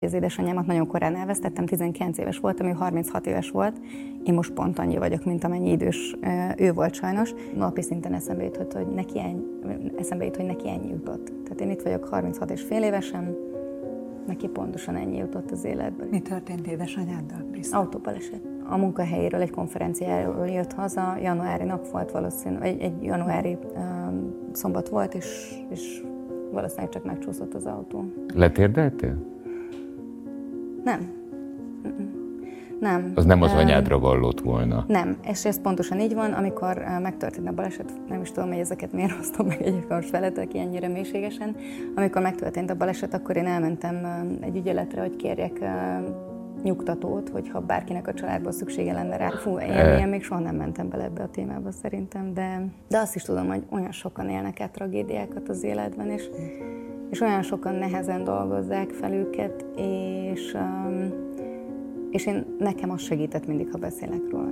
Az 0.00 0.12
édesanyámat 0.12 0.66
nagyon 0.66 0.86
korán 0.86 1.16
elvesztettem, 1.16 1.66
19 1.66 2.18
éves 2.18 2.38
voltam, 2.38 2.66
ő 2.66 2.72
36 2.72 3.26
éves 3.26 3.50
volt. 3.50 3.80
Én 4.24 4.34
most 4.34 4.52
pont 4.52 4.78
annyi 4.78 4.96
vagyok, 4.96 5.24
mint 5.24 5.44
amennyi 5.44 5.70
idős 5.70 6.16
ő 6.56 6.72
volt 6.72 6.94
sajnos. 6.94 7.34
Napi 7.56 7.82
szinten 7.82 8.14
eszembe 8.14 8.44
jutott, 8.44 8.72
hogy 8.72 8.86
neki 8.86 9.18
ennyi, 9.18 9.42
eszembe 9.98 10.24
jut, 10.24 10.36
hogy 10.36 10.44
neki 10.44 10.68
ennyi 10.68 10.88
jutott. 10.88 11.32
Tehát 11.42 11.60
én 11.60 11.70
itt 11.70 11.82
vagyok 11.82 12.04
36 12.04 12.50
és 12.50 12.62
fél 12.62 12.82
évesen, 12.82 13.36
neki 14.26 14.48
pontosan 14.48 14.96
ennyi 14.96 15.16
jutott 15.16 15.50
az 15.50 15.64
életben. 15.64 16.08
Mi 16.10 16.20
történt 16.20 16.66
édesanyáddal, 16.66 17.44
Autóbaleset. 17.70 18.40
A 18.68 18.76
munkahelyéről, 18.76 19.40
egy 19.40 19.50
konferenciáról 19.50 20.46
jött 20.46 20.72
haza, 20.72 21.16
januári 21.22 21.64
nap 21.64 21.90
volt 21.90 22.10
valószínű, 22.10 22.58
egy, 22.58 22.80
egy 22.80 23.02
januári 23.02 23.58
um, 23.76 24.34
szombat 24.52 24.88
volt, 24.88 25.14
és, 25.14 25.54
és 25.70 26.02
valószínűleg 26.50 26.90
csak 26.90 27.04
megcsúszott 27.04 27.54
az 27.54 27.66
autó. 27.66 28.04
Letérdeltél? 28.34 29.36
Nem. 30.88 31.16
Nem. 32.80 33.12
Az 33.14 33.24
nem 33.24 33.42
az 33.42 33.52
anyádra 33.52 33.98
vallott 33.98 34.40
volna. 34.40 34.84
Nem, 34.86 35.16
és 35.22 35.44
ez 35.44 35.60
pontosan 35.60 36.00
így 36.00 36.14
van, 36.14 36.32
amikor 36.32 36.84
megtörtént 37.02 37.48
a 37.48 37.52
baleset, 37.52 37.92
nem 38.08 38.20
is 38.20 38.32
tudom, 38.32 38.48
hogy 38.48 38.58
ezeket 38.58 38.92
miért 38.92 39.12
hoztam 39.12 39.46
meg 39.46 39.62
egyébként 39.62 39.88
most 39.88 40.10
veletek 40.10 40.54
ennyire 40.54 40.88
mélységesen. 40.88 41.56
Amikor 41.96 42.22
megtörtént 42.22 42.70
a 42.70 42.74
baleset, 42.74 43.14
akkor 43.14 43.36
én 43.36 43.46
elmentem 43.46 44.06
egy 44.40 44.56
ügyeletre, 44.56 45.00
hogy 45.00 45.16
kérjek 45.16 45.60
nyugtatót, 46.62 47.28
hogyha 47.28 47.60
bárkinek 47.60 48.08
a 48.08 48.14
családból 48.14 48.52
szüksége 48.52 48.92
lenne 48.92 49.16
rá. 49.16 49.28
Fú, 49.28 49.58
én, 49.58 49.70
e... 49.70 49.98
én 49.98 50.08
még 50.08 50.22
soha 50.22 50.40
nem 50.40 50.56
mentem 50.56 50.88
bele 50.88 51.04
ebbe 51.04 51.22
a 51.22 51.28
témába 51.30 51.70
szerintem, 51.70 52.34
de, 52.34 52.64
de 52.88 52.98
azt 52.98 53.14
is 53.14 53.22
tudom, 53.22 53.46
hogy 53.48 53.62
olyan 53.70 53.92
sokan 53.92 54.28
élnek 54.28 54.60
át 54.60 54.70
tragédiákat 54.70 55.48
az 55.48 55.62
életben, 55.62 56.10
és 56.10 56.28
és 57.10 57.20
olyan 57.20 57.42
sokan 57.42 57.74
nehezen 57.74 58.24
dolgozzák 58.24 58.90
fel 58.90 59.12
őket, 59.12 59.64
és, 59.76 60.54
um, 60.54 61.12
és 62.10 62.26
én, 62.26 62.44
nekem 62.58 62.90
az 62.90 63.02
segített 63.02 63.46
mindig, 63.46 63.68
ha 63.72 63.78
beszélek 63.78 64.20
róla. 64.30 64.50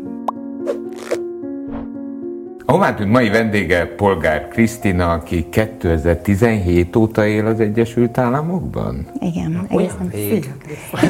A 2.69 2.73
Homántűn 2.73 3.09
mai 3.09 3.29
vendége 3.29 3.87
Polgár 3.87 4.49
Krisztina, 4.49 5.13
aki 5.13 5.49
2017 5.49 6.97
óta 6.97 7.27
él 7.27 7.47
az 7.47 7.61
Egyesült 7.61 8.19
Államokban? 8.19 9.07
Igen, 9.21 9.67
egészen. 9.71 10.11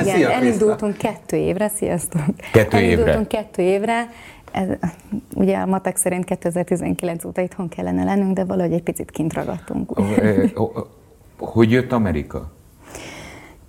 Igen, 0.03 0.31
elindultunk 0.31 0.97
kettő 0.97 1.37
évre, 1.37 1.69
sziasztok! 1.69 2.23
Kettő 2.53 2.79
évre? 2.79 2.93
Elindultunk 2.93 3.29
kettő 3.29 3.63
évre, 3.63 4.09
ez, 4.53 4.69
ugye 5.35 5.57
a 5.57 5.67
matek 5.67 5.97
szerint 5.97 6.25
2019 6.25 7.25
óta 7.25 7.41
itthon 7.41 7.69
kellene 7.69 8.05
lennünk, 8.05 8.35
de 8.35 8.45
valahogy 8.45 8.73
egy 8.73 8.83
picit 8.83 9.11
kint 9.11 9.35
ragadtunk. 9.35 9.93
Hogy 11.39 11.71
jött 11.71 11.93
Amerika? 11.93 12.51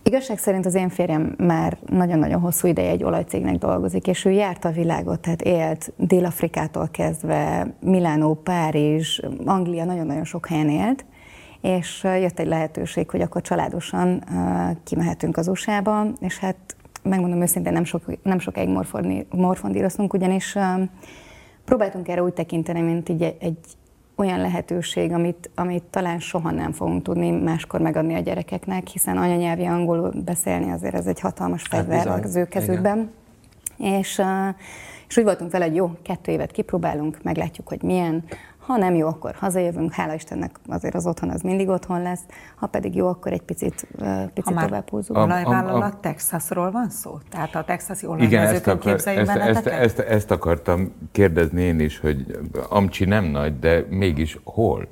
Igazság 0.04 0.38
szerint 0.38 0.66
az 0.66 0.76
én 0.76 0.90
férjem 0.90 1.36
már 1.38 1.78
nagyon-nagyon 1.86 2.42
hosszú 2.42 2.68
ideje 2.68 2.90
egy 2.90 3.04
olajcégnek 3.04 3.58
dolgozik, 3.58 4.08
és 4.08 4.26
ő 4.26 4.32
járt 4.32 4.66
a 4.66 4.72
világot, 4.72 5.20
tehát 5.20 5.42
élt 5.42 5.94
Dél-Afrikától 5.98 6.88
kezdve, 6.92 7.74
Milánó, 7.80 8.34
Párizs, 8.34 9.20
Anglia, 9.46 9.86
nagyon-nagyon 9.86 10.24
sok 10.24 10.48
helyen 10.48 10.70
élt, 10.70 11.06
és 11.62 12.04
jött 12.04 12.40
egy 12.40 12.48
lehetőség, 12.48 13.10
hogy 13.10 13.22
akkor 13.22 13.42
családosan 13.42 14.24
kimehetünk 14.84 15.38
az 15.38 15.48
USA-ba, 15.48 16.06
és 16.20 16.38
hát 16.38 16.76
megmondom 17.04 17.42
őszintén, 17.42 17.74
nem, 17.74 17.84
sok, 17.84 18.24
nem 18.24 18.40
sokáig 18.40 18.70
morfondíroztunk, 19.30 20.14
ugyanis 20.14 20.58
próbáltunk 21.66 22.08
erre 22.08 22.24
úgy 22.24 22.34
tekinteni, 22.34 22.82
mint 22.82 23.10
így 23.10 23.36
egy, 23.40 23.58
olyan 24.18 24.40
lehetőség, 24.40 25.12
amit, 25.12 25.50
amit 25.56 25.84
talán 25.84 26.20
soha 26.20 26.52
nem 26.52 26.72
fogunk 26.72 27.04
tudni 27.04 27.32
máskor 27.32 27.82
megadni 27.82 28.14
a 28.14 28.20
gyerekeknek, 28.20 28.88
hiszen 28.88 29.18
anyanyelvi 29.18 29.66
angolul 29.66 30.14
beszélni 30.26 30.72
azért 30.72 30.94
ez 30.94 31.06
egy 31.06 31.20
hatalmas 31.20 31.68
hát 31.70 31.80
fegyver 31.86 32.08
hát 32.08 32.26
az 32.26 32.36
ő 32.36 32.46
kezükben. 32.46 33.12
És, 33.78 34.22
és 35.08 35.18
úgy 35.18 35.24
voltunk 35.24 35.52
vele, 35.52 35.66
hogy 35.66 35.76
jó, 35.76 35.92
kettő 36.02 36.32
évet 36.32 36.52
kipróbálunk, 36.52 37.24
meglátjuk, 37.24 37.68
hogy 37.68 37.82
milyen, 37.82 38.24
ha 38.68 38.78
nem 38.78 38.96
jó, 38.96 39.08
akkor 39.08 39.36
hazajövünk, 39.36 39.94
hála 39.94 40.14
Istennek 40.14 40.60
azért 40.68 40.96
az 40.96 41.08
otthon 41.08 41.30
az 41.30 41.42
mindig 41.42 41.68
otthon 41.68 42.02
lesz, 42.02 42.20
ha 42.56 42.68
pedig 42.68 42.96
jó, 42.96 43.08
akkor 43.08 43.32
egy 43.32 43.42
picit, 43.42 43.88
picit 44.34 44.54
ha 44.54 44.66
tovább 44.66 44.90
húzunk. 44.90 45.20
Olajvállalat 45.20 45.98
Texasról 45.98 46.72
van 46.72 46.90
szó? 46.90 47.18
Tehát 47.30 47.56
a 47.56 47.64
texasi 47.64 48.08
olajvezetők 48.08 48.80
képzeljük 48.80 49.28
ezt, 49.28 49.38
ezt, 49.38 49.68
ezt, 49.68 50.00
ezt 50.00 50.32
akartam 50.32 50.92
kérdezni 51.12 51.62
én 51.62 51.80
is, 51.80 52.00
hogy 52.00 52.40
Amcsi 52.70 53.06
nem 53.06 53.24
nagy, 53.24 53.60
de 53.60 53.86
mégis 53.90 54.40
hol? 54.44 54.88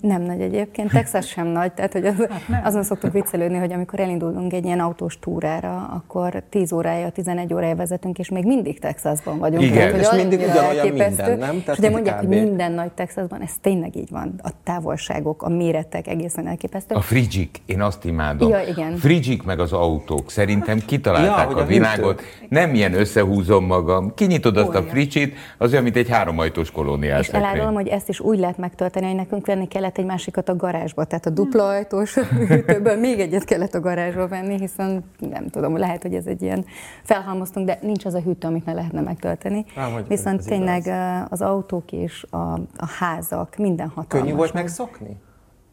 Nem 0.00 0.22
nagy 0.22 0.40
egyébként, 0.40 0.90
Texas 0.90 1.28
sem 1.28 1.46
nagy, 1.46 1.72
tehát 1.72 1.92
hogy 1.92 2.06
az, 2.06 2.14
hát 2.50 2.66
azon 2.66 2.82
szoktuk 2.82 3.12
viccelődni, 3.12 3.58
hogy 3.58 3.72
amikor 3.72 4.00
elindulunk 4.00 4.52
egy 4.52 4.64
ilyen 4.64 4.80
autós 4.80 5.18
túrára, 5.18 5.76
akkor 5.76 6.42
10 6.48 6.72
órája, 6.72 7.10
11 7.10 7.54
órája 7.54 7.76
vezetünk, 7.76 8.18
és 8.18 8.28
még 8.28 8.44
mindig 8.44 8.78
Texasban 8.78 9.38
vagyunk. 9.38 9.62
Igen, 9.62 9.74
tehát, 9.74 9.90
hogy 9.90 10.00
és 10.00 10.22
mindig 10.22 10.48
ugyanolyan 10.48 10.88
minden, 10.88 11.38
nem? 11.38 11.62
és 11.66 11.78
ugye 11.78 11.90
mondják, 11.90 12.16
kb. 12.16 12.26
hogy 12.26 12.42
minden 12.42 12.72
nagy 12.72 12.92
Texasban, 13.20 13.48
ez 13.48 13.54
tényleg 13.60 13.96
így 13.96 14.10
van. 14.10 14.34
A 14.42 14.50
távolságok, 14.64 15.42
a 15.42 15.48
méretek 15.48 16.06
egészen 16.06 16.46
elképesztő. 16.46 16.94
A 16.94 17.00
frigyik, 17.00 17.58
én 17.66 17.82
azt 17.82 18.04
imádom. 18.04 18.48
Ja, 18.48 18.60
igen. 18.62 18.96
Frigyik 18.96 19.42
meg 19.42 19.60
az 19.60 19.72
autók, 19.72 20.30
szerintem 20.30 20.78
kitalálták 20.86 21.50
ja, 21.50 21.56
a, 21.56 21.60
a 21.60 21.64
világot. 21.64 22.22
Nem 22.48 22.74
ilyen 22.74 22.94
összehúzom 22.94 23.64
magam, 23.64 24.14
kinyitod 24.14 24.56
azt 24.56 24.68
Olyan. 24.68 24.84
a 24.84 24.86
fricsit, 24.86 25.34
az 25.58 25.70
olyan, 25.70 25.82
mint 25.82 25.96
egy 25.96 26.08
háromajtós 26.08 26.70
kolóniás. 26.70 27.28
És 27.28 27.34
elárulom, 27.34 27.74
hogy 27.74 27.88
ezt 27.88 28.08
is 28.08 28.20
úgy 28.20 28.38
lehet 28.38 28.58
megtölteni, 28.58 29.06
hogy 29.06 29.14
nekünk 29.14 29.46
venni 29.46 29.68
kellett 29.68 29.98
egy 29.98 30.04
másikat 30.04 30.48
a 30.48 30.56
garázsba, 30.56 31.04
tehát 31.04 31.26
a 31.26 31.30
dupla 31.30 31.68
ajtós 31.68 32.14
hűtőből 32.48 32.96
még 32.96 33.20
egyet 33.20 33.44
kellett 33.44 33.74
a 33.74 33.80
garázsba 33.80 34.28
venni, 34.28 34.58
hiszen 34.58 35.04
nem 35.18 35.48
tudom, 35.48 35.76
lehet, 35.76 36.02
hogy 36.02 36.14
ez 36.14 36.26
egy 36.26 36.42
ilyen 36.42 36.64
felhalmoztunk, 37.02 37.66
de 37.66 37.78
nincs 37.82 38.04
az 38.04 38.14
a 38.14 38.20
hűtő, 38.20 38.48
amit 38.48 38.64
ne 38.64 38.72
lehetne 38.72 39.00
megtölteni. 39.00 39.64
Ám, 39.76 40.04
Viszont 40.08 40.44
tényleg 40.44 40.80
igaz. 40.80 41.26
az 41.28 41.42
autók 41.42 41.92
és 41.92 42.26
a, 42.30 42.36
a 42.76 42.86
házak, 43.14 43.56
minden 43.56 43.88
hatalmas. 43.88 44.26
Könnyű 44.26 44.36
volt 44.36 44.52
megszokni? 44.52 45.16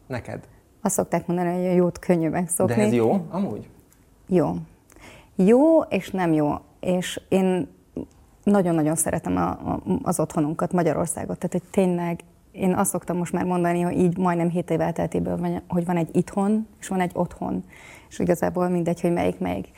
Neked? 0.06 0.48
Azt 0.82 0.94
szokták 0.94 1.26
mondani, 1.26 1.56
hogy 1.56 1.66
a 1.66 1.72
jót 1.72 1.98
könnyű 1.98 2.28
megszokni. 2.28 2.74
De 2.74 2.82
ez 2.82 2.92
jó, 2.92 3.26
amúgy? 3.30 3.68
Jó. 4.26 4.54
Jó 5.36 5.80
és 5.80 6.10
nem 6.10 6.32
jó. 6.32 6.54
És 6.80 7.20
én 7.28 7.68
nagyon-nagyon 8.42 8.94
szeretem 8.94 9.36
a, 9.36 9.48
a, 9.48 9.82
az 10.02 10.20
otthonunkat, 10.20 10.72
Magyarországot. 10.72 11.38
Tehát, 11.38 11.52
hogy 11.52 11.70
tényleg 11.70 12.20
én 12.52 12.74
azt 12.74 12.90
szoktam 12.90 13.16
most 13.16 13.32
már 13.32 13.44
mondani, 13.44 13.80
hogy 13.80 13.98
így 13.98 14.18
majdnem 14.18 14.48
7 14.48 14.70
év 14.70 14.80
elteltéből, 14.80 15.62
hogy 15.68 15.84
van 15.84 15.96
egy 15.96 16.16
itthon, 16.16 16.66
és 16.80 16.88
van 16.88 17.00
egy 17.00 17.10
otthon. 17.14 17.64
És 18.08 18.18
igazából 18.18 18.68
mindegy, 18.68 19.00
hogy 19.00 19.12
melyik 19.12 19.38
melyik. 19.38 19.68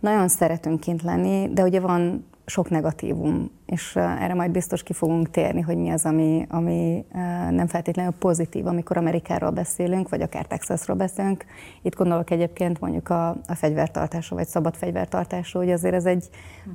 Nagyon 0.00 0.28
szeretünk 0.28 0.80
kint 0.80 1.02
lenni, 1.02 1.52
de 1.52 1.62
ugye 1.62 1.80
van 1.80 2.26
sok 2.46 2.70
negatívum, 2.70 3.50
és 3.66 3.96
erre 3.96 4.34
majd 4.34 4.50
biztos 4.50 4.82
ki 4.82 4.92
fogunk 4.92 5.30
térni, 5.30 5.60
hogy 5.60 5.76
mi 5.76 5.90
az, 5.90 6.04
ami, 6.04 6.46
ami 6.48 7.04
nem 7.50 7.66
feltétlenül 7.66 8.12
pozitív, 8.12 8.66
amikor 8.66 8.96
Amerikáról 8.96 9.50
beszélünk, 9.50 10.08
vagy 10.08 10.22
akár 10.22 10.46
Texasról 10.46 10.96
beszélünk. 10.96 11.44
Itt 11.82 11.94
gondolok 11.94 12.30
egyébként 12.30 12.80
mondjuk 12.80 13.08
a, 13.08 13.28
a 13.28 13.54
fegyvertartásra, 13.54 14.36
vagy 14.36 14.46
szabad 14.46 14.74
fegyvertartásra, 14.74 15.60
hogy 15.60 15.70
azért 15.70 15.94
ez 15.94 16.06
egy 16.06 16.28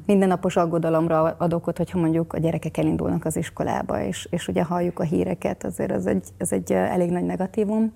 mindennapos 0.05 0.55
aggodalomra 0.55 1.35
ad 1.37 1.53
okot, 1.53 1.77
hogyha 1.77 1.99
mondjuk 1.99 2.33
a 2.33 2.39
gyerekek 2.39 2.77
elindulnak 2.77 3.25
az 3.25 3.35
iskolába, 3.35 4.01
és, 4.01 4.27
és 4.31 4.47
ugye 4.47 4.63
halljuk 4.63 4.99
a 4.99 5.03
híreket, 5.03 5.63
azért 5.63 5.91
ez 5.91 6.05
egy, 6.05 6.27
ez 6.37 6.51
egy 6.51 6.73
elég 6.73 7.09
nagy 7.09 7.25
negatívum. 7.25 7.93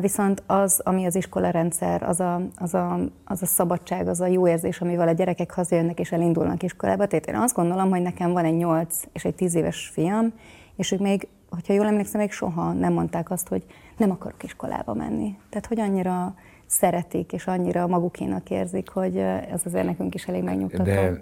Viszont 0.00 0.42
az, 0.46 0.80
ami 0.84 1.06
az 1.06 1.14
iskolarendszer, 1.14 2.02
az 2.02 2.20
a, 2.20 2.40
az, 2.56 2.74
a, 2.74 2.98
az 3.24 3.42
a 3.42 3.46
szabadság, 3.46 4.08
az 4.08 4.20
a 4.20 4.26
jó 4.26 4.48
érzés, 4.48 4.80
amivel 4.80 5.08
a 5.08 5.12
gyerekek 5.12 5.52
hazajönnek 5.52 6.00
és 6.00 6.12
elindulnak 6.12 6.62
iskolába. 6.62 7.06
Tehát 7.06 7.26
én 7.26 7.34
azt 7.34 7.54
gondolom, 7.54 7.90
hogy 7.90 8.02
nekem 8.02 8.32
van 8.32 8.44
egy 8.44 8.56
8 8.56 9.02
és 9.12 9.24
egy 9.24 9.34
10 9.34 9.54
éves 9.54 9.90
fiam, 9.92 10.32
és 10.76 10.92
ők 10.92 11.00
még, 11.00 11.28
hogyha 11.50 11.72
jól 11.72 11.86
emlékszem, 11.86 12.20
még 12.20 12.32
soha 12.32 12.72
nem 12.72 12.92
mondták 12.92 13.30
azt, 13.30 13.48
hogy 13.48 13.64
nem 13.96 14.10
akarok 14.10 14.42
iskolába 14.42 14.94
menni. 14.94 15.36
Tehát, 15.48 15.66
hogy 15.66 15.80
annyira 15.80 16.34
szeretik, 16.66 17.32
és 17.32 17.46
annyira 17.46 17.86
magukénak 17.86 18.50
érzik, 18.50 18.88
hogy 18.88 19.16
ez 19.16 19.62
azért 19.64 19.84
nekünk 19.84 20.14
is 20.14 20.28
elég 20.28 20.42
megnyugtató. 20.42 20.84
De 20.84 21.20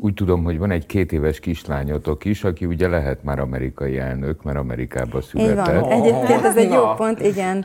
úgy 0.00 0.14
tudom, 0.14 0.44
hogy 0.44 0.58
van 0.58 0.70
egy 0.70 0.86
két 0.86 1.12
éves 1.12 1.40
kislányotok 1.40 2.24
is, 2.24 2.44
aki 2.44 2.66
ugye 2.66 2.88
lehet 2.88 3.24
már 3.24 3.38
amerikai 3.38 3.98
elnök, 3.98 4.42
mert 4.42 4.58
Amerikában 4.58 5.20
született. 5.20 5.74
Így 5.74 5.80
van. 5.80 5.90
Egyébként 5.90 6.44
ez 6.44 6.56
egy 6.56 6.70
jó 6.70 6.94
pont, 6.96 7.20
igen. 7.20 7.64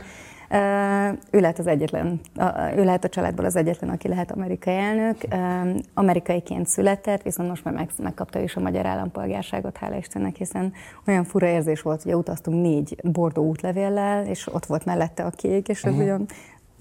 Ő 1.32 1.40
lehet 1.40 1.60
az 1.60 1.68
egyetlen, 1.68 2.20
ő 2.76 2.84
lehet 2.84 3.04
a 3.04 3.10
családból 3.10 3.46
az 3.46 3.56
egyetlen, 3.56 3.90
aki 3.90 4.08
lehet 4.08 4.32
amerikai 4.32 4.76
elnök. 4.76 5.18
Amerikaiként 5.94 6.68
született, 6.68 7.22
viszont 7.22 7.50
most 7.50 7.64
már 7.64 7.88
megkapta 7.98 8.40
is 8.40 8.56
a 8.56 8.60
magyar 8.60 8.86
állampolgárságot, 8.86 9.78
hála 9.78 9.96
Istennek, 9.96 10.36
hiszen 10.36 10.74
olyan 11.08 11.24
fura 11.24 11.48
érzés 11.48 11.82
volt, 11.82 12.04
hogy 12.04 12.16
utaztunk 12.16 12.62
négy 12.62 12.96
bordó 13.04 13.48
útlevéllel, 13.48 14.26
és 14.26 14.54
ott 14.54 14.66
volt 14.66 14.86
mellette 14.86 15.24
a 15.24 15.30
kék, 15.30 15.68
és 15.68 15.84
ez 15.84 15.92
uh-huh. 15.92 16.08
olyan 16.08 16.26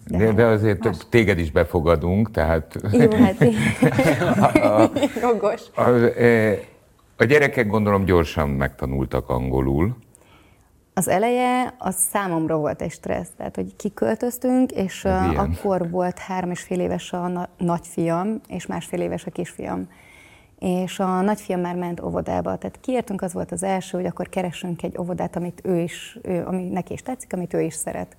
de, 0.07 0.33
de 0.33 0.45
azért 0.45 0.85
más. 0.85 0.97
téged 1.09 1.39
is 1.39 1.51
befogadunk, 1.51 2.31
tehát... 2.31 2.79
Jó, 2.93 3.11
hát 3.11 3.41
a, 4.57 4.91
Jogos. 5.21 5.63
A, 5.75 5.89
a 7.17 7.25
gyerekek 7.25 7.67
gondolom 7.67 8.05
gyorsan 8.05 8.49
megtanultak 8.49 9.29
angolul. 9.29 9.97
Az 10.95 11.07
Az 11.07 11.09
eleje 11.09 11.75
az 11.79 11.95
számomra 11.95 12.57
volt 12.57 12.83
egy 12.83 12.91
stressz, 12.91 13.33
tehát 13.37 13.55
hogy 13.55 13.77
kiköltöztünk, 13.77 14.71
és 14.71 15.05
uh, 15.05 15.41
akkor 15.41 15.91
volt 15.91 16.19
három 16.19 16.51
és 16.51 16.61
fél 16.61 16.81
éves 16.81 17.13
a 17.13 17.29
na- 17.29 17.49
nagyfiam, 17.57 18.41
és 18.49 18.67
másfél 18.67 19.01
éves 19.01 19.25
a 19.25 19.31
kisfiam. 19.31 19.89
És 20.59 20.99
a 20.99 21.21
nagyfiam 21.21 21.61
már 21.61 21.75
ment 21.75 22.01
óvodába, 22.01 22.57
tehát 22.57 22.79
kiértünk, 22.81 23.23
az 23.23 23.33
volt 23.33 23.53
az 23.53 23.63
első, 23.63 23.97
hogy 23.97 24.07
akkor 24.07 24.29
keressünk 24.29 24.83
egy 24.83 24.99
óvodát, 24.99 25.37
amit 25.37 25.61
ő 25.65 25.79
is, 25.79 26.19
ő, 26.23 26.45
ami 26.47 26.69
neki 26.69 26.93
is 26.93 27.03
tetszik, 27.03 27.33
amit 27.33 27.55
ő 27.55 27.61
is 27.61 27.75
szeret. 27.75 28.17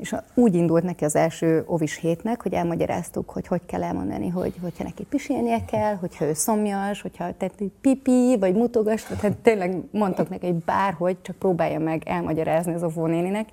És 0.00 0.14
úgy 0.34 0.54
indult 0.54 0.82
neki 0.82 1.04
az 1.04 1.16
első 1.16 1.62
ovis 1.66 1.96
hétnek, 1.96 2.42
hogy 2.42 2.52
elmagyaráztuk, 2.52 3.30
hogy 3.30 3.46
hogy 3.46 3.60
kell 3.66 3.82
elmondani, 3.82 4.28
hogy 4.28 4.54
hogyha 4.62 4.84
neki 4.84 5.04
pisilnie 5.04 5.64
kell, 5.64 5.94
hogyha 5.94 6.24
ő 6.24 6.32
szomjas, 6.32 7.00
hogyha 7.00 7.36
tehát 7.36 7.62
pipi, 7.80 8.36
vagy 8.38 8.54
mutogas, 8.54 9.02
tehát 9.02 9.36
tényleg 9.36 9.76
mondtak 9.90 10.28
neki, 10.28 10.46
hogy 10.46 10.64
bárhogy, 10.64 11.16
csak 11.22 11.36
próbálja 11.36 11.78
meg 11.78 12.02
elmagyarázni 12.06 12.74
az 12.74 12.82
óvónéninek. 12.82 13.48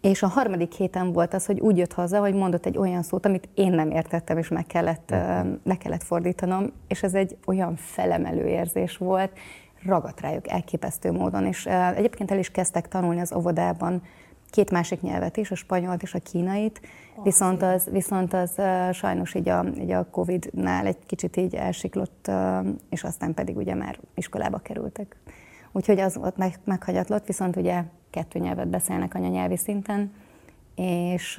És 0.00 0.22
a 0.22 0.26
harmadik 0.26 0.72
héten 0.72 1.12
volt 1.12 1.34
az, 1.34 1.46
hogy 1.46 1.60
úgy 1.60 1.76
jött 1.76 1.92
haza, 1.92 2.20
hogy 2.20 2.34
mondott 2.34 2.66
egy 2.66 2.78
olyan 2.78 3.02
szót, 3.02 3.26
amit 3.26 3.48
én 3.54 3.72
nem 3.72 3.90
értettem, 3.90 4.38
és 4.38 4.48
meg 4.48 4.66
kellett, 4.66 5.10
le 5.64 5.76
kellett 5.78 6.02
fordítanom, 6.02 6.72
és 6.88 7.02
ez 7.02 7.14
egy 7.14 7.36
olyan 7.46 7.76
felemelő 7.76 8.46
érzés 8.46 8.96
volt, 8.96 9.30
ragadt 9.86 10.20
rájuk 10.20 10.50
elképesztő 10.50 11.12
módon, 11.12 11.46
és 11.46 11.66
egyébként 11.96 12.30
el 12.30 12.38
is 12.38 12.50
kezdtek 12.50 12.88
tanulni 12.88 13.20
az 13.20 13.32
óvodában 13.32 14.02
két 14.56 14.70
másik 14.70 15.00
nyelvet 15.00 15.36
is, 15.36 15.50
a 15.50 15.54
spanyolt 15.54 16.02
és 16.02 16.14
a 16.14 16.18
kínait, 16.18 16.80
viszont 17.22 17.62
az, 17.62 17.88
viszont 17.90 18.32
az 18.32 18.52
uh, 18.56 18.92
sajnos 18.92 19.34
így 19.34 19.48
a, 19.48 19.64
így 19.78 19.90
a 19.90 20.06
Covid-nál 20.10 20.86
egy 20.86 20.98
kicsit 21.06 21.36
így 21.36 21.54
elsiklott, 21.54 22.26
uh, 22.28 22.66
és 22.90 23.04
aztán 23.04 23.34
pedig 23.34 23.56
ugye 23.56 23.74
már 23.74 23.98
iskolába 24.14 24.58
kerültek. 24.58 25.16
Úgyhogy 25.72 26.00
az 26.00 26.16
ott 26.16 26.36
meg, 26.36 26.58
meghagyatlott, 26.64 27.26
viszont 27.26 27.56
ugye 27.56 27.82
kettő 28.10 28.38
nyelvet 28.38 28.68
beszélnek 28.68 29.14
anyanyelvi 29.14 29.56
szinten, 29.56 30.12
és 30.74 31.36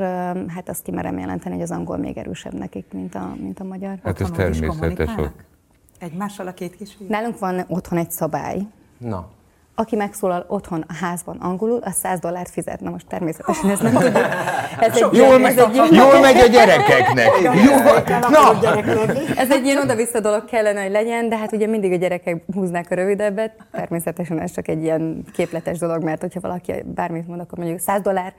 hát 0.48 0.70
azt 0.70 0.84
kimerem 0.84 1.18
jelenteni, 1.18 1.54
hogy 1.54 1.64
az 1.64 1.72
angol 1.72 1.98
még 1.98 2.18
erősebb 2.18 2.54
nekik, 2.54 2.86
mint 2.94 3.16
a, 3.16 3.36
mint 3.40 3.60
a 3.60 3.64
magyar. 3.64 4.00
Hát 4.04 4.22
ez 4.22 4.30
természetes. 4.32 5.12
Egymással 6.00 6.48
a 6.48 6.54
két 6.54 6.76
kisfiú? 6.76 7.08
Nálunk 7.10 7.40
van 7.40 7.66
otthon 7.68 7.98
egy 7.98 8.12
szabály. 8.12 8.60
Na 8.98 9.36
aki 9.80 9.96
megszólal 9.96 10.46
otthon 10.48 10.86
a 10.88 10.94
házban 10.94 11.38
angolul, 11.38 11.80
az 11.84 11.96
100 11.96 12.20
dollárt 12.20 12.50
fizet. 12.50 12.80
Na 12.80 12.90
most 12.90 13.08
természetesen 13.08 13.70
ez 13.70 13.80
nem 13.80 13.94
tudjuk. 14.02 14.16
Ez 14.80 14.96
egy, 14.96 15.18
jól, 15.18 15.38
megy, 15.38 15.58
ez 15.58 15.64
egy 15.64 15.94
jól 15.94 16.20
megy 16.20 16.38
a 16.38 16.48
gyerekeknek. 16.48 17.30
Jól, 17.42 18.04
na. 18.30 18.60
Ez 19.36 19.52
egy 19.52 19.66
ilyen 19.66 19.78
oda-vissza 19.78 20.20
dolog 20.20 20.46
kellene, 20.46 20.82
hogy 20.82 20.92
legyen, 20.92 21.30
de 21.30 21.38
hát 21.38 21.52
ugye 21.52 21.68
mindig 21.68 21.92
a 21.92 21.96
gyerekek 21.96 22.44
húznák 22.54 22.92
a 22.92 22.96
rövidebbet. 22.96 23.52
Természetesen 23.72 24.40
ez 24.40 24.52
csak 24.52 24.68
egy 24.68 24.84
ilyen 24.84 25.24
képletes 25.34 25.78
dolog, 25.78 26.04
mert 26.04 26.22
hogyha 26.22 26.40
valaki 26.40 26.74
bármit 26.86 27.28
mond, 27.28 27.40
akkor 27.40 27.58
mondjuk 27.58 27.80
100 27.80 28.02
dollár 28.02 28.34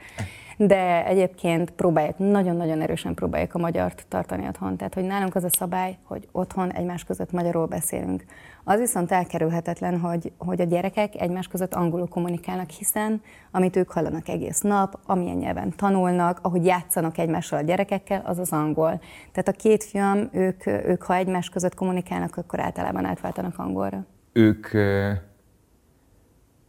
de 0.58 1.06
egyébként 1.06 1.70
próbálják, 1.70 2.18
nagyon-nagyon 2.18 2.80
erősen 2.80 3.14
próbálják 3.14 3.54
a 3.54 3.58
magyart 3.58 4.06
tartani 4.08 4.46
otthon. 4.46 4.76
Tehát, 4.76 4.94
hogy 4.94 5.04
nálunk 5.04 5.34
az 5.34 5.44
a 5.44 5.48
szabály, 5.48 5.98
hogy 6.02 6.28
otthon 6.32 6.72
egymás 6.72 7.04
között 7.04 7.32
magyarul 7.32 7.66
beszélünk. 7.66 8.24
Az 8.64 8.78
viszont 8.78 9.12
elkerülhetetlen, 9.12 10.00
hogy, 10.00 10.32
hogy 10.38 10.60
a 10.60 10.64
gyerekek 10.64 11.14
egymás 11.20 11.48
között 11.48 11.74
angolul 11.74 12.08
kommunikálnak, 12.08 12.70
hiszen 12.70 13.22
amit 13.50 13.76
ők 13.76 13.90
hallanak 13.90 14.28
egész 14.28 14.60
nap, 14.60 14.98
amilyen 15.06 15.36
nyelven 15.36 15.72
tanulnak, 15.76 16.38
ahogy 16.42 16.64
játszanak 16.64 17.18
egymással 17.18 17.58
a 17.58 17.62
gyerekekkel, 17.62 18.22
az 18.24 18.38
az 18.38 18.52
angol. 18.52 19.00
Tehát 19.32 19.48
a 19.48 19.52
két 19.52 19.84
fiam, 19.84 20.28
ők, 20.32 20.66
ők 20.66 21.02
ha 21.02 21.14
egymás 21.14 21.48
között 21.48 21.74
kommunikálnak, 21.74 22.36
akkor 22.36 22.60
általában 22.60 23.04
átváltanak 23.04 23.58
angolra. 23.58 24.04
Ők, 24.32 24.74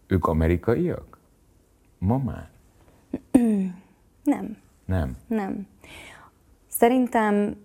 ők 0.08 0.26
amerikaiak? 0.28 1.20
Ma 1.98 2.18
már? 2.18 2.50
Nem. 4.30 4.58
Nem? 4.86 5.18
Nem. 5.28 5.68
Szerintem... 6.68 7.56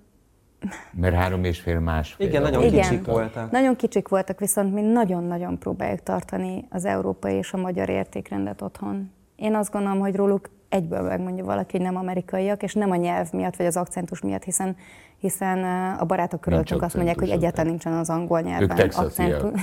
Mert 0.92 1.14
három 1.14 1.44
és 1.44 1.60
fél, 1.60 1.80
másfél. 1.80 2.26
Igen, 2.26 2.42
nagyon 2.42 2.62
Igen, 2.62 2.82
kicsik 2.82 3.04
voltak. 3.04 3.50
Nagyon 3.50 3.76
kicsik 3.76 4.08
voltak, 4.08 4.38
viszont 4.38 4.74
mi 4.74 4.80
nagyon-nagyon 4.80 5.58
próbáljuk 5.58 6.02
tartani 6.02 6.66
az 6.70 6.84
európai 6.84 7.34
és 7.34 7.52
a 7.52 7.56
magyar 7.56 7.88
értékrendet 7.88 8.62
otthon. 8.62 9.10
Én 9.36 9.54
azt 9.54 9.72
gondolom, 9.72 9.98
hogy 9.98 10.14
róluk 10.14 10.48
egyből 10.68 11.00
megmondja 11.00 11.44
valaki, 11.44 11.76
hogy 11.76 11.86
nem 11.86 11.96
amerikaiak, 11.96 12.62
és 12.62 12.74
nem 12.74 12.90
a 12.90 12.96
nyelv 12.96 13.32
miatt, 13.32 13.56
vagy 13.56 13.66
az 13.66 13.76
akcentus 13.76 14.20
miatt, 14.20 14.42
hiszen, 14.42 14.76
hiszen 15.18 15.64
a 15.98 16.04
barátok 16.04 16.40
körülöttünk 16.40 16.82
azt 16.82 16.94
mondják, 16.94 17.18
hogy 17.18 17.30
egyáltalán 17.30 17.66
nincsen 17.66 17.92
az 17.92 18.10
angol 18.10 18.40
nyelven 18.40 18.90
akcentus. 18.90 19.60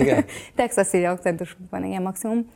Texasi 0.54 1.04
akcentus 1.04 1.56
van, 1.70 1.84
igen, 1.84 2.02
maximum. 2.02 2.46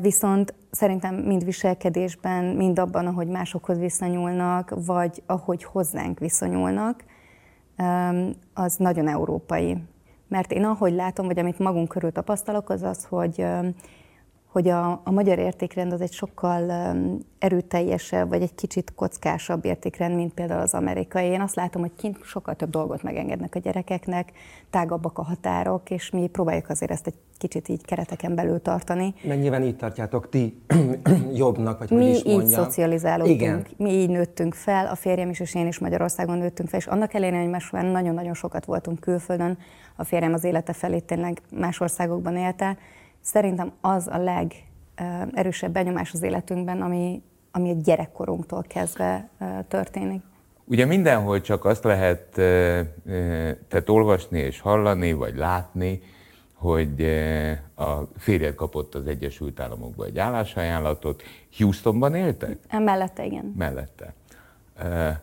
Viszont 0.00 0.54
szerintem 0.70 1.14
mind 1.14 1.44
viselkedésben, 1.44 2.44
mind 2.44 2.78
abban, 2.78 3.06
ahogy 3.06 3.26
másokhoz 3.26 3.78
viszonyulnak, 3.78 4.72
vagy 4.86 5.22
ahogy 5.26 5.64
hozzánk 5.64 6.18
viszonyulnak, 6.18 7.04
az 8.54 8.76
nagyon 8.76 9.08
európai. 9.08 9.76
Mert 10.28 10.52
én 10.52 10.64
ahogy 10.64 10.92
látom, 10.92 11.26
vagy 11.26 11.38
amit 11.38 11.58
magunk 11.58 11.88
körül 11.88 12.12
tapasztalok, 12.12 12.70
az 12.70 12.82
az, 12.82 13.04
hogy 13.04 13.46
hogy 14.54 14.68
a, 14.68 15.00
a 15.04 15.10
magyar 15.10 15.38
értékrend 15.38 15.92
az 15.92 16.00
egy 16.00 16.12
sokkal 16.12 16.62
um, 16.68 17.18
erőteljesebb, 17.38 18.28
vagy 18.28 18.42
egy 18.42 18.54
kicsit 18.54 18.92
kockásabb 18.94 19.64
értékrend, 19.64 20.14
mint 20.14 20.34
például 20.34 20.60
az 20.60 20.74
amerikai. 20.74 21.26
Én 21.26 21.40
azt 21.40 21.54
látom, 21.54 21.82
hogy 21.82 21.90
kint 21.96 22.24
sokkal 22.24 22.54
több 22.54 22.70
dolgot 22.70 23.02
megengednek 23.02 23.54
a 23.54 23.58
gyerekeknek, 23.58 24.32
tágabbak 24.70 25.18
a 25.18 25.22
határok, 25.22 25.90
és 25.90 26.10
mi 26.10 26.26
próbáljuk 26.26 26.68
azért 26.68 26.90
ezt 26.90 27.06
egy 27.06 27.14
kicsit 27.38 27.68
így 27.68 27.84
kereteken 27.84 28.34
belül 28.34 28.62
tartani. 28.62 29.14
Mennyiben 29.22 29.62
így 29.62 29.76
tartjátok 29.76 30.28
ti 30.28 30.62
jobbnak, 31.42 31.78
vagy 31.78 31.90
mi 31.90 31.96
hogy 31.96 32.14
is 32.14 32.22
mondjam? 32.22 32.40
így 32.40 32.48
szocializálódtunk, 32.48 33.40
Igen. 33.40 33.66
mi 33.76 33.90
így 33.90 34.10
nőttünk 34.10 34.54
fel, 34.54 34.86
a 34.86 34.94
férjem 34.94 35.30
is 35.30 35.40
és 35.40 35.54
én 35.54 35.66
is 35.66 35.78
Magyarországon 35.78 36.38
nőttünk 36.38 36.68
fel, 36.68 36.78
és 36.78 36.86
annak 36.86 37.14
ellenére, 37.14 37.42
hogy 37.42 37.50
más 37.50 37.70
nagyon-nagyon 37.70 38.34
sokat 38.34 38.64
voltunk 38.64 39.00
külföldön, 39.00 39.58
a 39.96 40.04
férjem 40.04 40.32
az 40.32 40.44
élete 40.44 40.72
felé 40.72 40.98
tényleg 40.98 41.42
más 41.50 41.80
országokban 41.80 42.36
élte, 42.36 42.76
Szerintem 43.24 43.72
az 43.80 44.08
a 44.08 44.18
legerősebb 44.18 45.72
benyomás 45.72 46.12
az 46.12 46.22
életünkben, 46.22 46.82
ami, 46.82 47.22
ami 47.50 47.70
a 47.70 47.74
gyerekkorunktól 47.84 48.62
kezdve 48.68 49.28
történik. 49.68 50.22
Ugye 50.64 50.84
mindenhol 50.84 51.40
csak 51.40 51.64
azt 51.64 51.84
lehet 51.84 52.28
tehát 53.68 53.88
olvasni 53.88 54.38
és 54.38 54.60
hallani, 54.60 55.12
vagy 55.12 55.36
látni, 55.36 56.02
hogy 56.54 57.04
a 57.74 57.92
férjed 58.16 58.54
kapott 58.54 58.94
az 58.94 59.06
Egyesült 59.06 59.60
Államokba 59.60 60.04
egy 60.04 60.18
állásajánlatot. 60.18 61.22
Houstonban 61.56 62.14
éltek? 62.14 62.58
Mellette, 62.70 63.24
igen. 63.24 63.54
Mellette. 63.56 64.14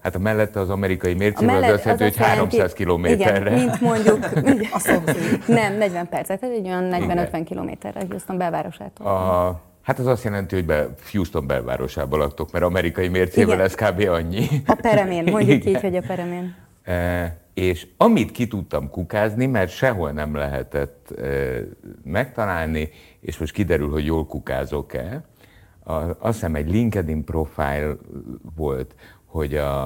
Hát 0.02 0.16
a 0.16 0.20
mellette 0.20 0.60
az 0.60 0.70
amerikai 0.70 1.14
mércével 1.14 1.60
mellett, 1.60 1.70
az 1.70 1.76
azt 1.76 1.84
jelenti, 1.84 2.04
hogy 2.04 2.28
300 2.28 2.74
kilométerre. 2.74 3.52
Igen, 3.52 3.54
mint 3.54 3.82
mondjuk 3.82 4.24
a 4.78 5.04
Nem, 5.48 5.78
40 5.78 6.10
percet, 6.10 6.40
tehát 6.40 6.56
egy 6.56 6.66
olyan 6.66 6.90
40-50 6.92 7.42
kilométerre 7.46 8.02
Houston 8.10 8.38
belvárosától. 8.38 9.08
A, 9.08 9.62
hát 9.82 10.00
az 10.00 10.08
azt 10.08 10.24
jelenti, 10.24 10.56
hogy 10.56 10.66
be, 10.66 10.88
Houston 11.12 11.48
belvárosában 11.48 12.20
laktok, 12.20 12.52
mert 12.52 12.66
amerikai 12.66 13.08
mércével 13.08 13.54
Igen. 13.54 13.66
ez 13.66 13.76
kb. 13.76 14.10
annyi. 14.10 14.48
A 14.66 14.78
peremén, 14.82 15.24
mondjuk 15.24 15.60
Igen. 15.66 15.74
így, 15.74 15.82
hogy 15.82 15.96
a 15.96 16.02
peremén. 16.08 16.56
E, 16.84 17.38
és 17.54 17.88
amit 17.98 18.32
ki 18.32 18.48
tudtam 18.48 18.90
kukázni, 18.90 19.46
mert 19.46 19.70
sehol 19.70 20.12
nem 20.12 20.36
lehetett 20.36 21.12
e, 21.12 21.26
megtalálni, 22.04 22.90
és 23.22 23.38
most 23.38 23.54
kiderül, 23.54 23.90
hogy 23.90 24.06
jól 24.06 24.26
kukázok-e, 24.26 25.24
a, 25.84 25.94
azt 25.94 26.34
hiszem 26.34 26.56
egy 26.56 26.72
LinkedIn 26.72 27.24
profile 27.24 27.96
volt, 28.56 28.96
hogy 29.32 29.56
a, 29.56 29.86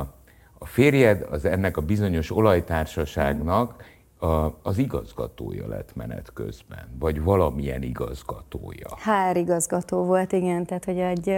a 0.57 0.65
férjed 0.65 1.27
az 1.31 1.45
ennek 1.45 1.77
a 1.77 1.81
bizonyos 1.81 2.31
olajtársaságnak 2.31 3.83
a, 4.19 4.57
az 4.63 4.77
igazgatója 4.77 5.67
lett 5.67 5.95
menet 5.95 6.33
közben, 6.33 6.95
vagy 6.99 7.23
valamilyen 7.23 7.81
igazgatója. 7.81 8.87
Hár 8.97 9.37
igazgató 9.37 10.03
volt, 10.03 10.31
igen, 10.31 10.65
tehát 10.65 10.85
hogy 10.85 10.97
egy, 10.97 11.37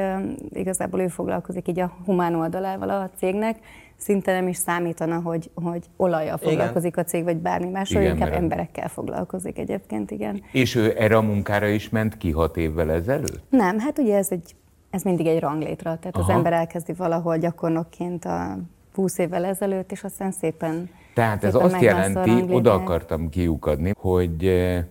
igazából 0.49 0.99
ő 0.99 1.07
foglalkozik 1.07 1.67
így 1.67 1.79
a 1.79 1.93
humán 2.05 2.35
oldalával 2.35 2.89
a 2.89 3.09
cégnek, 3.17 3.57
szinte 3.97 4.33
nem 4.33 4.47
is 4.47 4.57
számítana, 4.57 5.19
hogy, 5.19 5.49
hogy 5.53 5.85
olajjal 5.95 6.37
foglalkozik 6.37 6.91
igen. 6.91 7.03
a 7.03 7.07
cég, 7.07 7.23
vagy 7.23 7.37
bármi 7.37 7.69
mással, 7.69 8.01
inkább 8.01 8.19
mert... 8.19 8.35
emberekkel 8.35 8.89
foglalkozik 8.89 9.57
egyébként, 9.57 10.11
igen. 10.11 10.43
És 10.51 10.75
ő 10.75 10.93
erre 10.97 11.17
a 11.17 11.21
munkára 11.21 11.67
is 11.67 11.89
ment 11.89 12.17
ki 12.17 12.31
hat 12.31 12.57
évvel 12.57 12.91
ezelőtt? 12.91 13.43
Nem, 13.49 13.79
hát 13.79 13.99
ugye 13.99 14.15
ez 14.15 14.31
egy 14.31 14.55
ez 14.97 15.03
mindig 15.03 15.27
egy 15.27 15.39
ranglétra, 15.39 15.97
tehát 15.97 16.15
Aha. 16.15 16.31
az 16.31 16.37
ember 16.37 16.53
elkezdi 16.53 16.93
valahol 16.93 17.37
gyakornokként 17.37 18.25
a 18.25 18.57
20 18.93 19.17
évvel 19.17 19.45
ezelőtt, 19.45 19.91
és 19.91 20.03
aztán 20.03 20.31
szépen 20.31 20.89
Tehát 21.13 21.43
ez 21.43 21.55
azt 21.55 21.81
jelenti, 21.81 22.53
oda 22.53 22.73
akartam 22.73 23.29
kiukadni, 23.29 23.91
hogy 23.97 24.45
eh, 24.45 24.83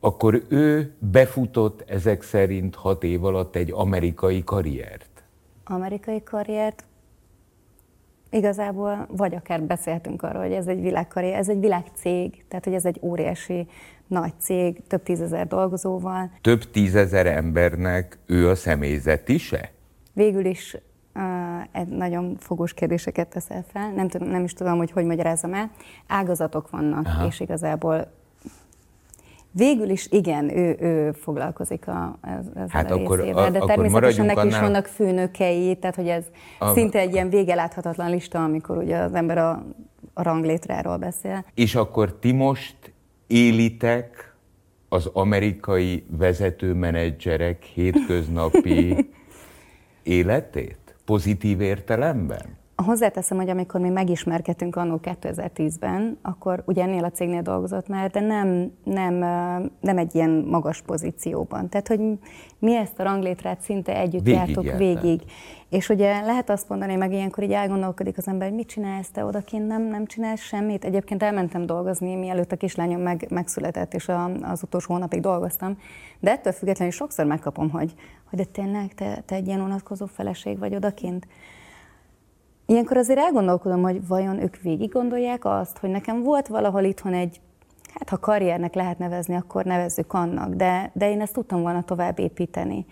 akkor 0.00 0.42
ő 0.48 0.94
befutott 0.98 1.84
ezek 1.90 2.22
szerint 2.22 2.74
hat 2.74 3.04
év 3.04 3.24
alatt 3.24 3.56
egy 3.56 3.72
amerikai 3.72 4.44
karriert. 4.44 5.22
Amerikai 5.64 6.22
karriert? 6.22 6.84
igazából, 8.30 9.06
vagy 9.10 9.34
akár 9.34 9.62
beszéltünk 9.62 10.22
arról, 10.22 10.42
hogy 10.42 10.52
ez 10.52 10.66
egy 10.66 10.80
világkaré, 10.80 11.32
ez 11.32 11.48
egy 11.48 11.60
világcég, 11.60 12.44
tehát 12.48 12.64
hogy 12.64 12.74
ez 12.74 12.84
egy 12.84 12.98
óriási 13.02 13.68
nagy 14.06 14.32
cég, 14.38 14.82
több 14.86 15.02
tízezer 15.02 15.46
dolgozóval. 15.46 16.30
Több 16.40 16.70
tízezer 16.70 17.26
embernek 17.26 18.18
ő 18.26 18.48
a 18.48 18.54
személyzetise? 18.54 19.70
Végül 20.12 20.44
is 20.44 20.76
uh, 21.14 21.22
egy 21.72 21.88
nagyon 21.88 22.36
fogós 22.38 22.74
kérdéseket 22.74 23.28
teszel 23.28 23.64
fel, 23.72 23.92
nem, 23.92 24.08
tudom, 24.08 24.28
nem 24.28 24.44
is 24.44 24.52
tudom, 24.52 24.76
hogy 24.76 24.90
hogy 24.90 25.04
magyarázom 25.04 25.54
el. 25.54 25.70
Ágazatok 26.06 26.70
vannak, 26.70 27.06
Aha. 27.06 27.26
és 27.26 27.40
igazából 27.40 28.14
Végül 29.56 29.88
is 29.88 30.06
igen, 30.10 30.56
ő, 30.56 30.76
ő 30.80 31.12
foglalkozik 31.12 31.88
a, 31.88 32.18
ez, 32.22 32.44
ez 32.54 32.70
hát 32.70 32.90
a 32.90 32.94
akkor, 32.94 33.18
részével, 33.18 33.50
de 33.50 33.58
természetesen 33.58 34.26
neki 34.26 34.38
annál... 34.38 34.52
is 34.52 34.58
vannak 34.58 34.86
főnökei, 34.86 35.76
tehát 35.76 35.96
hogy 35.96 36.08
ez 36.08 36.24
a... 36.58 36.72
szinte 36.72 36.98
egy 36.98 37.12
ilyen 37.12 37.28
végeláthatatlan 37.28 38.10
lista, 38.10 38.44
amikor 38.44 38.76
ugye 38.76 38.98
az 38.98 39.14
ember 39.14 39.38
a, 39.38 39.64
a 40.14 40.22
ranglétráról 40.22 40.96
beszél. 40.96 41.44
És 41.54 41.74
akkor 41.74 42.12
ti 42.12 42.32
most 42.32 42.76
élitek 43.26 44.34
az 44.88 45.06
amerikai 45.06 46.04
vezetőmenedzserek 46.08 47.62
hétköznapi 47.62 49.10
életét? 50.02 50.94
Pozitív 51.04 51.60
értelemben? 51.60 52.55
Hozzáteszem, 52.84 53.36
hogy 53.36 53.48
amikor 53.48 53.80
mi 53.80 53.88
megismerkedtünk 53.88 54.76
annó 54.76 55.00
2010-ben, 55.02 56.18
akkor 56.22 56.62
ugye 56.66 56.82
ennél 56.82 57.04
a 57.04 57.10
cégnél 57.10 57.42
dolgozott 57.42 57.88
már, 57.88 58.10
de 58.10 58.20
nem, 58.20 58.72
nem, 58.84 59.14
nem 59.80 59.98
egy 59.98 60.14
ilyen 60.14 60.30
magas 60.30 60.82
pozícióban. 60.82 61.68
Tehát, 61.68 61.88
hogy 61.88 62.00
mi 62.58 62.76
ezt 62.76 62.98
a 62.98 63.02
ranglétrát 63.02 63.60
szinte 63.60 63.96
együtt 63.96 64.22
végig 64.22 64.38
jártuk 64.38 64.64
jártál. 64.64 64.78
végig. 64.78 65.22
És 65.68 65.88
ugye 65.88 66.20
lehet 66.20 66.50
azt 66.50 66.68
mondani, 66.68 66.94
meg 66.94 67.12
ilyenkor 67.12 67.44
így 67.44 67.52
elgondolkodik 67.52 68.18
az 68.18 68.28
ember, 68.28 68.48
hogy 68.48 68.56
mit 68.56 68.68
csinálsz 68.68 69.10
te 69.10 69.24
odakint, 69.24 69.66
nem, 69.66 69.82
nem 69.82 70.06
csinálsz 70.06 70.40
semmit. 70.40 70.84
Egyébként 70.84 71.22
elmentem 71.22 71.66
dolgozni, 71.66 72.14
mielőtt 72.14 72.52
a 72.52 72.56
kislányom 72.56 73.00
meg, 73.00 73.26
megszületett, 73.30 73.94
és 73.94 74.08
a, 74.08 74.24
az 74.24 74.62
utolsó 74.62 74.92
hónapig 74.92 75.20
dolgoztam. 75.20 75.78
De 76.20 76.30
ettől 76.30 76.52
függetlenül 76.52 76.92
sokszor 76.92 77.24
megkapom, 77.24 77.70
hogy, 77.70 77.94
hogy 78.30 78.38
de 78.38 78.44
tényleg 78.44 78.94
te, 78.94 79.22
te 79.26 79.34
egy 79.34 79.46
ilyen 79.46 79.60
unatkozó 79.60 80.06
feleség 80.06 80.58
vagy 80.58 80.74
odakint. 80.74 81.26
Ilyenkor 82.66 82.96
azért 82.96 83.18
elgondolkodom, 83.18 83.82
hogy 83.82 84.06
vajon 84.06 84.42
ők 84.42 84.56
végig 84.56 84.92
gondolják 84.92 85.44
azt, 85.44 85.78
hogy 85.78 85.90
nekem 85.90 86.22
volt 86.22 86.46
valahol 86.46 86.84
itthon 86.84 87.14
egy, 87.14 87.40
hát 87.94 88.08
ha 88.08 88.18
karriernek 88.18 88.74
lehet 88.74 88.98
nevezni, 88.98 89.34
akkor 89.34 89.64
nevezzük 89.64 90.12
annak, 90.12 90.54
de, 90.54 90.90
de 90.94 91.10
én 91.10 91.20
ezt 91.20 91.32
tudtam 91.32 91.60
volna 91.60 91.82
tovább 91.82 92.18
építeni. 92.18 92.86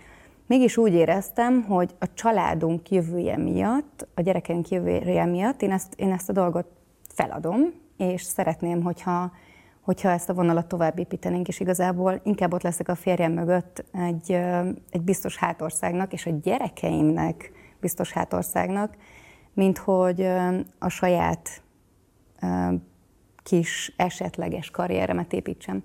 Mégis 0.46 0.76
úgy 0.76 0.92
éreztem, 0.92 1.62
hogy 1.62 1.94
a 1.98 2.12
családunk 2.14 2.90
jövője 2.90 3.36
miatt, 3.36 4.06
a 4.14 4.20
gyerekeink 4.20 4.68
jövője 4.68 5.24
miatt 5.24 5.62
én 5.62 5.72
ezt, 5.72 5.94
én 5.96 6.12
ezt 6.12 6.28
a 6.28 6.32
dolgot 6.32 6.66
feladom, 7.08 7.60
és 7.96 8.22
szeretném, 8.22 8.82
hogyha, 8.82 9.32
hogyha 9.80 10.10
ezt 10.10 10.28
a 10.28 10.34
vonalat 10.34 10.66
tovább 10.66 10.98
építenénk, 10.98 11.48
és 11.48 11.60
igazából 11.60 12.20
inkább 12.22 12.52
ott 12.52 12.62
leszek 12.62 12.88
a 12.88 12.94
férjem 12.94 13.32
mögött 13.32 13.84
egy, 13.92 14.32
egy 14.90 15.02
biztos 15.02 15.36
hátországnak, 15.36 16.12
és 16.12 16.26
a 16.26 16.38
gyerekeimnek 16.42 17.52
biztos 17.80 18.12
hátországnak, 18.12 18.96
mint 19.54 19.78
hogy 19.78 20.26
a 20.78 20.88
saját 20.88 21.62
kis 23.42 23.92
esetleges 23.96 24.70
karrieremet 24.70 25.32
építsem. 25.32 25.84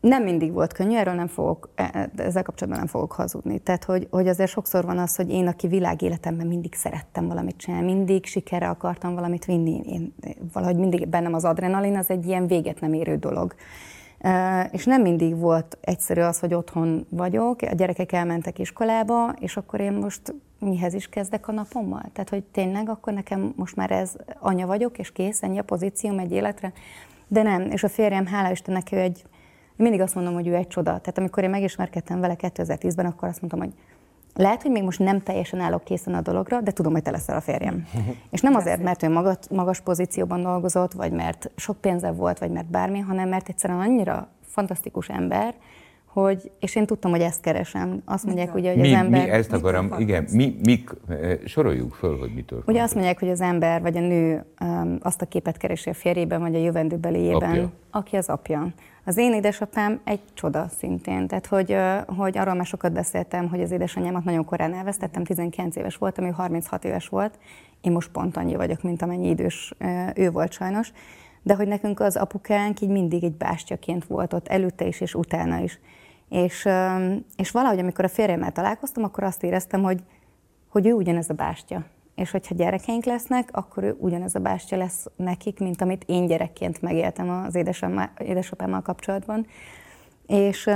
Nem 0.00 0.22
mindig 0.22 0.52
volt 0.52 0.72
könnyű, 0.72 0.96
erről 0.96 1.14
nem 1.14 1.26
fogok, 1.26 1.70
e, 1.74 1.90
e, 1.92 2.10
ezzel 2.16 2.42
kapcsolatban 2.42 2.82
nem 2.82 2.92
fogok 2.92 3.12
hazudni. 3.12 3.58
Tehát, 3.58 3.84
hogy, 3.84 4.06
hogy 4.10 4.28
azért 4.28 4.50
sokszor 4.50 4.84
van 4.84 4.98
az, 4.98 5.16
hogy 5.16 5.30
én, 5.30 5.46
aki 5.46 5.66
világéletemben 5.66 6.46
mindig 6.46 6.74
szerettem 6.74 7.26
valamit 7.26 7.56
csinálni, 7.56 7.92
mindig 7.92 8.24
sikerre 8.24 8.68
akartam 8.68 9.14
valamit 9.14 9.44
vinni, 9.44 9.80
én, 9.86 10.14
valahogy 10.52 10.76
mindig 10.76 11.08
bennem 11.08 11.34
az 11.34 11.44
adrenalin, 11.44 11.96
az 11.96 12.10
egy 12.10 12.26
ilyen 12.26 12.46
véget 12.46 12.80
nem 12.80 12.92
érő 12.92 13.16
dolog. 13.16 13.54
És 14.70 14.84
nem 14.84 15.02
mindig 15.02 15.38
volt 15.38 15.78
egyszerű 15.80 16.20
az, 16.20 16.38
hogy 16.38 16.54
otthon 16.54 17.06
vagyok, 17.08 17.62
a 17.62 17.74
gyerekek 17.74 18.12
elmentek 18.12 18.58
iskolába, 18.58 19.34
és 19.38 19.56
akkor 19.56 19.80
én 19.80 19.92
most 19.92 20.34
mihez 20.58 20.94
is 20.94 21.08
kezdek 21.08 21.48
a 21.48 21.52
napommal? 21.52 22.04
Tehát, 22.12 22.28
hogy 22.28 22.42
tényleg 22.42 22.88
akkor 22.88 23.12
nekem 23.12 23.52
most 23.56 23.76
már 23.76 23.90
ez 23.90 24.16
anya 24.38 24.66
vagyok, 24.66 24.98
és 24.98 25.12
kész, 25.12 25.42
ennyi 25.42 25.58
a 25.58 25.62
pozícióm 25.62 26.18
egy 26.18 26.32
életre. 26.32 26.72
De 27.28 27.42
nem, 27.42 27.70
és 27.70 27.82
a 27.82 27.88
férjem, 27.88 28.26
hála 28.26 28.50
Istennek, 28.50 28.92
ő 28.92 28.98
egy, 28.98 29.24
mindig 29.76 30.00
azt 30.00 30.14
mondom, 30.14 30.34
hogy 30.34 30.46
ő 30.46 30.54
egy 30.54 30.68
csoda. 30.68 30.90
Tehát 30.90 31.18
amikor 31.18 31.42
én 31.42 31.50
megismerkedtem 31.50 32.20
vele 32.20 32.36
2010-ben, 32.38 33.06
akkor 33.06 33.28
azt 33.28 33.40
mondtam, 33.40 33.60
hogy 33.60 33.72
lehet, 34.34 34.62
hogy 34.62 34.70
még 34.70 34.82
most 34.82 34.98
nem 34.98 35.22
teljesen 35.22 35.60
állok 35.60 35.84
készen 35.84 36.14
a 36.14 36.20
dologra, 36.20 36.60
de 36.60 36.70
tudom, 36.70 36.92
hogy 36.92 37.02
te 37.02 37.10
leszel 37.10 37.36
a 37.36 37.40
férjem. 37.40 37.86
És 38.30 38.40
nem 38.40 38.54
azért, 38.54 38.82
mert 38.82 39.02
ő 39.02 39.08
magas, 39.08 39.36
magas 39.50 39.80
pozícióban 39.80 40.42
dolgozott, 40.42 40.92
vagy 40.92 41.12
mert 41.12 41.50
sok 41.56 41.80
pénze 41.80 42.10
volt, 42.10 42.38
vagy 42.38 42.50
mert 42.50 42.70
bármi, 42.70 42.98
hanem 42.98 43.28
mert 43.28 43.48
egyszerűen 43.48 43.80
annyira 43.80 44.28
fantasztikus 44.46 45.08
ember, 45.08 45.54
hogy, 46.12 46.50
és 46.60 46.74
én 46.74 46.86
tudtam, 46.86 47.10
hogy 47.10 47.20
ezt 47.20 47.40
keresem. 47.40 48.02
Azt 48.04 48.24
mondják 48.24 48.54
ugye, 48.54 48.70
hogy 48.70 48.80
mi, 48.80 48.92
az 48.94 49.00
ember... 49.00 49.24
Mi 49.24 49.30
ezt 49.30 49.52
akarom, 49.52 49.94
igen, 49.98 50.26
mi, 50.32 50.56
mik, 50.64 50.90
eh, 51.08 51.38
soroljuk 51.44 51.94
föl, 51.94 52.18
hogy 52.18 52.34
mitől 52.34 52.58
Ugye 52.58 52.64
fontos. 52.64 52.82
azt 52.82 52.94
mondják, 52.94 53.18
hogy 53.18 53.30
az 53.30 53.40
ember 53.40 53.80
vagy 53.80 53.96
a 53.96 54.00
nő 54.00 54.44
um, 54.60 54.98
azt 55.02 55.22
a 55.22 55.26
képet 55.26 55.56
keresi 55.56 55.90
a 55.90 55.94
férjében, 55.94 56.40
vagy 56.40 56.54
a 56.54 56.58
jövendőbeliében, 56.58 57.72
aki 57.90 58.16
az 58.16 58.28
apja. 58.28 58.72
Az 59.04 59.16
én 59.16 59.32
édesapám 59.32 60.00
egy 60.04 60.20
csoda 60.34 60.68
szintén, 60.78 61.26
tehát 61.26 61.46
hogy, 61.46 61.76
hogy 62.16 62.38
arról 62.38 62.54
már 62.54 62.66
sokat 62.66 62.92
beszéltem, 62.92 63.48
hogy 63.48 63.60
az 63.60 63.70
édesanyámat 63.70 64.24
nagyon 64.24 64.44
korán 64.44 64.74
elvesztettem, 64.74 65.24
19 65.24 65.76
éves 65.76 65.96
voltam, 65.96 66.24
ő 66.24 66.30
36 66.30 66.84
éves 66.84 67.08
volt, 67.08 67.38
én 67.80 67.92
most 67.92 68.10
pont 68.10 68.36
annyi 68.36 68.56
vagyok, 68.56 68.82
mint 68.82 69.02
amennyi 69.02 69.28
idős 69.28 69.74
ő 70.14 70.30
volt 70.30 70.52
sajnos, 70.52 70.92
de 71.42 71.54
hogy 71.54 71.68
nekünk 71.68 72.00
az 72.00 72.16
apukánk 72.16 72.80
így 72.80 72.88
mindig 72.88 73.24
egy 73.24 73.36
bástyaként 73.36 74.04
volt 74.04 74.32
ott, 74.32 74.48
előtte 74.48 74.86
is 74.86 75.00
és 75.00 75.14
utána 75.14 75.58
is. 75.58 75.80
És, 76.28 76.68
és 77.36 77.50
valahogy, 77.50 77.78
amikor 77.78 78.04
a 78.04 78.08
férjemmel 78.08 78.52
találkoztam, 78.52 79.04
akkor 79.04 79.24
azt 79.24 79.42
éreztem, 79.42 79.82
hogy, 79.82 80.02
hogy 80.68 80.86
ő 80.86 80.92
ugyanez 80.92 81.30
a 81.30 81.34
bástya. 81.34 81.84
És 82.14 82.30
hogyha 82.30 82.54
gyerekeink 82.54 83.04
lesznek, 83.04 83.48
akkor 83.52 83.82
ő 83.82 83.96
ugyanez 83.98 84.34
a 84.34 84.40
bástya 84.40 84.76
lesz 84.76 85.06
nekik, 85.16 85.58
mint 85.58 85.82
amit 85.82 86.04
én 86.06 86.26
gyerekként 86.26 86.82
megéltem 86.82 87.30
az 87.30 87.54
édesapámmal 88.18 88.82
kapcsolatban. 88.82 89.46
És, 90.26 90.70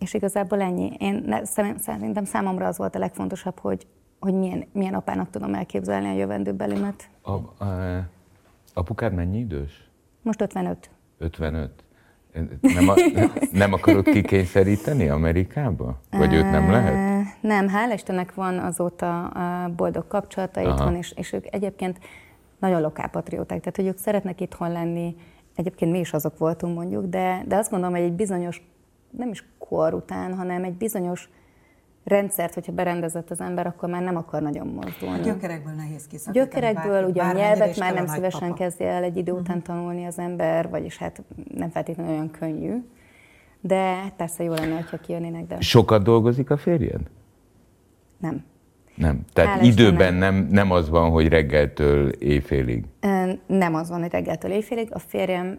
és 0.00 0.14
igazából 0.14 0.60
ennyi. 0.60 0.92
Én 0.98 1.40
szerintem 1.76 2.24
számomra 2.24 2.66
az 2.66 2.76
volt 2.76 2.94
a 2.94 2.98
legfontosabb, 2.98 3.58
hogy, 3.58 3.86
hogy 4.20 4.34
milyen, 4.34 4.64
milyen 4.72 4.94
apának 4.94 5.30
tudom 5.30 5.54
elképzelni 5.54 6.08
a 6.08 6.16
jövendőbelimet. 6.16 7.08
A, 7.22 7.32
a, 7.32 8.08
apukád 8.74 9.12
mennyi 9.12 9.38
idős? 9.38 9.90
Most 10.22 10.40
55. 10.40 10.90
55. 11.18 11.70
Nem, 12.60 12.88
a, 12.88 12.94
nem 13.52 13.72
akarod 13.72 14.04
kikényszeríteni 14.04 15.08
Amerikába? 15.08 16.00
Vagy 16.10 16.34
őt 16.34 16.50
nem 16.50 16.70
lehet? 16.70 17.13
Nem, 17.40 17.68
hál' 17.68 17.94
Istennek 17.94 18.34
van 18.34 18.58
azóta 18.58 19.32
boldog 19.76 20.06
kapcsolata 20.06 20.60
Aha. 20.60 20.70
itthon, 20.70 20.94
és, 20.94 21.12
és 21.16 21.32
ők 21.32 21.54
egyébként 21.54 21.98
nagyon 22.58 22.80
lokálpatrióták, 22.80 23.58
tehát 23.58 23.76
hogy 23.76 23.86
ők 23.86 23.98
szeretnek 23.98 24.40
itthon 24.40 24.72
lenni, 24.72 25.16
egyébként 25.54 25.92
mi 25.92 25.98
is 25.98 26.12
azok 26.12 26.38
voltunk 26.38 26.76
mondjuk, 26.76 27.06
de, 27.06 27.42
de 27.46 27.56
azt 27.56 27.70
gondolom, 27.70 27.94
hogy 27.94 28.04
egy 28.04 28.12
bizonyos, 28.12 28.62
nem 29.10 29.28
is 29.28 29.44
kor 29.58 29.94
után, 29.94 30.34
hanem 30.34 30.64
egy 30.64 30.74
bizonyos 30.74 31.28
rendszert, 32.04 32.54
hogyha 32.54 32.72
berendezett 32.72 33.30
az 33.30 33.40
ember, 33.40 33.66
akkor 33.66 33.88
már 33.88 34.02
nem 34.02 34.16
akar 34.16 34.42
nagyon 34.42 34.66
mozdulni. 34.66 35.18
A 35.18 35.22
gyökerekből 35.22 35.72
nehéz 35.72 36.06
kiszakítani. 36.06 36.46
Gyökerekből 36.46 37.04
ugye 37.04 37.22
a 37.22 37.32
nyelvet 37.32 37.78
már 37.78 37.94
nem 37.94 38.06
szívesen 38.06 38.48
papa. 38.48 38.54
kezdje 38.54 38.88
el 38.88 39.02
egy 39.02 39.16
idő 39.16 39.32
után 39.32 39.56
uh-huh. 39.56 39.62
tanulni 39.62 40.04
az 40.04 40.18
ember, 40.18 40.68
vagyis 40.68 40.98
hát 40.98 41.22
nem 41.54 41.70
feltétlenül 41.70 42.12
olyan 42.12 42.30
könnyű. 42.30 42.84
De 43.66 44.12
persze 44.16 44.42
jó 44.44 44.52
lenne, 44.52 44.86
ha 44.90 44.96
kijönnének. 44.96 45.46
De... 45.46 45.60
Sokat 45.60 46.02
dolgozik 46.02 46.50
a 46.50 46.56
férjed? 46.56 47.00
Nem. 48.18 48.44
Nem. 48.94 49.24
Tehát 49.32 49.56
Hál 49.56 49.64
időben 49.64 50.14
nem, 50.14 50.48
nem 50.50 50.70
az 50.70 50.88
van, 50.88 51.10
hogy 51.10 51.28
reggeltől 51.28 52.08
éjfélig? 52.08 52.84
Nem 53.46 53.74
az 53.74 53.88
van, 53.88 54.00
hogy 54.00 54.10
reggeltől 54.10 54.50
éjfélig. 54.50 54.88
A 54.92 54.98
férjem, 54.98 55.58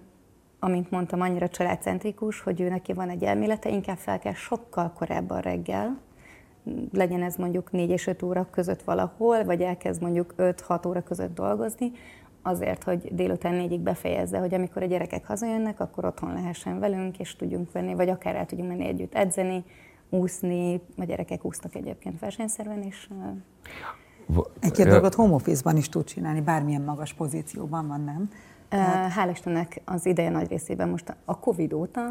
amint 0.60 0.92
mondtam, 0.92 1.22
annyira 1.22 1.48
családcentrikus, 1.48 2.42
hogy 2.42 2.62
ő 2.62 2.70
neki 2.70 2.94
van 2.94 3.10
egy 3.10 3.24
elmélete, 3.24 3.70
inkább 3.70 3.98
fel 3.98 4.20
kell 4.20 4.34
sokkal 4.34 4.92
korábban 4.98 5.42
reggel, 5.42 5.98
legyen 6.94 7.24
ez 7.24 7.36
mondjuk 7.36 7.72
4 7.72 7.90
és 7.90 8.08
5 8.08 8.24
óra 8.24 8.48
között 8.52 8.82
valahol, 8.82 9.44
vagy 9.44 9.62
elkezd 9.62 10.02
mondjuk 10.02 10.34
5-6 10.38 10.88
óra 10.88 11.02
között 11.02 11.36
dolgozni, 11.36 11.92
azért, 12.46 12.84
hogy 12.84 13.16
délután 13.16 13.54
négyig 13.54 13.80
befejezze, 13.80 14.38
hogy 14.38 14.54
amikor 14.54 14.84
a 14.84 14.86
gyerekek 14.86 15.26
hazajönnek, 15.26 15.80
akkor 15.80 16.06
otthon 16.06 16.34
lehessen 16.34 16.80
velünk, 16.80 17.20
és 17.20 17.36
tudjunk 17.36 17.72
venni, 17.72 17.94
vagy 17.94 18.10
akár 18.10 18.36
el 18.36 18.46
tudjunk 18.46 18.70
menni 18.70 18.88
együtt 18.88 19.14
edzeni, 19.14 19.64
úszni, 20.10 20.82
a 20.98 21.04
gyerekek 21.04 21.46
úsztak 21.46 21.76
egyébként 21.76 22.20
versenyszerven, 22.20 22.82
és... 22.82 23.10
Egy-két 24.60 24.88
dolgot 24.88 25.14
home 25.14 25.34
office-ban 25.34 25.78
is 25.78 25.90
tud 25.90 26.04
csinálni, 26.04 26.42
bármilyen 26.42 26.82
magas 26.82 27.14
pozícióban 27.14 27.88
van, 27.88 28.04
nem? 28.04 28.30
Tehát... 28.70 29.14
Hál' 29.14 29.32
Istennek 29.32 29.82
az 29.86 30.06
ideje 30.06 30.30
nagy 30.30 30.48
részében 30.48 30.90
most 30.90 31.16
a 31.26 31.40
Covid 31.40 31.74
óta 31.74 32.10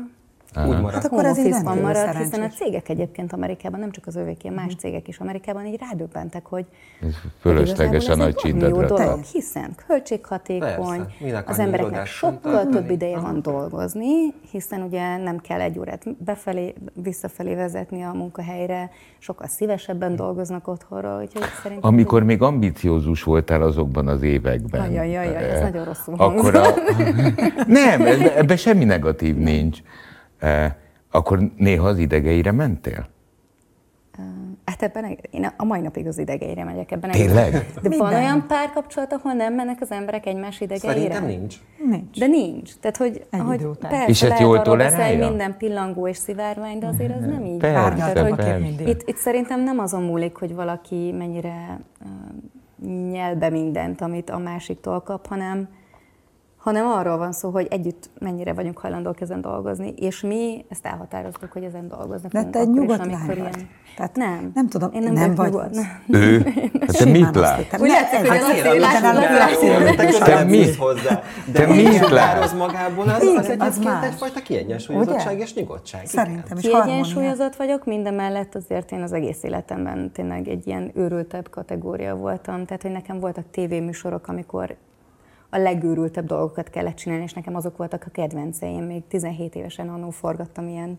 Úgy 0.57 0.81
marad. 0.81 0.93
Hát 0.93 1.05
akkor 1.05 1.25
ez 1.25 1.39
így 1.39 1.63
marad, 1.65 2.17
hiszen 2.17 2.43
a 2.43 2.49
cégek 2.49 2.89
egyébként 2.89 3.33
Amerikában, 3.33 3.81
nem 3.81 3.91
csak 3.91 4.07
az 4.07 4.17
övéké, 4.17 4.49
más 4.49 4.65
uh-huh. 4.65 4.81
cégek 4.81 5.09
is 5.09 5.19
Amerikában 5.19 5.67
így 5.67 5.81
rádöbbentek, 5.81 6.47
hogy 6.47 6.67
ez 7.03 7.15
fölöslegesen 7.41 8.17
nagy 8.17 8.35
jó 8.45 8.83
dolog, 8.83 9.23
hiszen 9.33 9.75
költséghatékony, 9.87 11.07
Persze, 11.19 11.43
az 11.47 11.59
embereknek 11.59 12.07
sokkal 12.07 12.67
több 12.67 12.91
ideje 12.91 13.19
van 13.19 13.43
dolgozni, 13.43 14.35
hiszen 14.51 14.83
ugye 14.83 15.17
nem 15.17 15.39
kell 15.39 15.61
egy 15.61 15.79
órát 15.79 16.25
befelé, 16.25 16.75
visszafelé 16.95 17.55
vezetni 17.55 18.03
a 18.03 18.13
munkahelyre, 18.13 18.91
sokkal 19.19 19.47
szívesebben 19.47 20.17
dolgoznak 20.17 20.69
otthonról, 20.69 21.21
úgyhogy 21.21 21.43
szerintem... 21.63 21.93
Amikor 21.93 22.23
még 22.23 22.43
ambiciózus 22.43 23.23
voltál 23.23 23.63
azokban 23.63 24.09
az 24.09 24.23
években. 24.23 24.81
Ajajajaj, 24.81 25.51
ez 25.51 25.61
nagyon 25.61 25.85
rosszul 25.85 26.15
akkor 26.17 26.55
a... 26.55 26.67
Nem, 27.67 28.03
ebben 28.37 28.57
semmi 28.57 28.85
negatív 28.85 29.37
nincs. 29.37 29.79
Akkor 31.11 31.39
néha 31.57 31.89
az 31.89 31.99
idegeire 31.99 32.53
mentél? 32.53 33.13
Hát 34.65 34.83
ebben 34.83 35.19
én 35.31 35.53
a 35.57 35.65
mai 35.65 35.81
napig 35.81 36.07
az 36.07 36.19
idegeire 36.19 36.65
megyek 36.65 36.91
ebben. 36.91 37.11
Tényleg? 37.11 37.53
De 37.53 37.89
Minden. 37.89 37.99
van 37.99 38.15
olyan 38.15 38.45
párkapcsolat, 38.47 39.13
ahol 39.13 39.33
nem 39.33 39.55
mennek 39.55 39.81
az 39.81 39.91
emberek 39.91 40.27
egymás 40.27 40.61
idegeire? 40.61 40.95
Szerintem 40.95 41.27
nincs. 41.27 41.57
Nincs. 41.91 42.19
De 42.19 42.27
nincs. 42.27 42.75
Tehát, 42.81 42.97
hogy, 42.97 43.27
Egy 43.31 43.41
hogy 43.41 43.67
persze, 43.79 44.07
és 44.07 44.23
ezt 44.23 44.41
jól 44.41 44.63
tolerálja? 44.63 45.29
minden 45.29 45.57
pillangó 45.57 46.09
és 46.09 46.17
szivárvány, 46.17 46.79
de 46.79 46.87
azért 46.87 47.17
az 47.17 47.25
nem 47.25 47.45
így 47.45 47.59
persze, 47.59 47.81
van. 47.81 47.97
Tehát, 47.97 48.19
hogy 48.19 48.35
persze. 48.35 48.89
Itt, 48.91 49.09
itt 49.09 49.17
szerintem 49.17 49.63
nem 49.63 49.79
azon 49.79 50.03
múlik, 50.03 50.37
hogy 50.37 50.55
valaki 50.55 51.15
mennyire 51.19 51.81
uh, 52.01 53.11
nyel 53.11 53.35
be 53.37 53.51
mindent, 53.51 54.01
amit 54.01 54.31
a 54.31 54.39
másiktól 54.39 55.01
kap, 55.01 55.27
hanem 55.27 55.69
hanem 56.65 56.87
arról 56.87 57.17
van 57.17 57.33
szó, 57.33 57.51
hogy 57.51 57.67
együtt 57.71 58.11
mennyire 58.19 58.53
vagyunk 58.53 58.79
hajlandók 58.79 59.21
ezen 59.21 59.41
dolgozni, 59.41 59.95
és 59.97 60.21
mi 60.21 60.65
ezt 60.69 60.87
elhatároztuk, 60.87 61.53
hogy 61.53 61.65
ezen 61.65 61.89
dolgozni. 61.89 62.29
De 62.33 62.45
te 62.45 62.59
egy 62.59 62.71
nyugodt 62.71 62.99
vagy. 62.99 63.37
Ilyen... 63.37 63.69
Tehát 63.97 64.17
nem. 64.17 64.51
Nem 64.55 64.69
tudom, 64.69 64.93
én 64.93 65.03
nem, 65.03 65.13
nem 65.13 65.35
vagy. 65.35 65.51
Nyugodt. 65.51 65.77
Ő? 66.09 66.39
Hát 66.81 66.97
te 66.97 67.05
mit 67.05 67.35
lát? 67.35 67.81
Úgy 67.81 67.89
látszik, 67.89 68.19
hogy 68.19 68.39
az 68.39 68.49
Te 70.19 70.45
mit? 70.45 70.77
Te 71.53 71.67
mit 71.67 72.09
lát? 72.09 72.55
magából 72.57 73.09
az, 73.09 73.23
az 73.23 73.49
egyébként 73.49 74.05
egyfajta 74.05 74.41
kiegyensúlyozottság 74.41 75.39
és 75.39 75.55
nyugodtság. 75.55 76.07
Szerintem 76.07 76.59
is 76.59 76.63
Kiegyensúlyozott 76.63 77.57
vagyok, 77.57 77.85
minden 77.85 78.15
mellett 78.15 78.55
azért 78.55 78.93
én 78.93 79.03
az 79.03 79.13
egész 79.13 79.43
életemben 79.43 80.11
tényleg 80.13 80.49
egy 80.49 80.67
ilyen 80.67 80.91
őrültebb 80.95 81.51
kategória 81.51 82.17
voltam. 82.17 82.65
Tehát, 82.65 82.83
hogy 82.83 82.93
nekem 82.93 83.21
voltak 83.21 83.45
tévéműsorok, 83.51 84.29
amikor 84.29 84.77
a 85.55 85.59
legőrültebb 85.59 86.27
dolgokat 86.27 86.71
kellett 86.71 86.95
csinálni, 86.95 87.25
és 87.25 87.33
nekem 87.33 87.57
azok 87.57 87.77
voltak 87.77 88.05
a 88.07 88.11
kedvenceim. 88.11 88.85
Még 88.85 89.07
17 89.09 89.55
évesen 89.55 89.89
annó 89.89 90.11
forgattam 90.11 90.69
ilyen, 90.69 90.99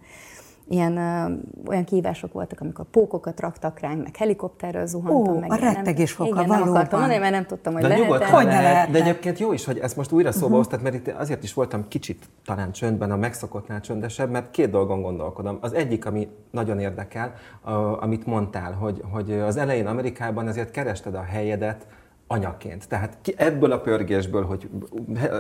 ilyen 0.70 0.98
ö, 0.98 1.34
olyan 1.68 1.84
kívások 1.84 2.34
voltak, 2.34 2.60
amikor 2.62 2.86
pókokat 2.92 3.40
raktak 3.40 3.80
ránk, 3.80 4.04
meg 4.04 4.16
helikopterről 4.16 4.86
zuhantam. 4.86 5.36
Ó, 5.36 5.40
meg 5.40 5.52
a 5.52 5.56
rettegés 5.56 6.12
foka, 6.12 6.30
Igen, 6.30 6.48
valóban. 6.48 6.60
nem 6.60 6.76
akartam 6.76 7.00
mondani, 7.00 7.20
mert 7.20 7.34
nem 7.34 7.46
tudtam, 7.46 7.74
hogy 7.74 7.82
de 7.82 7.88
lehet. 7.88 8.04
Nyugodtan 8.04 8.46
lehet. 8.46 8.92
De 8.92 9.00
egyébként 9.00 9.40
jó 9.40 9.54
is, 9.54 9.66
hogy 9.66 9.78
ezt 9.78 9.96
most 9.96 10.12
újra 10.12 10.32
szóba 10.32 10.46
uh-huh. 10.46 10.60
hoztad, 10.60 10.82
mert 10.82 10.96
itt 10.96 11.08
azért 11.08 11.44
is 11.44 11.54
voltam 11.54 11.88
kicsit 11.88 12.30
talán 12.46 12.72
csöndben, 12.72 13.12
a 13.12 13.16
megszokottnál 13.16 13.82
csöndesebb, 13.82 14.30
mert 14.30 14.52
két 14.52 14.70
dolgon 14.70 15.02
gondolkodom. 15.02 15.58
Az 15.62 15.74
egyik, 15.74 16.06
ami 16.06 16.28
nagyon 16.52 16.80
érdekel, 16.80 17.34
a, 17.62 17.72
amit 18.04 18.26
mondtál, 18.26 18.74
hogy, 18.74 19.02
hogy 19.12 19.32
az 19.32 19.58
elején 19.58 19.88
Amerikában 19.88 20.48
azért 20.48 20.72
kerested 20.72 21.16
a 21.16 21.24
helyedet, 21.24 21.88
anyaként. 22.28 22.88
Tehát 22.88 23.18
ki 23.22 23.34
ebből 23.38 23.72
a 23.72 23.80
pörgésből, 23.80 24.46
hogy 24.46 24.70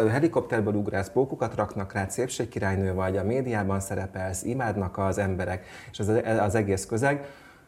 helikopterből 0.10 0.74
ugrász, 0.74 1.10
pókokat 1.10 1.56
raknak 1.56 1.94
rá, 1.94 2.08
szépségkirálynő 2.08 2.94
vagy, 2.94 3.18
a 3.18 3.24
médiában 3.24 3.80
szerepelsz, 3.80 4.44
imádnak 4.44 4.98
az 4.98 5.18
emberek, 5.18 5.66
és 5.92 6.00
az, 6.00 6.12
az 6.40 6.56
egész 6.56 6.86
közeg, 6.86 7.26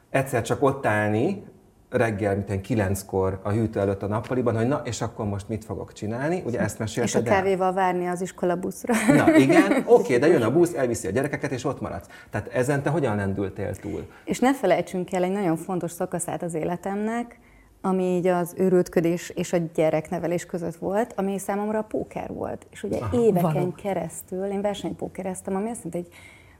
egyszer 0.10 0.42
csak 0.42 0.64
ott 0.64 0.86
állni, 0.86 1.44
reggel, 1.90 2.36
mint 2.48 2.62
kilenckor 2.62 3.40
a 3.44 3.50
hűtő 3.50 3.80
előtt 3.80 4.04
a 4.04 4.08
nappaliban, 4.08 4.56
hogy 4.56 4.68
na, 4.68 4.82
és 4.84 5.02
akkor 5.02 5.26
most 5.26 5.48
mit 5.48 5.66
fogok 5.66 5.94
csinálni? 5.94 6.42
Ugye 6.46 6.60
ezt 6.60 6.80
mesélted 6.80 7.22
És 7.22 7.30
a 7.30 7.34
kávéval 7.34 7.68
el. 7.68 7.74
várni 7.74 8.08
az 8.08 8.22
iskolabuszra. 8.22 8.94
Na 9.08 9.36
igen, 9.36 9.84
oké, 9.86 10.18
de 10.18 10.28
jön 10.28 10.42
a 10.42 10.52
busz, 10.52 10.74
elviszi 10.74 11.08
a 11.08 11.12
gyerekeket, 11.12 11.52
és 11.52 11.64
ott 11.64 11.82
maradsz. 11.82 12.08
Tehát 12.30 12.48
ezen 12.48 12.84
te 12.84 12.90
hogyan 12.90 13.16
lendültél 13.16 13.76
túl? 13.76 14.08
És 14.26 14.40
ne 14.40 14.54
felejtsünk 14.54 15.14
el 15.14 15.24
egy 15.24 15.32
nagyon 15.32 15.58
fontos 15.58 15.92
szakaszát 15.92 16.44
az 16.44 16.54
életemnek, 16.54 17.40
ami 17.88 18.04
így 18.04 18.28
az 18.28 18.54
őrültködés 18.58 19.30
és 19.30 19.54
a 19.54 19.58
gyereknevelés 19.74 20.46
között 20.46 20.76
volt, 20.76 21.14
ami 21.16 21.38
számomra 21.38 21.80
a 21.80 21.84
póker 21.84 22.34
volt. 22.34 22.68
És 22.70 22.84
ugye 22.84 22.98
Aha, 22.98 23.22
éveken 23.22 23.54
való. 23.54 23.72
keresztül 23.72 24.46
én 24.46 24.62
versenypókereztem, 24.62 25.56
ami 25.56 25.70
azt 25.70 25.84
jelenti, 25.84 25.98
hogy 25.98 26.18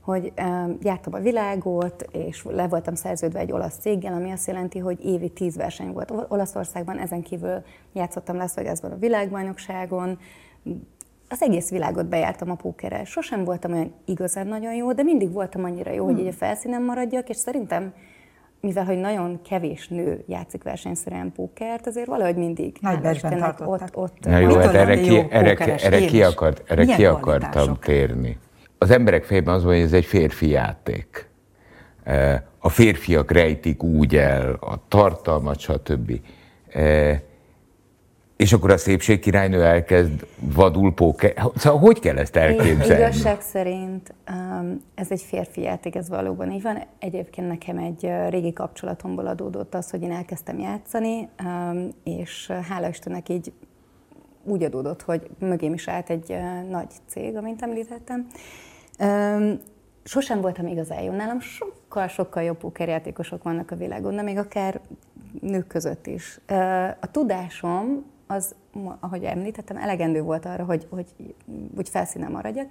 hogy 0.08 0.34
jártam 0.82 1.14
a 1.14 1.20
világot, 1.20 2.08
és 2.12 2.44
le 2.44 2.68
voltam 2.68 2.96
szerződve 2.96 3.40
egy 3.40 3.52
olasz 3.52 3.78
céggel, 3.80 4.14
ami 4.14 4.32
azt 4.32 4.48
jelenti, 4.48 4.80
hogy 4.80 5.06
évi 5.06 5.30
tíz 5.30 5.56
verseny 5.56 5.92
volt 5.92 6.14
Olaszországban, 6.28 7.00
ezen 7.00 7.22
kívül 7.22 7.64
játszottam 7.94 8.36
Las 8.36 8.54
Vegasban 8.54 8.92
a 8.92 8.98
világbajnokságon, 8.98 10.20
az 11.30 11.42
egész 11.42 11.70
világot 11.70 12.06
bejártam 12.06 12.50
a 12.50 12.56
pókerrel. 12.56 13.04
Sosem 13.04 13.44
voltam 13.44 13.72
olyan 13.72 13.94
igazán 14.06 14.48
nagyon 14.48 14.74
jó, 14.74 14.94
de 14.94 15.04
mindig 15.04 15.32
voltam 15.32 15.64
annyira 15.64 15.92
jó, 15.92 16.06
hmm. 16.06 16.14
hogy 16.14 16.24
így 16.24 16.30
a 16.30 16.34
felszínen 16.34 16.82
maradjak, 16.82 17.30
és 17.30 17.38
szerintem 17.38 17.94
mivel 18.62 18.86
hogy 18.86 18.98
nagyon 18.98 19.42
kevés 19.42 19.88
nő 19.88 20.24
játszik 20.28 20.64
versenyszerűen 20.64 21.32
pókert, 21.32 21.88
azért 21.88 22.08
valahogy 22.08 22.36
mindig 22.36 22.78
Nagy 22.82 23.14
Istennek 23.14 23.68
ott, 23.68 23.96
ott. 23.96 24.18
Na 24.20 24.38
jó, 24.38 24.56
hát 24.56 24.74
erre, 24.74 25.00
ki, 25.00 25.26
erre, 25.30 25.56
erre, 25.76 26.06
ki, 26.06 26.24
akart, 26.24 26.72
erre 26.72 26.86
ki 26.86 27.06
akartam 27.06 27.78
térni. 27.80 28.38
Az 28.78 28.92
emberek 28.92 29.24
fejében 29.24 29.54
az 29.54 29.64
van, 29.64 29.74
hogy 29.74 29.84
ez 29.84 29.94
egy 29.94 30.06
férfi 30.06 30.50
játék. 30.50 31.30
E, 32.04 32.48
a 32.60 32.70
férfiak 32.70 33.32
rejtik 33.32 33.84
úgy 33.84 34.16
el 34.16 34.58
a 34.60 34.88
tartalmat, 34.88 35.60
stb. 35.60 36.12
És 38.38 38.54
akkor 38.54 38.72
a 38.72 38.78
szépség 38.78 39.20
királynő 39.20 39.64
elkezd 39.64 40.28
vadul 40.40 40.94
póker. 40.94 41.34
Szóval 41.56 41.80
hogy 41.80 42.00
kell 42.00 42.18
ezt 42.18 42.36
elképzelni? 42.36 43.04
Igazság 43.04 43.42
szerint 43.42 44.14
um, 44.30 44.82
ez 44.96 45.12
egy 45.12 45.22
férfi 45.22 45.62
játék, 45.62 45.96
ez 45.96 46.10
valóban 46.10 46.52
így 46.52 46.62
van. 46.62 46.84
Egyébként 47.00 47.48
nekem 47.48 47.78
egy 47.78 48.12
régi 48.30 48.54
kapcsolatomból 48.54 49.28
adódott 49.28 49.74
az, 49.76 49.90
hogy 49.90 50.02
én 50.02 50.12
elkezdtem 50.12 50.60
játszani, 50.60 51.30
um, 51.44 51.90
és 52.04 52.52
hála 52.70 52.88
Istennek 52.88 53.30
így 53.30 53.52
úgy 54.44 54.64
adódott, 54.64 55.02
hogy 55.02 55.30
mögém 55.40 55.74
is 55.74 55.88
állt 55.88 56.10
egy 56.10 56.38
nagy 56.70 56.90
cég, 57.08 57.36
amint 57.36 57.62
említettem. 57.62 58.28
Um, 59.00 59.60
sosem 60.04 60.42
voltam 60.42 60.68
igazán 60.68 61.02
jó. 61.02 61.12
Nálam 61.12 61.40
sokkal-sokkal 61.40 62.44
jobb 62.44 62.58
pókerjátékosok 62.58 63.44
vannak 63.44 63.72
a 63.72 63.76
világon, 63.76 64.16
de 64.16 64.22
még 64.22 64.38
akár 64.38 64.80
nők 65.42 65.68
között 65.68 66.08
is. 66.08 66.40
A 67.00 67.12
tudásom 67.12 68.16
az, 68.28 68.56
ahogy 69.00 69.24
említettem, 69.24 69.78
elegendő 69.78 70.22
volt 70.22 70.46
arra, 70.46 70.64
hogy, 70.64 70.88
hogy 70.90 71.06
úgy 71.78 71.90
felszínen 71.90 72.32
maradjak. 72.32 72.68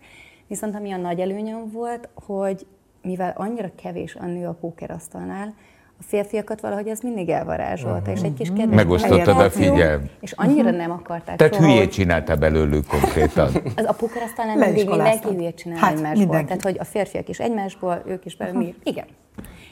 Viszont 0.47 0.75
ami 0.75 0.93
a 0.93 0.97
nagy 0.97 1.21
előnyöm 1.21 1.71
volt, 1.71 2.09
hogy 2.15 2.67
mivel 3.03 3.33
annyira 3.37 3.71
kevés 3.83 4.15
a 4.15 4.27
nő 4.27 4.47
a 4.47 4.53
pókerasztalnál, 4.53 5.55
a 5.99 6.03
férfiakat 6.03 6.61
valahogy 6.61 6.89
ez 6.89 7.01
mindig 7.01 7.29
elvarázsolta, 7.29 7.99
uh-huh. 7.99 8.15
és 8.15 8.23
egy 8.23 8.35
kis 8.35 8.49
kedves 8.49 8.75
Megosztottad 8.75 9.39
a 9.39 9.51
figyelm. 9.51 10.11
És 10.21 10.33
annyira 10.33 10.71
nem 10.71 10.91
akarták 10.91 11.37
Tehát 11.37 11.55
soha, 11.55 11.67
hülyét 11.67 11.93
csinálta 11.93 12.37
belőlük 12.37 12.87
konkrétan. 12.87 13.51
Az 13.77 13.85
a 13.87 13.93
pókerasztalnál 13.93 14.57
mindig 14.57 14.89
mindenki 14.89 15.29
hülyét 15.29 15.57
csinál 15.57 15.79
hát, 15.79 15.93
egymásból. 15.93 16.19
Mindenki. 16.19 16.47
Tehát, 16.47 16.63
hogy 16.63 16.77
a 16.79 16.85
férfiak 16.85 17.29
is 17.29 17.39
egymásból, 17.39 18.03
ők 18.07 18.25
is 18.25 18.37
belőle, 18.37 18.59
uh-huh. 18.59 18.75
igen. 18.83 19.07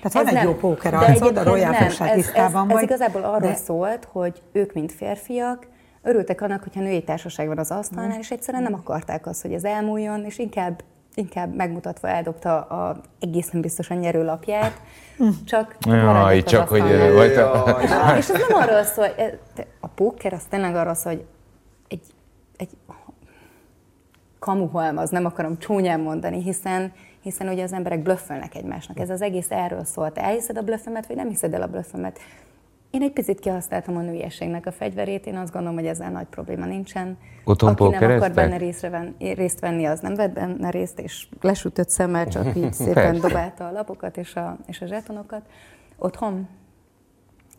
Tehát 0.03 0.13
van 0.13 0.27
egy 0.27 0.35
nem. 0.35 0.45
jó 0.45 0.55
póker 0.55 0.95
arcod, 0.95 1.37
a 1.37 1.43
Royal 1.43 1.75
ez, 1.75 2.01
ez, 2.01 2.31
ez, 2.35 2.53
ez 2.69 2.83
igazából 2.83 3.23
arról 3.23 3.51
de... 3.51 3.55
szólt, 3.55 4.09
hogy 4.13 4.43
ők, 4.53 4.73
mint 4.73 4.93
férfiak, 4.93 5.67
örültek 6.05 6.41
annak, 6.41 6.63
hogyha 6.63 6.81
női 6.81 7.03
társaság 7.03 7.47
van 7.47 7.59
az 7.59 7.71
asztalnál, 7.71 8.19
és 8.19 8.31
egyszerűen 8.31 8.63
nem 8.63 8.75
akarták 8.75 9.27
azt, 9.27 9.43
hogy 9.43 9.53
ez 9.53 9.65
elmúljon, 9.65 10.25
és 10.25 10.39
inkább 10.39 10.83
inkább 11.15 11.55
megmutatva 11.55 12.09
eldobta 12.09 12.61
a 12.61 13.01
egészen 13.21 13.61
biztosan 13.61 13.97
nyerőlapját, 13.97 14.81
csak 15.45 15.77
Jaj, 15.87 16.43
csak 16.43 16.69
hogy 16.69 17.13
volt 17.13 17.37
a... 17.37 17.79
És 18.17 18.29
ez 18.29 18.41
nem 18.49 18.61
arról 18.61 18.83
szól, 18.83 19.07
a 19.81 19.87
póker 19.87 20.33
az 20.33 20.43
tényleg 20.49 20.77
arról 20.77 20.95
szól, 20.95 21.13
hogy 21.13 21.25
egy, 21.89 22.03
egy 22.57 22.71
kamuhalmaz, 24.39 25.11
nem 25.11 25.25
akarom 25.25 25.59
csúnyán 25.59 26.01
mondani, 26.01 26.43
hiszen, 26.43 26.93
hiszen 27.21 27.49
ugye 27.49 27.63
az 27.63 27.73
emberek 27.73 28.03
blöffölnek 28.03 28.55
egymásnak. 28.55 28.99
Ez 28.99 29.11
az 29.11 29.23
egész 29.23 29.51
erről 29.51 29.85
szólt. 29.85 30.19
Elhiszed 30.19 30.57
a 30.57 30.63
blöffemet, 30.63 31.07
vagy 31.07 31.17
nem 31.17 31.29
hiszed 31.29 31.55
el 31.55 31.63
a 31.63 31.67
blöffemet? 31.67 32.19
Én 32.95 33.03
egy 33.03 33.13
picit 33.13 33.41
kihasználtam 33.41 33.97
a 33.97 34.01
nőiességnek 34.01 34.67
a 34.67 34.73
fegyverét, 34.73 35.27
én 35.27 35.37
azt 35.37 35.53
gondolom, 35.53 35.77
hogy 35.77 35.87
ezzel 35.87 36.11
nagy 36.11 36.27
probléma 36.27 36.67
nincsen. 36.67 37.19
Otthon 37.45 37.71
Aki 37.71 37.89
nem 37.89 38.11
akar 38.11 38.33
benne 38.33 38.57
részre 38.57 38.89
ven, 38.89 39.17
részt 39.19 39.61
venni, 39.61 39.85
az 39.85 40.01
nem 40.01 40.15
vett 40.15 40.33
benne 40.33 40.71
részt, 40.71 41.01
és 41.01 41.29
lesütött 41.41 41.89
szemmel 41.89 42.27
csak 42.27 42.57
így 42.57 42.73
szépen 42.85 43.21
dobálta 43.21 43.67
a 43.67 43.73
lapokat 43.73 44.17
és 44.17 44.35
a, 44.35 44.59
és 44.67 44.81
a 44.81 44.87
zsetonokat. 44.87 45.43
Otthon? 45.99 46.49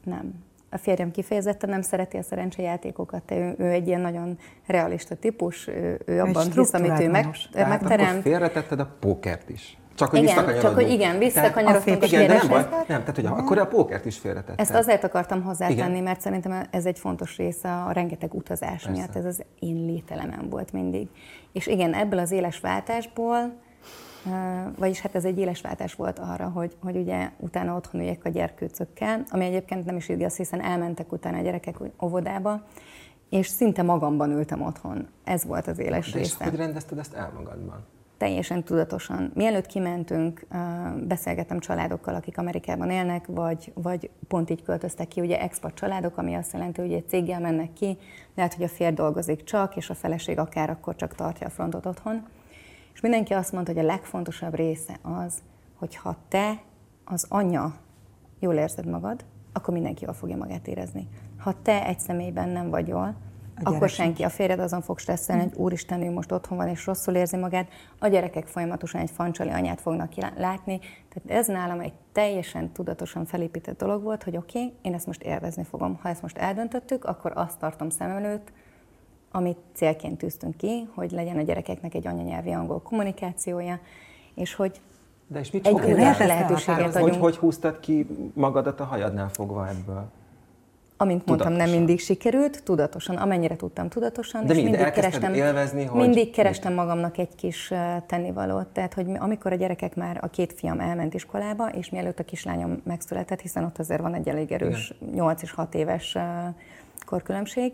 Nem. 0.04 0.34
A 0.70 0.78
férjem 0.78 1.12
kifejezetten 1.12 1.70
nem 1.70 1.82
szereti 1.82 2.18
a 2.18 2.22
szerencsejátékokat, 2.22 3.32
ő, 3.32 3.56
ő 3.58 3.70
egy 3.70 3.88
ilyen 3.88 4.02
nagyon 4.02 4.38
realista 4.66 5.16
típus, 5.16 5.68
ő, 5.68 6.02
ő 6.06 6.22
abban 6.22 6.52
hisz, 6.52 6.74
amit 6.74 7.00
ő 7.00 7.10
meg, 7.10 7.28
megteremt. 7.54 8.10
akkor 8.10 8.22
félretetted 8.22 8.80
a 8.80 8.96
pókert 9.00 9.50
is. 9.50 9.78
Csak 9.96 10.10
hogy 10.10 10.24
igen, 10.24 10.60
csak 10.60 10.74
hogy 10.74 10.90
igen, 10.90 11.18
visszakanyarodtunk 11.18 12.02
a, 12.02 12.06
igen, 12.06 12.26
nem, 12.26 12.48
nem, 12.48 12.86
tehát 12.86 13.16
hogy 13.16 13.26
akkor 13.26 13.58
a 13.58 13.68
pókert 13.68 14.06
is 14.06 14.18
félretettem. 14.18 14.56
Ezt 14.58 14.74
azért 14.74 15.04
akartam 15.04 15.44
hozzátenni, 15.44 15.92
igen. 15.92 16.04
mert 16.04 16.22
szerintem 16.22 16.68
ez 16.72 16.86
egy 16.86 17.00
fontos 17.00 17.38
része 17.38 17.74
a 17.74 17.92
rengeteg 17.92 18.34
utazás 18.34 18.70
Persze. 18.70 18.90
miatt, 18.90 19.16
ez 19.16 19.26
az 19.26 19.44
én 19.60 19.86
lételemem 19.86 20.50
volt 20.50 20.72
mindig. 20.72 21.08
És 21.52 21.68
igen, 21.68 21.94
ebből 21.94 22.20
az 22.20 22.32
éles 22.32 22.60
váltásból, 22.60 23.54
vagyis 24.78 25.00
hát 25.00 25.16
ez 25.16 25.26
egy 25.26 25.40
éles 25.40 25.62
váltás 25.62 25.94
volt 25.94 26.20
arra, 26.20 26.50
hogy, 26.50 26.76
hogy 26.84 26.96
ugye 26.96 27.30
utána 27.38 27.76
otthon 27.76 28.02
üljek 28.02 28.26
a 28.26 28.30
gyerkőcökkel, 28.30 29.24
ami 29.30 29.46
egyébként 29.46 29.86
nem 29.86 29.96
is 29.96 30.10
igaz, 30.10 30.36
hiszen 30.36 30.62
elmentek 30.62 31.12
utána 31.12 31.38
a 31.38 31.42
gyerekek 31.42 31.76
óvodába, 32.04 32.64
és 33.30 33.48
szinte 33.48 33.82
magamban 33.82 34.32
ültem 34.32 34.62
otthon. 34.62 35.08
Ez 35.24 35.46
volt 35.46 35.68
az 35.68 35.80
éles 35.80 36.12
De 36.12 36.18
része. 36.18 36.44
És 36.44 36.50
hogy 36.50 36.60
rendezted 36.60 36.98
ezt 36.98 37.14
el 37.14 37.32
magadban? 37.36 37.86
Teljesen 38.18 38.64
tudatosan. 38.64 39.32
Mielőtt 39.34 39.66
kimentünk, 39.66 40.46
beszélgettem 41.08 41.60
családokkal, 41.60 42.16
akik 42.16 42.38
Amerikában 42.38 42.90
élnek, 42.90 43.26
vagy, 43.28 43.72
vagy 43.74 44.10
pont 44.28 44.50
így 44.50 44.64
költöztek 44.64 45.08
ki, 45.08 45.22
ugye 45.22 45.42
expat 45.42 45.74
családok, 45.74 46.18
ami 46.18 46.34
azt 46.34 46.54
jelenti, 46.54 46.82
hogy 46.82 46.94
egy 46.94 47.08
céggel 47.08 47.40
mennek 47.40 47.74
ki, 47.74 47.98
lehet, 48.36 48.54
hogy 48.54 48.64
a 48.64 48.68
férj 48.68 48.94
dolgozik 48.94 49.44
csak, 49.44 49.76
és 49.76 49.90
a 49.90 49.96
feleség 49.96 50.40
akár 50.40 50.70
akkor 50.70 50.96
csak 50.96 51.16
tartja 51.16 51.48
a 51.48 51.50
frontot 51.50 51.86
otthon. 51.86 52.26
És 52.94 53.02
mindenki 53.02 53.34
azt 53.34 53.52
mondta, 53.52 53.74
hogy 53.74 53.82
a 53.82 53.86
legfontosabb 53.86 54.56
része 54.56 55.00
az, 55.02 55.34
hogy 55.76 55.96
ha 55.96 56.16
te, 56.28 56.62
az 57.06 57.26
anya, 57.30 57.74
jól 58.40 58.54
érzed 58.54 58.86
magad, 58.86 59.26
akkor 59.54 59.74
mindenki 59.74 60.04
jól 60.04 60.14
fogja 60.14 60.38
magát 60.38 60.68
érezni. 60.68 61.08
Ha 61.38 61.54
te 61.62 61.86
egy 61.86 62.00
személyben 62.00 62.50
nem 62.50 62.70
vagy 62.70 62.88
jól, 62.88 63.16
akkor 63.64 63.90
senki, 63.90 64.24
a 64.24 64.30
férjed 64.30 64.60
azon 64.60 64.82
fog 64.82 65.00
stresszelni, 65.00 65.42
hogy 65.42 65.54
úristen, 65.56 66.02
ő 66.02 66.12
most 66.12 66.32
otthon 66.32 66.58
van 66.58 66.68
és 66.68 66.86
rosszul 66.86 67.16
érzi 67.16 67.38
magát, 67.38 67.68
a 68.00 68.08
gyerekek 68.08 68.48
folyamatosan 68.48 69.02
egy 69.02 69.10
fancsali 69.10 69.50
anyát 69.50 69.82
fognak 69.82 70.14
látni. 70.38 70.80
Tehát 71.14 71.40
ez 71.40 71.48
nálam 71.48 71.80
egy 71.80 71.94
teljesen 72.12 72.72
tudatosan 72.72 73.26
felépített 73.26 73.78
dolog 73.78 74.04
volt, 74.04 74.24
hogy 74.24 74.38
oké, 74.38 74.60
okay, 74.60 74.74
én 74.82 74.94
ezt 74.94 75.06
most 75.06 75.24
élvezni 75.24 75.64
fogom. 75.64 76.00
Ha 76.02 76.10
ezt 76.10 76.22
most 76.22 76.38
eldöntöttük, 76.38 77.06
akkor 77.06 77.32
azt 77.36 77.60
tartom 77.60 77.90
szem 77.90 78.10
előtt, 78.10 78.52
amit 79.32 79.58
célként 79.74 80.18
tűztünk 80.18 80.58
ki, 80.58 80.90
hogy 80.94 81.12
legyen 81.12 81.38
a 81.38 81.42
gyerekeknek 81.42 81.94
egy 81.94 82.08
anyanyelvi 82.08 82.52
angol 82.52 82.82
kommunikációja, 82.82 83.80
és 84.36 84.54
hogy 84.54 84.82
de 85.28 85.40
és 85.40 85.52
mit 85.52 85.68
egy 85.68 85.98
lehetőséget 86.18 86.96
adjunk. 86.96 87.14
Hogy, 87.14 87.18
hogy 87.18 87.36
húztad 87.36 87.80
ki 87.80 88.08
magadat 88.34 88.80
a 88.80 88.84
hajadnál 88.84 89.30
fogva 89.30 89.68
ebből? 89.68 90.12
Amint 90.98 91.26
mondtam, 91.26 91.48
tudatosan. 91.48 91.70
nem 91.70 91.78
mindig 91.78 92.00
sikerült, 92.00 92.64
tudatosan, 92.64 93.16
amennyire 93.16 93.56
tudtam 93.56 93.90
tudatosan, 93.90 94.46
De 94.46 94.54
és 94.54 94.64
mindig 94.64 94.92
kerestem, 94.92 95.34
élvezni, 95.34 95.86
hogy... 95.86 96.02
mindig 96.02 96.32
kerestem 96.32 96.74
magamnak 96.74 97.18
egy 97.18 97.36
kis 97.36 97.74
tennivalót. 98.06 98.68
Tehát, 98.68 98.94
hogy 98.94 99.06
amikor 99.18 99.52
a 99.52 99.56
gyerekek 99.56 99.96
már, 99.96 100.18
a 100.22 100.28
két 100.28 100.54
fiam 100.54 100.80
elment 100.80 101.14
iskolába, 101.14 101.70
és 101.70 101.90
mielőtt 101.90 102.20
a 102.20 102.24
kislányom 102.24 102.82
megszületett, 102.84 103.40
hiszen 103.42 103.64
ott 103.64 103.80
azért 103.80 104.02
van 104.02 104.14
egy 104.14 104.30
elég 104.30 104.52
erős 104.52 104.94
Igen. 105.02 105.14
8 105.14 105.42
és 105.42 105.52
6 105.52 105.76
éves 105.76 106.18
korkülönbség, 107.06 107.74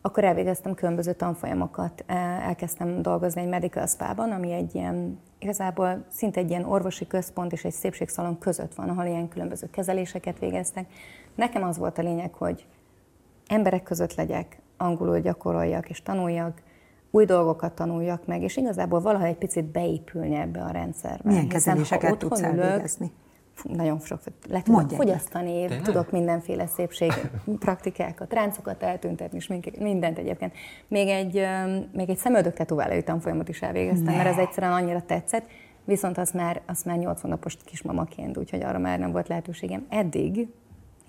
akkor 0.00 0.24
elvégeztem 0.24 0.74
különböző 0.74 1.12
tanfolyamokat. 1.12 2.04
Elkezdtem 2.46 3.02
dolgozni 3.02 3.40
egy 3.40 3.48
medical 3.48 3.86
spa-ban, 3.86 4.30
ami 4.30 4.52
egy 4.52 4.74
ilyen, 4.74 5.20
igazából 5.38 6.04
szinte 6.08 6.40
egy 6.40 6.50
ilyen 6.50 6.64
orvosi 6.64 7.06
központ 7.06 7.52
és 7.52 7.64
egy 7.64 7.72
szépségszalon 7.72 8.38
között 8.38 8.74
van, 8.74 8.88
ahol 8.88 9.04
ilyen 9.04 9.28
különböző 9.28 9.70
kezeléseket 9.70 10.38
végeztek. 10.38 10.86
Nekem 11.34 11.62
az 11.62 11.78
volt 11.78 11.98
a 11.98 12.02
lényeg, 12.02 12.34
hogy 12.34 12.66
emberek 13.46 13.82
között 13.82 14.14
legyek, 14.14 14.60
angolul 14.76 15.20
gyakoroljak 15.20 15.88
és 15.88 16.02
tanuljak, 16.02 16.62
új 17.10 17.24
dolgokat 17.24 17.72
tanuljak 17.72 18.26
meg, 18.26 18.42
és 18.42 18.56
igazából 18.56 19.00
valahogy 19.00 19.28
egy 19.28 19.36
picit 19.36 19.64
beépülni 19.64 20.34
ebbe 20.34 20.60
a 20.60 20.70
rendszerbe. 20.70 21.30
Milyen 21.30 21.48
kezeléseket 21.48 22.18
tudsz 22.18 22.42
elvégezni? 22.42 23.12
nagyon 23.62 24.00
sok, 24.00 24.20
le 24.48 24.62
tudok 24.62 24.80
Mondj 24.80 24.94
fogyasztani, 24.94 25.62
egyet. 25.62 25.82
tudok 25.82 26.10
mindenféle 26.10 26.66
szépség 26.66 27.12
praktikákat, 27.58 28.32
ráncokat 28.32 28.82
eltüntetni, 28.82 29.36
és 29.36 29.50
mindent 29.78 30.18
egyébként. 30.18 30.52
Még 30.88 31.08
egy, 31.08 31.46
még 31.92 32.08
egy 32.08 32.16
szemöldök 32.16 32.54
tetoválói 32.54 33.02
tanfolyamot 33.02 33.48
is 33.48 33.62
elvégeztem, 33.62 34.04
ne. 34.04 34.16
mert 34.16 34.28
ez 34.28 34.36
egyszerűen 34.36 34.72
annyira 34.72 35.02
tetszett, 35.02 35.46
viszont 35.84 36.18
azt 36.18 36.34
már, 36.34 36.60
azt 36.66 36.84
már 36.84 36.96
80 36.96 37.30
napos 37.30 37.56
kismamaként, 37.64 38.36
úgyhogy 38.36 38.62
arra 38.62 38.78
már 38.78 38.98
nem 38.98 39.12
volt 39.12 39.28
lehetőségem 39.28 39.86
eddig, 39.88 40.48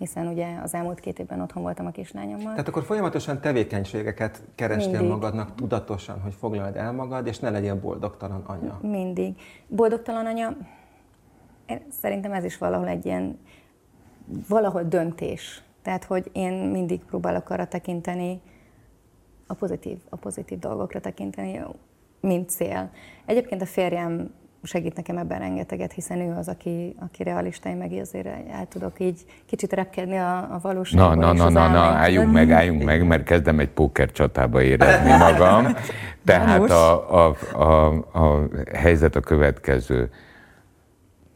hiszen 0.04 0.28
ugye 0.28 0.48
az 0.64 0.74
elmúlt 0.74 1.00
két 1.00 1.20
évben 1.20 1.42
otthon 1.42 1.64
voltam 1.64 1.86
a 1.86 1.92
kislányommal. 1.92 2.52
Tehát 2.52 2.68
akkor 2.68 2.84
folyamatosan 2.84 3.42
tevékenységeket 3.42 4.42
kerestél 4.56 4.92
Mindig. 4.92 5.10
magadnak 5.10 5.56
tudatosan, 5.56 6.20
hogy 6.22 6.34
foglald 6.34 6.76
el 6.76 6.92
magad, 6.92 7.28
és 7.28 7.40
ne 7.40 7.50
legyél 7.50 7.80
boldogtalan 7.80 8.44
anya. 8.46 8.80
Mindig. 8.82 9.36
Boldogtalan 9.68 10.26
anya, 10.26 10.58
szerintem 12.02 12.32
ez 12.32 12.44
is 12.44 12.58
valahol 12.58 12.88
egy 12.88 13.06
ilyen, 13.06 13.40
valahol 14.48 14.84
döntés. 14.84 15.64
Tehát, 15.82 16.04
hogy 16.04 16.30
én 16.34 16.54
mindig 16.54 17.00
próbálok 17.04 17.50
arra 17.50 17.68
tekinteni, 17.68 18.42
a 19.48 19.54
pozitív, 19.54 19.98
a 20.10 20.16
pozitív 20.16 20.60
dolgokra 20.60 21.00
tekinteni, 21.00 21.62
mint 22.20 22.50
cél. 22.50 22.90
Egyébként 23.26 23.62
a 23.62 23.66
férjem 23.66 24.34
segít 24.64 24.96
nekem 24.96 25.18
ebben 25.18 25.40
rengeteget, 25.40 25.92
hiszen 25.92 26.20
ő 26.20 26.36
az, 26.38 26.48
aki, 26.48 26.96
aki 27.00 27.24
realista, 27.24 27.70
én 27.70 27.76
meg 27.76 27.92
azért 27.92 28.26
el 28.26 28.68
tudok 28.70 29.00
így 29.00 29.26
kicsit 29.46 29.74
repkedni 29.74 30.18
a, 30.18 30.38
a 30.38 30.60
valóságban. 30.62 31.18
Na, 31.18 31.34
na, 31.34 31.50
na, 31.50 31.50
na, 31.50 31.68
na, 31.68 31.80
álljunk 31.80 32.32
meg, 32.32 32.52
álljunk 32.52 32.84
meg, 32.84 33.08
mert 33.08 33.24
kezdem 33.24 33.60
egy 33.60 33.70
póker 33.70 34.12
csatába 34.12 34.62
érezni 34.62 35.12
magam. 35.30 35.76
Tehát 36.26 36.70
a, 36.70 37.26
a, 37.26 37.36
a, 37.54 37.88
a 38.14 38.48
helyzet 38.74 39.16
a 39.16 39.20
következő. 39.20 40.10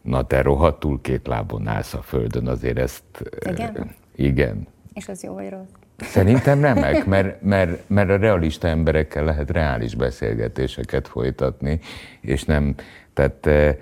Na 0.02 0.24
te 0.24 0.42
rohadtul 0.42 1.02
két 1.02 1.28
lábon 1.28 1.68
állsz 1.68 1.94
a 1.94 2.02
földön, 2.02 2.48
azért 2.48 2.78
ezt... 2.78 3.04
Igen? 3.50 3.96
Igen. 4.16 4.68
És 4.94 5.08
az 5.08 5.24
jó 5.24 5.34
vagy 5.34 5.50
rossz? 5.50 5.70
Szerintem 5.98 6.62
remek, 6.62 7.06
mert, 7.14 7.42
mert, 7.42 7.90
mert 7.90 8.10
a 8.10 8.18
realista 8.18 8.68
emberekkel 8.68 9.24
lehet 9.24 9.52
reális 9.52 9.96
beszélgetéseket 9.96 11.08
folytatni, 11.08 11.80
és 12.22 12.44
nem, 12.44 12.76
tehát 13.18 13.76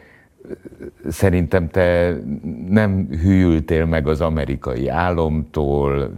szerintem 1.10 1.70
te 1.70 2.16
nem 2.70 3.08
hűltél 3.10 3.86
meg 3.86 4.08
az 4.08 4.22
amerikai 4.22 4.88
álomtól, 4.88 6.12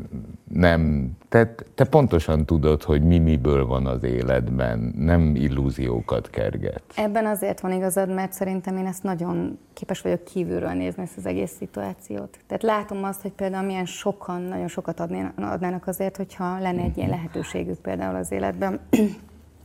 nem, 0.53 1.11
te, 1.29 1.55
te 1.75 1.83
pontosan 1.83 2.45
tudod, 2.45 2.83
hogy 2.83 3.03
mi 3.03 3.17
miből 3.19 3.65
van 3.65 3.85
az 3.85 4.03
életben, 4.03 4.93
nem 4.97 5.35
illúziókat 5.35 6.29
kerget. 6.29 6.81
Ebben 6.95 7.25
azért 7.25 7.59
van 7.59 7.71
igazad, 7.71 8.13
mert 8.13 8.33
szerintem 8.33 8.77
én 8.77 8.85
ezt 8.85 9.03
nagyon 9.03 9.59
képes 9.73 10.01
vagyok 10.01 10.23
kívülről 10.23 10.71
nézni 10.71 11.03
ezt 11.03 11.17
az 11.17 11.25
egész 11.25 11.51
szituációt. 11.57 12.37
Tehát 12.47 12.63
látom 12.63 13.03
azt, 13.03 13.21
hogy 13.21 13.31
például 13.31 13.65
milyen 13.65 13.85
sokan, 13.85 14.41
nagyon 14.41 14.67
sokat 14.67 14.99
adnának 14.99 15.87
azért, 15.87 16.17
hogyha 16.17 16.59
lenne 16.59 16.81
egy 16.81 16.97
ilyen 16.97 17.09
lehetőségük 17.09 17.77
például 17.79 18.15
az 18.15 18.31
életben. 18.31 18.79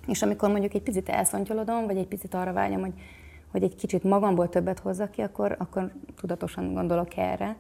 És 0.07 0.23
amikor 0.23 0.51
mondjuk 0.51 0.75
egy 0.75 0.83
picit 0.83 1.09
elszontyolodom, 1.09 1.87
vagy 1.87 1.97
egy 1.97 2.07
picit 2.07 2.35
arra 2.35 2.53
vágyom, 2.53 2.81
hogy 2.81 2.93
hogy 3.53 3.63
egy 3.63 3.75
kicsit 3.75 4.03
magamból 4.03 4.49
többet 4.49 4.79
hozzak 4.79 5.11
ki, 5.11 5.21
akkor, 5.21 5.57
akkor 5.59 5.91
tudatosan 6.21 6.75
gondolok 6.75 7.17
erre. 7.17 7.57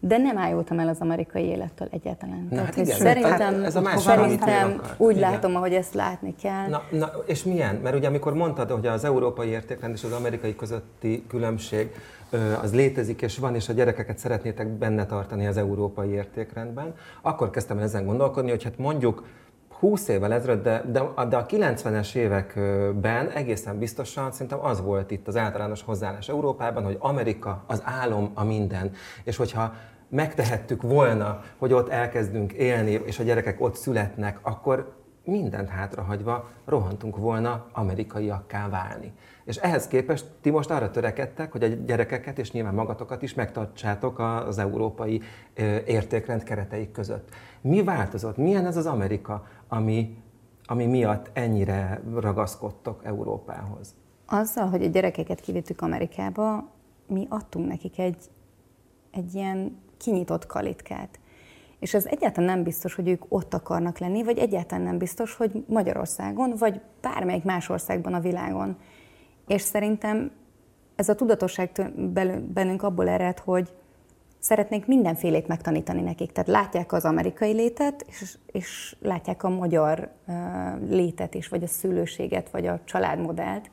De 0.00 0.18
nem 0.18 0.38
ájultam 0.38 0.78
el 0.78 0.88
az 0.88 1.00
amerikai 1.00 1.44
élettől 1.44 1.88
egyáltalán. 1.90 2.46
Na, 2.50 2.56
Tehát, 2.56 2.74
hát 2.74 2.76
igen, 2.76 2.96
szerintem, 2.96 3.64
ez 3.64 3.76
a 3.76 3.80
másik, 3.80 4.00
szerintem 4.00 4.80
úgy 4.96 5.16
igen. 5.16 5.30
látom, 5.30 5.56
ahogy 5.56 5.74
ezt 5.74 5.94
látni 5.94 6.34
kell. 6.42 6.68
Na, 6.68 6.82
na, 6.90 7.10
és 7.26 7.44
milyen? 7.44 7.74
Mert 7.74 7.96
ugye 7.96 8.06
amikor 8.06 8.34
mondtad, 8.34 8.70
hogy 8.70 8.86
az 8.86 9.04
európai 9.04 9.48
értékrend 9.48 9.94
és 9.94 10.04
az 10.04 10.12
amerikai 10.12 10.56
közötti 10.56 11.24
különbség 11.28 11.90
az 12.62 12.74
létezik 12.74 13.22
és 13.22 13.38
van, 13.38 13.54
és 13.54 13.68
a 13.68 13.72
gyerekeket 13.72 14.18
szeretnétek 14.18 14.68
benne 14.68 15.06
tartani 15.06 15.46
az 15.46 15.56
európai 15.56 16.08
értékrendben, 16.08 16.94
akkor 17.22 17.50
kezdtem 17.50 17.78
el 17.78 17.84
ezen 17.84 18.06
gondolkodni, 18.06 18.50
hogy 18.50 18.62
hát 18.62 18.78
mondjuk 18.78 19.24
20 19.78 20.08
évvel 20.08 20.32
ezelőtt, 20.32 20.62
de, 20.62 20.82
de, 20.90 21.02
de 21.28 21.36
a 21.36 21.46
90-es 21.46 22.14
években 22.14 23.30
egészen 23.30 23.78
biztosan 23.78 24.32
szerintem 24.32 24.64
az 24.64 24.80
volt 24.80 25.10
itt 25.10 25.28
az 25.28 25.36
általános 25.36 25.82
hozzáállás 25.82 26.28
Európában, 26.28 26.84
hogy 26.84 26.96
Amerika 26.98 27.64
az 27.66 27.82
álom 27.84 28.30
a 28.34 28.44
minden. 28.44 28.90
És 29.24 29.36
hogyha 29.36 29.74
megtehettük 30.08 30.82
volna, 30.82 31.42
hogy 31.58 31.72
ott 31.72 31.88
elkezdünk 31.88 32.52
élni, 32.52 32.90
és 32.90 33.18
a 33.18 33.22
gyerekek 33.22 33.60
ott 33.60 33.74
születnek, 33.74 34.38
akkor 34.42 34.96
mindent 35.24 35.68
hátrahagyva 35.68 36.48
rohantunk 36.64 37.16
volna 37.16 37.66
amerikaiakká 37.72 38.68
válni. 38.68 39.12
És 39.44 39.56
ehhez 39.56 39.86
képest 39.86 40.26
ti 40.40 40.50
most 40.50 40.70
arra 40.70 40.90
törekedtek, 40.90 41.52
hogy 41.52 41.62
a 41.62 41.66
gyerekeket 41.66 42.38
és 42.38 42.52
nyilván 42.52 42.74
magatokat 42.74 43.22
is 43.22 43.34
megtartsátok 43.34 44.18
az 44.18 44.58
európai 44.58 45.22
értékrend 45.86 46.42
kereteik 46.42 46.90
között. 46.90 47.28
Mi 47.60 47.82
változott? 47.82 48.36
Milyen 48.36 48.66
ez 48.66 48.76
az 48.76 48.86
Amerika, 48.86 49.46
ami, 49.68 50.22
ami 50.64 50.86
miatt 50.86 51.30
ennyire 51.32 52.02
ragaszkodtok 52.14 53.04
Európához? 53.04 53.94
Azzal, 54.26 54.68
hogy 54.68 54.82
a 54.82 54.88
gyerekeket 54.88 55.40
kivittük 55.40 55.80
Amerikába, 55.80 56.68
mi 57.06 57.26
adtunk 57.28 57.68
nekik 57.68 57.98
egy, 57.98 58.30
egy 59.10 59.34
ilyen 59.34 59.80
kinyitott 59.96 60.46
kalitkát. 60.46 61.18
És 61.78 61.94
ez 61.94 62.06
egyáltalán 62.06 62.54
nem 62.54 62.62
biztos, 62.62 62.94
hogy 62.94 63.08
ők 63.08 63.24
ott 63.28 63.54
akarnak 63.54 63.98
lenni, 63.98 64.22
vagy 64.22 64.38
egyáltalán 64.38 64.84
nem 64.84 64.98
biztos, 64.98 65.34
hogy 65.34 65.64
Magyarországon, 65.68 66.54
vagy 66.58 66.80
bármelyik 67.00 67.44
más 67.44 67.68
országban 67.68 68.14
a 68.14 68.20
világon. 68.20 68.76
És 69.46 69.62
szerintem 69.62 70.30
ez 70.94 71.08
a 71.08 71.14
tudatosság 71.14 71.92
bennünk 72.52 72.82
abból 72.82 73.08
ered, 73.08 73.38
hogy 73.38 73.72
szeretnénk 74.38 74.86
mindenfélét 74.86 75.46
megtanítani 75.46 76.00
nekik. 76.00 76.32
Tehát 76.32 76.48
látják 76.48 76.92
az 76.92 77.04
amerikai 77.04 77.52
létet, 77.52 78.04
és, 78.08 78.38
és 78.46 78.96
látják 79.00 79.42
a 79.42 79.48
magyar 79.48 80.10
uh, 80.26 80.34
létet 80.88 81.34
is, 81.34 81.48
vagy 81.48 81.62
a 81.62 81.66
szülőséget, 81.66 82.50
vagy 82.50 82.66
a 82.66 82.80
családmodellt. 82.84 83.70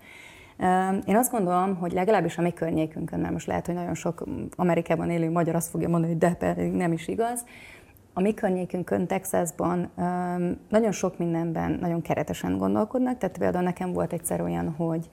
Én 1.06 1.16
azt 1.16 1.32
gondolom, 1.32 1.76
hogy 1.76 1.92
legalábbis 1.92 2.38
a 2.38 2.42
mi 2.42 2.54
környékünkön, 2.54 3.20
mert 3.20 3.32
most 3.32 3.48
lehet, 3.48 3.66
hogy 3.66 3.76
nagyon 3.76 3.94
sok 3.94 4.24
Amerikában 4.56 5.10
élő 5.10 5.32
magyar 5.32 5.56
azt 5.56 5.70
fogja 5.70 5.90
mondani, 5.90 6.12
hogy 6.12 6.22
de 6.22 6.34
pedig 6.34 6.72
nem 6.72 6.92
is 6.92 7.08
igaz, 7.08 7.46
a 8.18 8.22
mi 8.22 8.34
környékünkön, 8.34 9.08
Texasban 9.08 9.92
nagyon 10.70 10.92
sok 10.92 11.18
mindenben 11.18 11.78
nagyon 11.82 12.02
keretesen 12.02 12.58
gondolkodnak, 12.58 13.18
tehát 13.18 13.38
például 13.38 13.64
nekem 13.64 13.94
volt 13.94 14.14
egyszer 14.14 14.42
olyan, 14.42 14.70
hogy, 14.70 15.10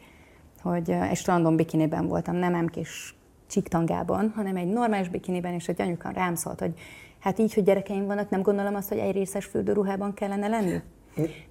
hogy 0.62 0.90
egy 0.90 1.16
strandon 1.16 1.56
bikiniben 1.56 2.06
voltam, 2.06 2.36
nem 2.36 2.52
nem 2.52 2.66
kis 2.66 3.14
csiktangában, 3.52 4.32
hanem 4.36 4.56
egy 4.56 4.66
normális 4.66 5.08
bikiniben, 5.08 5.52
és 5.52 5.68
egy 5.68 5.80
anyukám 5.80 6.12
rám 6.12 6.34
szólt, 6.34 6.60
hogy 6.60 6.72
hát 7.18 7.38
így, 7.38 7.54
hogy 7.54 7.62
gyerekeim 7.64 8.06
vannak, 8.06 8.30
nem 8.30 8.42
gondolom 8.42 8.74
azt, 8.74 8.88
hogy 8.88 8.98
egy 8.98 9.12
részes 9.12 9.44
fürdőruhában 9.44 10.14
kellene 10.14 10.48
lenni. 10.48 10.80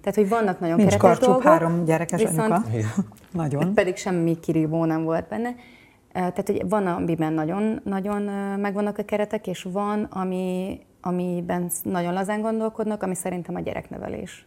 Tehát, 0.00 0.14
hogy 0.14 0.28
vannak 0.28 0.60
nagyon 0.60 0.76
Nincs 0.76 0.90
keretes 0.90 1.10
karcsú, 1.10 1.24
dolgok. 1.24 1.42
három 1.42 1.84
gyerekes 1.84 2.22
viszont 2.22 2.38
anyuka. 2.38 2.64
nagyon. 3.32 3.74
Pedig 3.74 3.96
semmi 3.96 4.40
kirívó 4.40 4.84
nem 4.84 5.04
volt 5.04 5.28
benne. 5.28 5.54
Tehát, 6.12 6.46
hogy 6.46 6.68
van, 6.68 6.86
amiben 6.86 7.32
nagyon, 7.32 7.80
nagyon 7.84 8.22
megvannak 8.58 8.98
a 8.98 9.04
keretek, 9.04 9.46
és 9.46 9.66
van, 9.72 10.02
ami, 10.02 10.78
amiben 11.00 11.70
nagyon 11.82 12.12
lazán 12.12 12.40
gondolkodnak, 12.40 13.02
ami 13.02 13.14
szerintem 13.14 13.54
a 13.54 13.60
gyereknevelés 13.60 14.46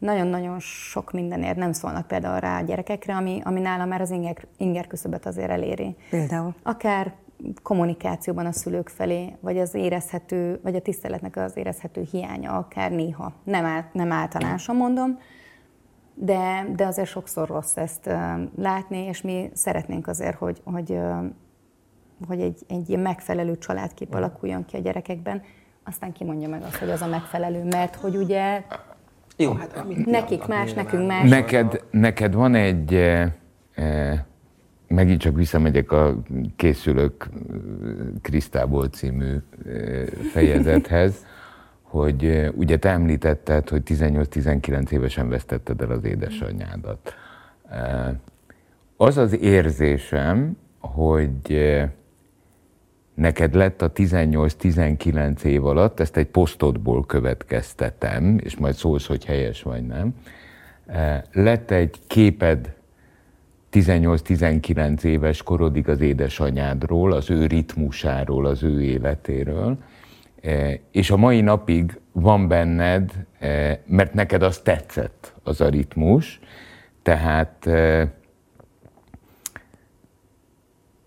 nagyon-nagyon 0.00 0.58
sok 0.60 1.12
mindenért 1.12 1.56
nem 1.56 1.72
szólnak 1.72 2.06
például 2.06 2.40
rá 2.40 2.58
a 2.58 2.62
gyerekekre, 2.62 3.14
ami, 3.16 3.40
ami 3.44 3.60
nálam 3.60 3.88
már 3.88 4.00
az 4.00 4.10
inger, 4.10 4.36
inger 4.56 4.86
küszöbet 4.86 5.26
azért 5.26 5.50
eléri. 5.50 5.96
Például? 6.10 6.54
Akár 6.62 7.14
kommunikációban 7.62 8.46
a 8.46 8.52
szülők 8.52 8.88
felé, 8.88 9.36
vagy 9.40 9.58
az 9.58 9.74
érezhető, 9.74 10.60
vagy 10.62 10.74
a 10.74 10.80
tiszteletnek 10.80 11.36
az 11.36 11.56
érezhető 11.56 12.06
hiánya, 12.10 12.52
akár 12.52 12.90
néha. 12.90 13.32
Nem, 13.44 13.64
át, 13.64 13.94
nem 13.94 14.12
általánosan 14.12 14.76
mondom, 14.76 15.18
de, 16.14 16.66
de 16.76 16.86
azért 16.86 17.08
sokszor 17.08 17.48
rossz 17.48 17.76
ezt 17.76 18.06
uh, 18.06 18.14
látni, 18.56 18.98
és 18.98 19.20
mi 19.22 19.50
szeretnénk 19.54 20.06
azért, 20.06 20.36
hogy, 20.36 20.60
hogy, 20.64 20.90
uh, 20.90 21.24
hogy 22.26 22.40
egy, 22.40 22.62
egy 22.68 22.98
megfelelő 22.98 23.58
családkép 23.58 24.14
alakuljon 24.14 24.64
ki 24.64 24.76
a 24.76 24.80
gyerekekben, 24.80 25.42
aztán 25.84 26.12
kimondja 26.12 26.48
meg 26.48 26.62
azt, 26.62 26.76
hogy 26.76 26.90
az 26.90 27.02
a 27.02 27.06
megfelelő, 27.06 27.64
mert 27.64 27.94
hogy 27.94 28.16
ugye 28.16 28.64
jó, 29.40 29.52
hát 29.52 29.84
nekik 30.06 30.46
más, 30.46 30.72
nekünk 30.72 31.06
más. 31.06 31.28
Neked, 31.28 31.84
neked 31.90 32.34
van 32.34 32.54
egy, 32.54 32.94
e, 32.94 33.36
e, 33.74 34.26
megint 34.88 35.20
csak 35.20 35.36
visszamegyek 35.36 35.92
a 35.92 36.16
Készülök 36.56 37.28
Krisztából 38.22 38.88
című 38.88 39.36
fejezethez, 40.32 41.26
hogy 41.82 42.50
ugye 42.54 42.78
te 42.78 42.88
említetted, 42.88 43.68
hogy 43.68 43.82
18-19 43.86 44.90
évesen 44.90 45.28
vesztetted 45.28 45.80
el 45.80 45.90
az 45.90 46.04
édesanyádat. 46.04 47.14
Az 48.96 49.16
az 49.16 49.40
érzésem, 49.40 50.56
hogy 50.78 51.56
neked 53.20 53.54
lett 53.54 53.82
a 53.82 53.92
18-19 53.92 55.42
év 55.42 55.64
alatt, 55.64 56.00
ezt 56.00 56.16
egy 56.16 56.26
posztodból 56.26 57.06
következtetem, 57.06 58.38
és 58.42 58.56
majd 58.56 58.74
szólsz, 58.74 59.06
hogy 59.06 59.24
helyes 59.24 59.62
vagy 59.62 59.86
nem, 59.86 60.14
eh, 60.86 61.22
lett 61.32 61.70
egy 61.70 61.96
képed 62.06 62.74
18-19 63.70 65.04
éves 65.04 65.42
korodig 65.42 65.88
az 65.88 66.00
édesanyádról, 66.00 67.12
az 67.12 67.30
ő 67.30 67.46
ritmusáról, 67.46 68.46
az 68.46 68.62
ő 68.62 68.82
életéről, 68.82 69.78
eh, 70.42 70.74
és 70.90 71.10
a 71.10 71.16
mai 71.16 71.40
napig 71.40 71.98
van 72.12 72.48
benned, 72.48 73.12
eh, 73.38 73.78
mert 73.86 74.14
neked 74.14 74.42
az 74.42 74.58
tetszett, 74.58 75.34
az 75.42 75.60
a 75.60 75.68
ritmus, 75.68 76.40
tehát 77.02 77.68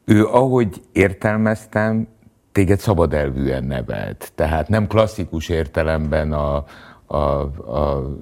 ő, 0.05 0.25
ahogy 0.25 0.81
értelmeztem, 0.91 2.07
téged 2.51 2.79
szabad 2.79 3.13
elvűen 3.13 3.63
nevelt. 3.63 4.31
Tehát 4.35 4.67
nem 4.69 4.87
klasszikus 4.87 5.49
értelemben 5.49 6.31
a, 6.31 6.65
a, 7.05 7.17
a, 7.17 8.17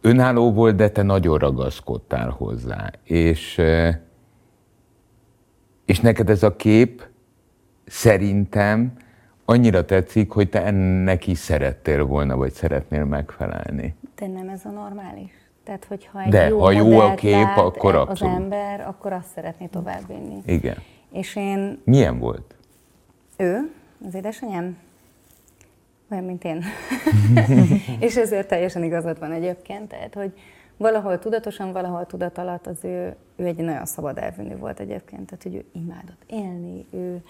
önálló 0.00 0.52
volt, 0.52 0.76
de 0.76 0.88
te 0.90 1.02
nagyon 1.02 1.38
ragaszkodtál 1.38 2.30
hozzá. 2.30 2.90
És, 3.02 3.60
és 5.84 6.00
neked 6.00 6.30
ez 6.30 6.42
a 6.42 6.56
kép 6.56 7.06
szerintem 7.86 8.92
annyira 9.44 9.84
tetszik, 9.84 10.30
hogy 10.30 10.48
te 10.48 10.64
ennek 10.64 11.26
is 11.26 11.38
szerettél 11.38 12.04
volna, 12.04 12.36
vagy 12.36 12.52
szeretnél 12.52 13.04
megfelelni. 13.04 13.94
De 14.14 14.26
nem 14.26 14.48
ez 14.48 14.64
a 14.64 14.70
normális? 14.70 15.32
Tehát, 15.66 15.84
hogyha 15.84 16.22
egy 16.22 16.30
De, 16.30 16.48
jó 16.48 16.60
ha 16.60 16.70
jó 16.70 16.98
a 16.98 17.14
kép, 17.14 17.32
lát 17.32 17.58
akkor 17.58 17.94
az 17.94 18.08
abszolút. 18.08 18.34
ember, 18.34 18.80
akkor 18.80 19.12
azt 19.12 19.28
szeretné 19.34 19.66
továbbvinni. 19.66 20.42
Igen. 20.44 20.76
És 21.12 21.36
én... 21.36 21.80
Milyen 21.84 22.18
volt? 22.18 22.54
Ő, 23.36 23.72
az 24.06 24.14
édesanyám, 24.14 24.78
olyan, 26.10 26.24
mint 26.24 26.44
én. 26.44 26.64
és 28.06 28.16
ezért 28.16 28.48
teljesen 28.48 28.82
igazad 28.82 29.18
van 29.18 29.32
egyébként, 29.32 29.88
tehát, 29.88 30.14
hogy 30.14 30.32
valahol 30.76 31.18
tudatosan, 31.18 31.72
valahol 31.72 32.06
tudat 32.06 32.38
alatt 32.38 32.66
az 32.66 32.84
ő, 32.84 33.16
ő 33.36 33.44
egy 33.44 33.56
nagyon 33.56 33.86
szabad 33.86 34.18
elvűnő 34.18 34.56
volt 34.56 34.80
egyébként, 34.80 35.26
tehát, 35.26 35.42
hogy 35.42 35.54
ő 35.54 35.64
imádott 35.72 36.24
élni, 36.26 36.86
ő 36.90 37.22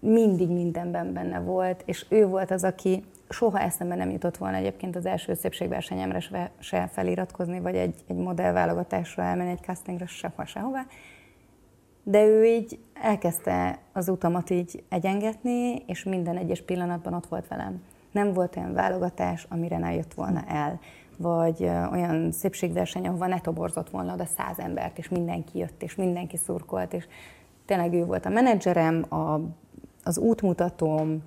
mindig 0.00 0.48
mindenben 0.48 1.12
benne 1.12 1.40
volt, 1.40 1.82
és 1.86 2.06
ő 2.08 2.26
volt 2.26 2.50
az, 2.50 2.64
aki 2.64 3.04
soha 3.28 3.60
eszembe 3.60 3.94
nem 3.94 4.10
jutott 4.10 4.36
volna 4.36 4.56
egyébként 4.56 4.96
az 4.96 5.06
első 5.06 5.34
szépségversenyemre 5.34 6.50
se 6.58 6.88
feliratkozni, 6.92 7.60
vagy 7.60 7.74
egy, 7.74 8.04
egy 8.06 8.16
modellválogatásra 8.16 9.22
elmenni, 9.22 9.50
egy 9.50 9.62
castingra, 9.62 10.06
sehova, 10.06 10.46
sehová. 10.46 10.86
De 12.02 12.24
ő 12.24 12.44
így 12.44 12.78
elkezdte 13.02 13.78
az 13.92 14.08
utamat 14.08 14.50
így 14.50 14.84
egyengetni, 14.88 15.82
és 15.86 16.04
minden 16.04 16.36
egyes 16.36 16.62
pillanatban 16.62 17.14
ott 17.14 17.26
volt 17.26 17.48
velem. 17.48 17.82
Nem 18.10 18.32
volt 18.32 18.56
olyan 18.56 18.72
válogatás, 18.72 19.46
amire 19.48 19.78
ne 19.78 19.94
jött 19.94 20.14
volna 20.14 20.44
el, 20.48 20.80
vagy 21.18 21.70
olyan 21.92 22.32
szépségverseny, 22.32 23.06
ahova 23.06 23.26
ne 23.26 23.40
toborzott 23.40 23.90
volna 23.90 24.12
oda 24.12 24.24
száz 24.24 24.58
embert, 24.58 24.98
és 24.98 25.08
mindenki 25.08 25.58
jött, 25.58 25.82
és 25.82 25.94
mindenki 25.94 26.36
szurkolt, 26.36 26.92
és 26.92 27.06
tényleg 27.64 27.92
ő 27.92 28.04
volt 28.04 28.26
a 28.26 28.28
menedzserem, 28.28 29.04
a, 29.08 29.40
az 30.04 30.18
útmutatóm, 30.18 31.22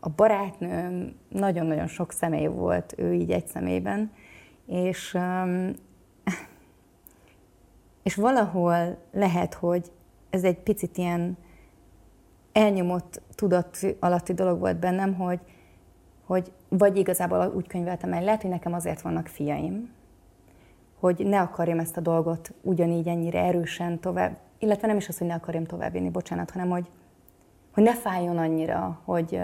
a 0.00 0.08
barátnőm, 0.08 1.14
nagyon-nagyon 1.28 1.86
sok 1.86 2.12
személy 2.12 2.46
volt, 2.46 2.94
ő 2.96 3.12
így 3.12 3.30
egy 3.30 3.46
személyben, 3.46 4.12
és, 4.66 5.18
és 8.02 8.14
valahol 8.14 8.96
lehet, 9.12 9.54
hogy 9.54 9.90
ez 10.30 10.44
egy 10.44 10.58
picit 10.58 10.96
ilyen 10.96 11.36
elnyomott 12.52 13.22
tudat 13.34 13.78
alatti 13.98 14.34
dolog 14.34 14.58
volt 14.58 14.78
bennem, 14.78 15.14
hogy, 15.14 15.40
hogy 16.24 16.52
vagy 16.68 16.96
igazából 16.96 17.52
úgy 17.56 17.66
könyveltem 17.66 18.12
el, 18.12 18.22
lehet, 18.22 18.42
hogy 18.42 18.50
nekem 18.50 18.72
azért 18.72 19.00
vannak 19.00 19.26
fiaim, 19.26 19.90
hogy 20.98 21.26
ne 21.26 21.40
akarjam 21.40 21.78
ezt 21.78 21.96
a 21.96 22.00
dolgot 22.00 22.52
ugyanígy 22.62 23.08
ennyire 23.08 23.40
erősen 23.40 24.00
tovább, 24.00 24.38
illetve 24.58 24.86
nem 24.86 24.96
is 24.96 25.08
az, 25.08 25.18
hogy 25.18 25.26
ne 25.26 25.34
akarjam 25.34 25.64
továbbvinni, 25.64 26.10
bocsánat, 26.10 26.50
hanem 26.50 26.68
hogy, 26.68 26.88
hogy 27.70 27.82
ne 27.82 27.94
fájjon 27.94 28.38
annyira, 28.38 29.00
hogy, 29.04 29.40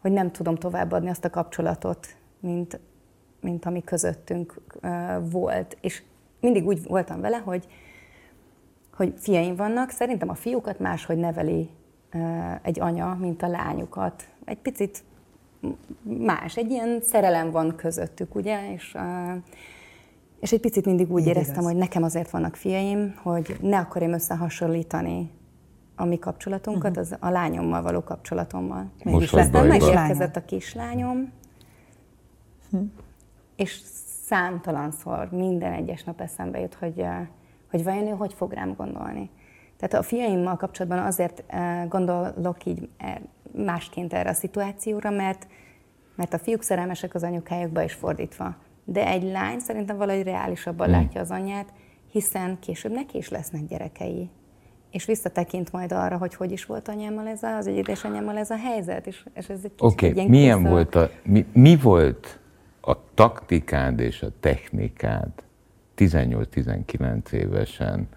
hogy 0.00 0.12
nem 0.12 0.30
tudom 0.32 0.54
továbbadni 0.54 1.08
azt 1.08 1.24
a 1.24 1.30
kapcsolatot, 1.30 2.06
mint, 2.40 2.80
mint 3.40 3.64
ami 3.64 3.84
közöttünk 3.84 4.60
volt. 5.30 5.76
És 5.80 6.02
mindig 6.40 6.66
úgy 6.66 6.82
voltam 6.82 7.20
vele, 7.20 7.36
hogy, 7.36 7.66
hogy 8.92 9.14
fiaim 9.16 9.56
vannak, 9.56 9.90
szerintem 9.90 10.28
a 10.28 10.34
fiúkat 10.34 10.78
máshogy 10.78 11.16
neveli 11.16 11.70
egy 12.62 12.80
anya, 12.80 13.16
mint 13.20 13.42
a 13.42 13.48
lányukat. 13.48 14.28
Egy 14.44 14.58
picit 14.58 15.04
más, 16.02 16.56
egy 16.56 16.70
ilyen 16.70 17.00
szerelem 17.02 17.50
van 17.50 17.76
közöttük, 17.76 18.34
ugye, 18.34 18.72
és, 18.72 18.96
és 20.40 20.52
egy 20.52 20.60
picit 20.60 20.84
mindig 20.84 21.12
úgy 21.12 21.26
éreztem, 21.26 21.64
hogy 21.64 21.76
nekem 21.76 22.02
azért 22.02 22.30
vannak 22.30 22.56
fiaim, 22.56 23.14
hogy 23.22 23.56
ne 23.60 23.78
akarjam 23.78 24.12
összehasonlítani 24.12 25.30
a 25.98 26.04
mi 26.04 26.18
kapcsolatunkat, 26.18 26.90
uh-huh. 26.90 27.06
az 27.10 27.16
a 27.20 27.30
lányommal 27.30 27.82
való 27.82 28.02
kapcsolatommal. 28.02 28.90
Most 29.04 29.34
aztán 29.34 29.66
megérkezett 29.66 30.36
a 30.36 30.44
kislányom, 30.44 31.32
hm. 32.70 32.78
és 33.56 33.80
számtalanszor 34.24 35.30
minden 35.30 35.72
egyes 35.72 36.04
nap 36.04 36.20
eszembe 36.20 36.60
jut, 36.60 36.74
hogy, 36.74 37.04
hogy 37.70 37.84
vajon 37.84 38.06
ő 38.06 38.10
hogy 38.10 38.34
fog 38.34 38.52
rám 38.52 38.74
gondolni. 38.76 39.30
Tehát 39.76 39.94
a 39.94 40.02
fiaimmal 40.02 40.56
kapcsolatban 40.56 41.06
azért 41.06 41.44
gondolok 41.88 42.64
így 42.64 42.88
másként 43.52 44.12
erre 44.12 44.30
a 44.30 44.34
szituációra, 44.34 45.10
mert, 45.10 45.46
mert 46.14 46.34
a 46.34 46.38
fiúk 46.38 46.62
szerelmesek 46.62 47.14
az 47.14 47.22
anyukájukba 47.22 47.82
is 47.82 47.92
fordítva. 47.92 48.56
De 48.84 49.06
egy 49.06 49.22
lány 49.22 49.58
szerintem 49.58 49.96
valahogy 49.96 50.22
reálisabban 50.22 50.86
hmm. 50.86 50.96
látja 50.96 51.20
az 51.20 51.30
anyját, 51.30 51.72
hiszen 52.10 52.58
később 52.60 52.92
neki 52.92 53.18
is 53.18 53.28
lesznek 53.28 53.66
gyerekei. 53.66 54.30
És 54.90 55.04
visszatekint 55.04 55.72
majd 55.72 55.92
arra, 55.92 56.16
hogy 56.16 56.34
hogy 56.34 56.52
is 56.52 56.64
volt 56.64 56.88
anyámmal 56.88 57.26
ez 57.26 57.42
a, 57.42 57.56
az 57.56 57.66
édesanyámmal 57.66 58.36
ez 58.36 58.50
a 58.50 58.56
helyzet. 58.56 59.06
És, 59.06 59.24
és 59.34 59.48
ez 59.48 59.60
egy 59.64 59.72
Oké, 59.78 60.10
okay. 60.10 60.28
milyen 60.28 60.58
vissza... 60.58 60.70
volt 60.70 60.94
a, 60.94 61.10
mi, 61.24 61.46
mi 61.52 61.76
volt 61.76 62.38
a 62.80 62.96
taktikád 63.14 64.00
és 64.00 64.22
a 64.22 64.28
technikád 64.40 65.30
18-19 65.96 67.32
évesen, 67.32 68.08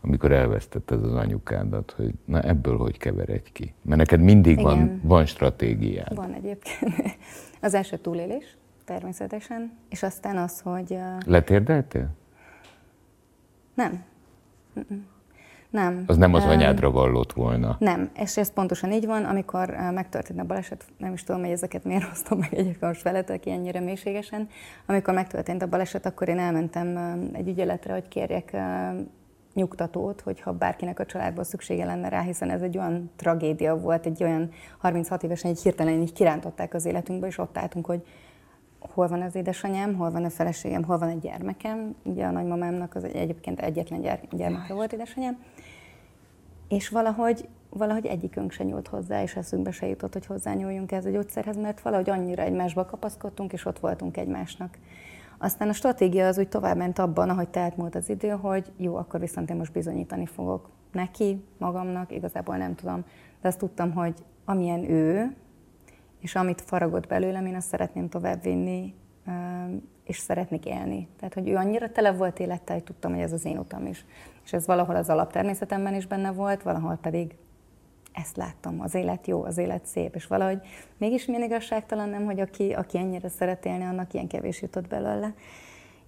amikor 0.00 0.32
elvesztetted 0.32 1.04
az 1.04 1.14
anyukádat, 1.14 1.94
hogy 1.96 2.14
na 2.24 2.40
ebből 2.40 2.76
hogy 2.76 2.98
keveredj 2.98 3.52
ki? 3.52 3.74
Mert 3.82 3.98
neked 3.98 4.20
mindig 4.20 4.62
van, 4.62 5.00
van 5.02 5.26
stratégiád. 5.26 6.14
Van 6.14 6.32
egyébként. 6.32 6.94
Az 7.60 7.74
első 7.74 7.96
túlélés, 7.96 8.56
természetesen, 8.84 9.72
és 9.88 10.02
aztán 10.02 10.36
az, 10.36 10.60
hogy... 10.60 10.98
Letérdeltél? 11.26 12.08
Nem. 13.74 14.04
Nem. 15.70 16.04
Az 16.06 16.16
nem 16.16 16.34
az 16.34 16.44
anyádra 16.44 16.90
vallott 16.90 17.32
volna. 17.32 17.76
Nem, 17.78 18.10
és 18.14 18.36
ez 18.36 18.52
pontosan 18.52 18.92
így 18.92 19.06
van, 19.06 19.24
amikor 19.24 19.74
megtörtént 19.94 20.40
a 20.40 20.44
baleset, 20.44 20.84
nem 20.98 21.12
is 21.12 21.22
tudom, 21.22 21.40
hogy 21.40 21.50
ezeket 21.50 21.84
miért 21.84 22.04
hoztam 22.08 22.38
meg 22.38 22.54
egyébként 22.54 22.80
most 22.80 23.02
veletek 23.02 23.46
ennyire 23.46 23.80
mélységesen. 23.80 24.48
Amikor 24.86 25.14
megtörtént 25.14 25.62
a 25.62 25.66
baleset, 25.66 26.06
akkor 26.06 26.28
én 26.28 26.38
elmentem 26.38 26.96
egy 27.32 27.48
ügyeletre, 27.48 27.92
hogy 27.92 28.08
kérjek 28.08 28.56
nyugtatót, 29.54 30.20
hogyha 30.20 30.52
bárkinek 30.52 30.98
a 30.98 31.06
családból 31.06 31.44
szüksége 31.44 31.84
lenne 31.84 32.08
rá, 32.08 32.20
hiszen 32.20 32.50
ez 32.50 32.62
egy 32.62 32.78
olyan 32.78 33.10
tragédia 33.16 33.78
volt, 33.78 34.06
egy 34.06 34.22
olyan 34.22 34.50
36 34.78 35.22
évesen 35.22 35.50
egy 35.50 35.62
hirtelen 35.62 36.00
így 36.00 36.12
kirántották 36.12 36.74
az 36.74 36.84
életünkbe, 36.84 37.26
és 37.26 37.38
ott 37.38 37.58
álltunk, 37.58 37.86
hogy 37.86 38.02
hol 38.78 39.08
van 39.08 39.22
az 39.22 39.34
édesanyám, 39.34 39.94
hol 39.94 40.10
van 40.10 40.24
a 40.24 40.30
feleségem, 40.30 40.84
hol 40.84 40.98
van 40.98 41.08
a 41.08 41.18
gyermekem. 41.20 41.94
Ugye 42.04 42.24
a 42.24 42.30
nagymamámnak 42.30 42.94
az 42.94 43.04
egyébként 43.04 43.60
egyetlen 43.60 44.00
gyermeke 44.00 44.36
gyermeke 44.36 44.74
volt 44.74 44.92
édesanyám. 44.92 45.38
És 46.68 46.88
valahogy, 46.88 47.48
valahogy 47.70 48.06
egyikünk 48.06 48.50
se 48.50 48.64
nyúlt 48.64 48.88
hozzá, 48.88 49.22
és 49.22 49.36
eszünkbe 49.36 49.70
se 49.70 49.86
jutott, 49.86 50.12
hogy 50.12 50.26
hozzányúljunk 50.26 50.92
ez 50.92 51.04
a 51.04 51.10
gyógyszerhez, 51.10 51.56
mert 51.56 51.80
valahogy 51.80 52.10
annyira 52.10 52.42
egymásba 52.42 52.84
kapaszkodtunk, 52.84 53.52
és 53.52 53.64
ott 53.64 53.78
voltunk 53.78 54.16
egymásnak. 54.16 54.78
Aztán 55.38 55.68
a 55.68 55.72
stratégia 55.72 56.26
az 56.26 56.38
úgy 56.38 56.48
továbbment 56.48 56.98
abban, 56.98 57.28
ahogy 57.28 57.48
telt 57.48 57.76
múlt 57.76 57.94
az 57.94 58.08
idő, 58.08 58.28
hogy 58.28 58.72
jó, 58.76 58.96
akkor 58.96 59.20
viszont 59.20 59.50
én 59.50 59.56
most 59.56 59.72
bizonyítani 59.72 60.26
fogok 60.26 60.68
neki, 60.92 61.44
magamnak, 61.58 62.12
igazából 62.12 62.56
nem 62.56 62.74
tudom. 62.74 63.04
De 63.40 63.48
azt 63.48 63.58
tudtam, 63.58 63.92
hogy 63.92 64.14
amilyen 64.44 64.90
ő, 64.90 65.36
és 66.20 66.34
amit 66.34 66.60
faragott 66.60 67.06
belőlem, 67.06 67.46
én 67.46 67.54
azt 67.54 67.68
szeretném 67.68 68.08
továbbvinni, 68.08 68.94
és 70.08 70.18
szeretnék 70.18 70.66
élni. 70.66 71.08
Tehát, 71.18 71.34
hogy 71.34 71.48
ő 71.48 71.56
annyira 71.56 71.92
tele 71.92 72.12
volt 72.12 72.38
élettel, 72.38 72.74
hogy 72.74 72.84
tudtam, 72.84 73.12
hogy 73.12 73.22
ez 73.22 73.32
az 73.32 73.44
én 73.44 73.58
utam 73.58 73.86
is. 73.86 74.04
És 74.44 74.52
ez 74.52 74.66
valahol 74.66 74.96
az 74.96 75.08
alaptermészetemben 75.08 75.94
is 75.94 76.06
benne 76.06 76.30
volt, 76.30 76.62
valahol 76.62 76.98
pedig 77.02 77.34
ezt 78.12 78.36
láttam, 78.36 78.80
az 78.80 78.94
élet 78.94 79.26
jó, 79.26 79.44
az 79.44 79.58
élet 79.58 79.86
szép, 79.86 80.14
és 80.14 80.26
valahogy 80.26 80.60
mégis 80.96 81.26
milyen 81.26 81.42
igazságtalan 81.42 82.08
nem, 82.08 82.24
hogy 82.24 82.40
aki, 82.40 82.72
aki 82.72 82.98
ennyire 82.98 83.28
szeret 83.28 83.66
élni, 83.66 83.84
annak 83.84 84.14
ilyen 84.14 84.26
kevés 84.26 84.62
jutott 84.62 84.88
belőle. 84.88 85.34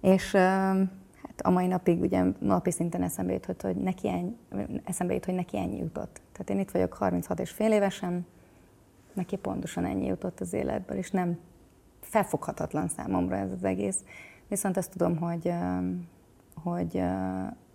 És 0.01 0.31
hát 0.31 1.41
a 1.43 1.49
mai 1.49 1.67
napig 1.67 2.01
ugye 2.01 2.23
napi 2.39 2.71
szinten 2.71 3.03
eszembe 3.03 3.33
jutott, 3.33 3.61
hogy 3.61 3.75
neki 3.75 4.07
ennyi, 4.07 4.35
eszembe 4.83 5.13
jut, 5.13 5.25
hogy 5.25 5.35
neki 5.35 5.57
ennyi 5.57 5.77
jutott. 5.77 6.21
Tehát 6.31 6.49
én 6.49 6.59
itt 6.59 6.71
vagyok 6.71 6.93
36 6.93 7.39
és 7.39 7.49
fél 7.49 7.71
évesen, 7.71 8.25
neki 9.13 9.35
pontosan 9.35 9.85
ennyi 9.85 10.05
jutott 10.05 10.39
az 10.39 10.53
életből, 10.53 10.97
és 10.97 11.11
nem 11.11 11.39
felfoghatatlan 12.11 12.87
számomra 12.87 13.35
ez 13.35 13.51
az 13.51 13.63
egész. 13.63 14.03
Viszont 14.47 14.77
azt 14.77 14.91
tudom, 14.91 15.17
hogy, 15.17 15.53
hogy 16.63 17.03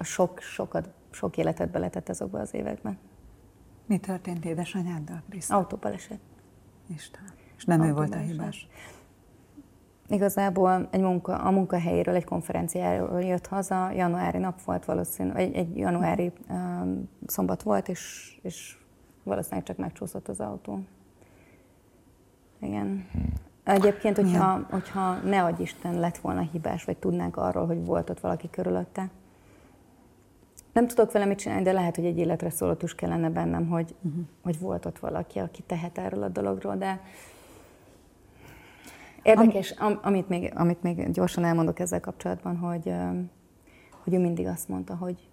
sok, 0.00 0.40
sokat, 0.40 0.88
sok 1.10 1.36
életet 1.36 1.70
beletett 1.70 2.08
azokba 2.08 2.38
az 2.38 2.54
években. 2.54 2.98
Mi 3.86 3.98
történt 3.98 4.44
édesanyáddal, 4.44 5.22
Kriszta? 5.28 5.56
Autóbaleset. 5.56 6.18
Isten. 6.94 7.22
És 7.56 7.64
nem 7.64 7.82
ő 7.82 7.92
volt 7.92 8.14
a 8.14 8.18
hibás? 8.18 8.68
Igazából 10.08 10.88
egy 10.90 11.00
munka, 11.00 11.36
a 11.36 11.50
munkahelyéről, 11.50 12.14
egy 12.14 12.24
konferenciáról 12.24 13.22
jött 13.22 13.46
haza, 13.46 13.90
januári 13.90 14.38
nap 14.38 14.62
volt 14.62 14.84
valószínű, 14.84 15.30
egy, 15.30 15.54
egy 15.54 15.76
januári 15.76 16.32
um, 16.48 17.08
szombat 17.26 17.62
volt, 17.62 17.88
és, 17.88 18.34
és 18.42 18.78
valószínűleg 19.22 19.64
csak 19.64 19.76
megcsúszott 19.76 20.28
az 20.28 20.40
autó. 20.40 20.80
Igen. 22.60 23.06
Egyébként, 23.66 24.16
hogyha, 24.16 24.66
hogyha 24.70 25.14
ne 25.14 25.44
adj 25.44 25.62
Isten 25.62 26.00
lett 26.00 26.16
volna 26.16 26.40
hibás, 26.40 26.84
vagy 26.84 26.96
tudnánk 26.96 27.36
arról, 27.36 27.66
hogy 27.66 27.84
volt 27.84 28.10
ott 28.10 28.20
valaki 28.20 28.50
körülötte, 28.50 29.10
nem 30.72 30.86
tudok 30.86 31.12
vele 31.12 31.24
mit 31.24 31.38
csinálni, 31.38 31.62
de 31.62 31.72
lehet, 31.72 31.96
hogy 31.96 32.04
egy 32.04 32.18
életre 32.18 32.50
szólatus 32.50 32.94
kellene 32.94 33.30
bennem, 33.30 33.68
hogy, 33.68 33.94
uh-huh. 34.02 34.22
hogy 34.42 34.58
volt 34.58 34.84
ott 34.84 34.98
valaki, 34.98 35.38
aki 35.38 35.62
tehet 35.62 35.98
erről 35.98 36.22
a 36.22 36.28
dologról, 36.28 36.76
de 36.76 37.00
érdekes, 39.22 39.70
Am- 39.70 40.00
amit, 40.02 40.28
még, 40.28 40.52
amit 40.54 40.82
még 40.82 41.10
gyorsan 41.10 41.44
elmondok 41.44 41.78
ezzel 41.78 42.00
kapcsolatban, 42.00 42.56
hogy, 42.56 42.92
hogy 44.02 44.14
ő 44.14 44.18
mindig 44.18 44.46
azt 44.46 44.68
mondta, 44.68 44.94
hogy, 44.96 45.28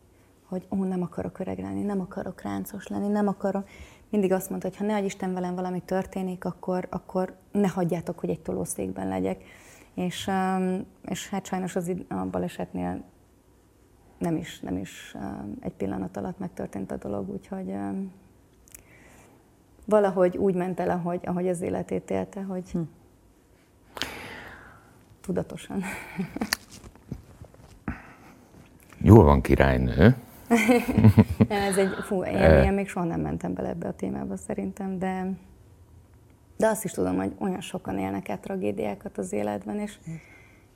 hogy 0.46 0.68
ó, 0.70 0.84
nem 0.84 1.02
akarok 1.02 1.40
öreg 1.40 1.60
lenni, 1.60 1.82
nem 1.82 2.00
akarok 2.00 2.42
ráncos 2.42 2.88
lenni, 2.88 3.08
nem 3.08 3.28
akarok. 3.28 3.68
Mindig 4.14 4.32
azt 4.32 4.50
mondta, 4.50 4.68
hogy 4.68 4.78
ha 4.78 4.86
ne 4.86 5.04
Isten 5.04 5.34
velem 5.34 5.56
valami 5.56 5.82
történik, 5.82 6.46
akkor, 6.46 6.88
akkor 6.90 7.36
ne 7.52 7.68
hagyjátok, 7.68 8.20
hogy 8.20 8.30
egy 8.30 8.40
tolószékben 8.40 9.08
legyek. 9.08 9.44
És, 9.94 10.30
és 11.06 11.30
hát 11.30 11.46
sajnos 11.46 11.76
az 11.76 11.92
a 12.08 12.16
balesetnél 12.16 13.04
nem 14.18 14.36
is, 14.36 14.60
nem 14.60 14.78
is 14.78 15.16
egy 15.60 15.72
pillanat 15.72 16.18
alatt 16.18 16.40
megtörtént 16.40 16.92
a 16.92 16.96
dolog, 16.98 17.30
úgyhogy 17.30 17.74
valahogy 19.86 20.38
úgy 20.38 20.56
ment 20.56 20.80
el, 20.80 20.90
ahogy, 20.90 21.22
ahogy 21.24 21.48
az 21.48 21.62
életét 21.62 22.12
élte, 22.12 22.42
hogy 22.42 22.72
hm. 22.72 22.82
tudatosan. 25.22 25.84
Jól 29.02 29.24
van 29.24 29.42
királynő. 29.42 30.16
Ez 31.48 31.78
egy, 31.78 31.94
fú, 32.02 32.24
én, 32.24 32.64
én 32.64 32.74
még 32.74 32.88
soha 32.88 33.06
nem 33.06 33.20
mentem 33.20 33.54
bele 33.54 33.70
ebbe 33.70 33.88
a 33.88 33.94
témába 33.94 34.38
szerintem, 34.38 35.00
de, 35.00 35.30
de 36.58 36.68
azt 36.68 36.84
is 36.84 36.92
tudom, 36.92 37.16
hogy 37.16 37.34
olyan 37.40 37.62
sokan 37.62 37.98
élnek 37.98 38.30
át 38.30 38.40
tragédiákat 38.40 39.18
az 39.18 39.34
életben, 39.34 39.80
és 39.80 39.98
hm 40.06 40.12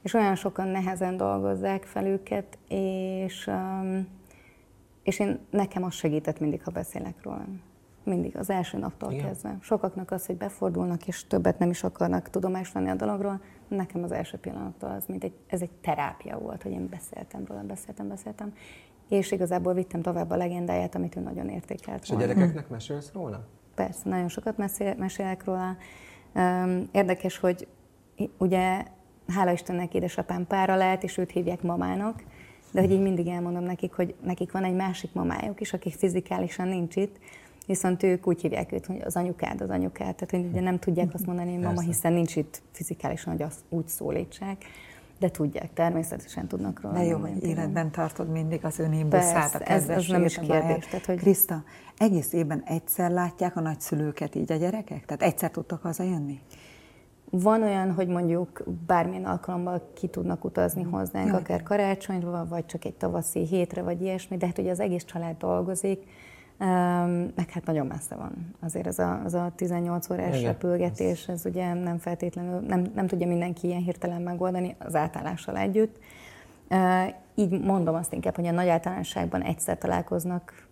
és 0.07 0.13
olyan 0.13 0.35
sokan 0.35 0.67
nehezen 0.67 1.17
dolgozzák 1.17 1.83
fel 1.83 2.05
őket, 2.05 2.57
és, 2.67 3.47
um, 3.47 4.07
és 5.03 5.19
én, 5.19 5.39
nekem 5.49 5.83
az 5.83 5.93
segített 5.93 6.39
mindig, 6.39 6.63
ha 6.63 6.71
beszélek 6.71 7.23
róla. 7.23 7.45
Mindig, 8.03 8.37
az 8.37 8.49
első 8.49 8.77
naptól 8.77 9.11
Igen. 9.11 9.25
kezdve. 9.25 9.57
Sokaknak 9.61 10.11
az, 10.11 10.25
hogy 10.25 10.35
befordulnak, 10.35 11.07
és 11.07 11.27
többet 11.27 11.59
nem 11.59 11.69
is 11.69 11.83
akarnak 11.83 12.29
tudomást 12.29 12.73
venni 12.73 12.89
a 12.89 12.95
dologról, 12.95 13.41
nekem 13.67 14.03
az 14.03 14.11
első 14.11 14.37
pillanattól 14.37 14.89
az, 14.89 15.05
mint 15.05 15.23
egy, 15.23 15.33
ez 15.47 15.61
egy 15.61 15.71
terápia 15.71 16.37
volt, 16.37 16.63
hogy 16.63 16.71
én 16.71 16.89
beszéltem 16.89 17.45
róla, 17.47 17.61
beszéltem, 17.61 18.07
beszéltem, 18.07 18.53
és 19.09 19.31
igazából 19.31 19.73
vittem 19.73 20.01
tovább 20.01 20.29
a 20.29 20.35
legendáját, 20.35 20.95
amit 20.95 21.15
ő 21.15 21.19
nagyon 21.19 21.49
értékelt 21.49 22.03
És 22.03 22.09
a 22.09 22.15
gyerekeknek 22.15 22.69
mesélsz 22.69 23.11
róla? 23.13 23.45
Persze, 23.75 24.09
nagyon 24.09 24.27
sokat 24.27 24.57
mesél, 24.57 24.95
mesélek 24.97 25.43
róla. 25.43 25.77
Érdekes, 26.91 27.37
hogy 27.37 27.67
ugye 28.37 28.83
hála 29.27 29.51
Istennek 29.51 29.93
édesapám 29.93 30.47
pára 30.47 30.75
lehet, 30.75 31.03
és 31.03 31.17
őt 31.17 31.31
hívják 31.31 31.61
mamának, 31.61 32.23
de 32.71 32.81
hogy 32.81 32.91
így 32.91 33.01
mindig 33.01 33.27
elmondom 33.27 33.63
nekik, 33.63 33.93
hogy 33.93 34.15
nekik 34.23 34.51
van 34.51 34.63
egy 34.63 34.75
másik 34.75 35.13
mamájuk 35.13 35.61
is, 35.61 35.73
akik 35.73 35.93
fizikálisan 35.93 36.67
nincs 36.67 36.95
itt, 36.95 37.19
viszont 37.65 38.03
ők 38.03 38.27
úgy 38.27 38.41
hívják 38.41 38.71
őt, 38.71 38.85
hogy 38.85 39.01
az 39.05 39.15
anyukád, 39.15 39.61
az 39.61 39.69
anyukád, 39.69 40.15
tehát 40.15 40.31
hogy 40.31 40.45
ugye 40.45 40.61
nem 40.61 40.79
tudják 40.79 41.13
azt 41.13 41.25
mondani, 41.25 41.53
hogy 41.53 41.63
mama, 41.63 41.81
hiszen 41.81 42.13
nincs 42.13 42.35
itt 42.35 42.61
fizikálisan, 42.71 43.33
hogy 43.33 43.41
azt 43.41 43.59
úgy 43.69 43.87
szólítsák, 43.87 44.65
de 45.19 45.29
tudják, 45.29 45.73
természetesen 45.73 46.47
tudnak 46.47 46.81
róla. 46.81 46.95
De 46.95 47.03
jó, 47.03 47.17
hogy 47.17 47.43
életben 47.43 47.91
tartod 47.91 48.29
mindig 48.29 48.65
az 48.65 48.79
ön 48.79 48.93
imbuszát, 48.93 49.55
a 49.55 49.71
ez, 49.71 49.89
ez 49.89 50.07
nem 50.07 50.23
is 50.23 50.39
kérdés. 50.39 50.85
Tehát, 50.85 51.05
hogy... 51.05 51.17
Krista, 51.17 51.63
egész 51.97 52.33
évben 52.33 52.63
egyszer 52.65 53.11
látják 53.11 53.55
a 53.55 53.59
nagyszülőket 53.59 54.35
így 54.35 54.51
a 54.51 54.55
gyerekek? 54.55 55.05
Tehát 55.05 55.21
egyszer 55.21 55.51
tudtak 55.51 55.81
hazajönni? 55.81 56.41
Van 57.29 57.63
olyan, 57.63 57.93
hogy 57.93 58.07
mondjuk 58.07 58.63
bármilyen 58.85 59.25
alkalommal 59.25 59.91
ki 59.93 60.07
tudnak 60.07 60.43
utazni 60.43 60.83
mm. 60.83 60.89
hozzánk, 60.89 61.27
Jaj. 61.27 61.39
akár 61.39 61.63
karácsonyra, 61.63 62.45
vagy 62.49 62.65
csak 62.65 62.85
egy 62.85 62.95
tavaszi 62.95 63.45
hétre, 63.45 63.81
vagy 63.81 64.01
ilyesmi, 64.01 64.37
de 64.37 64.45
hát 64.45 64.57
ugye 64.57 64.71
az 64.71 64.79
egész 64.79 65.03
család 65.03 65.37
dolgozik, 65.37 66.03
meg 67.35 67.49
hát 67.49 67.65
nagyon 67.65 67.87
messze 67.87 68.15
van. 68.15 68.55
Azért 68.59 68.87
ez 68.87 68.99
a, 68.99 69.21
az 69.23 69.33
a 69.33 69.51
18 69.55 70.09
órás 70.09 70.37
Igen. 70.37 70.51
repülgetés, 70.51 71.27
ez 71.27 71.45
ugye 71.45 71.73
nem 71.73 71.97
feltétlenül, 71.97 72.59
nem, 72.59 72.91
nem 72.95 73.07
tudja 73.07 73.27
mindenki 73.27 73.67
ilyen 73.67 73.81
hirtelen 73.81 74.21
megoldani 74.21 74.75
az 74.79 74.95
átállással 74.95 75.57
együtt. 75.57 75.99
Így 77.35 77.61
mondom 77.61 77.95
azt 77.95 78.13
inkább, 78.13 78.35
hogy 78.35 78.47
a 78.47 78.51
nagy 78.51 78.67
általánosságban 78.67 79.41
egyszer 79.41 79.77
találkoznak 79.77 80.67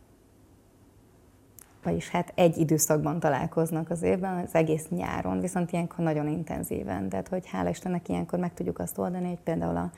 vagyis 1.85 2.09
hát 2.09 2.31
egy 2.35 2.57
időszakban 2.57 3.19
találkoznak 3.19 3.89
az 3.89 4.01
évben, 4.01 4.43
az 4.45 4.55
egész 4.55 4.87
nyáron, 4.89 5.39
viszont 5.39 5.71
ilyenkor 5.71 6.03
nagyon 6.03 6.27
intenzíven. 6.27 7.09
Tehát, 7.09 7.27
hogy 7.27 7.47
hála 7.47 7.69
Istennek 7.69 8.09
ilyenkor 8.09 8.39
meg 8.39 8.53
tudjuk 8.53 8.79
azt 8.79 8.97
oldani, 8.97 9.27
hogy 9.27 9.39
például 9.43 9.77
a, 9.77 9.91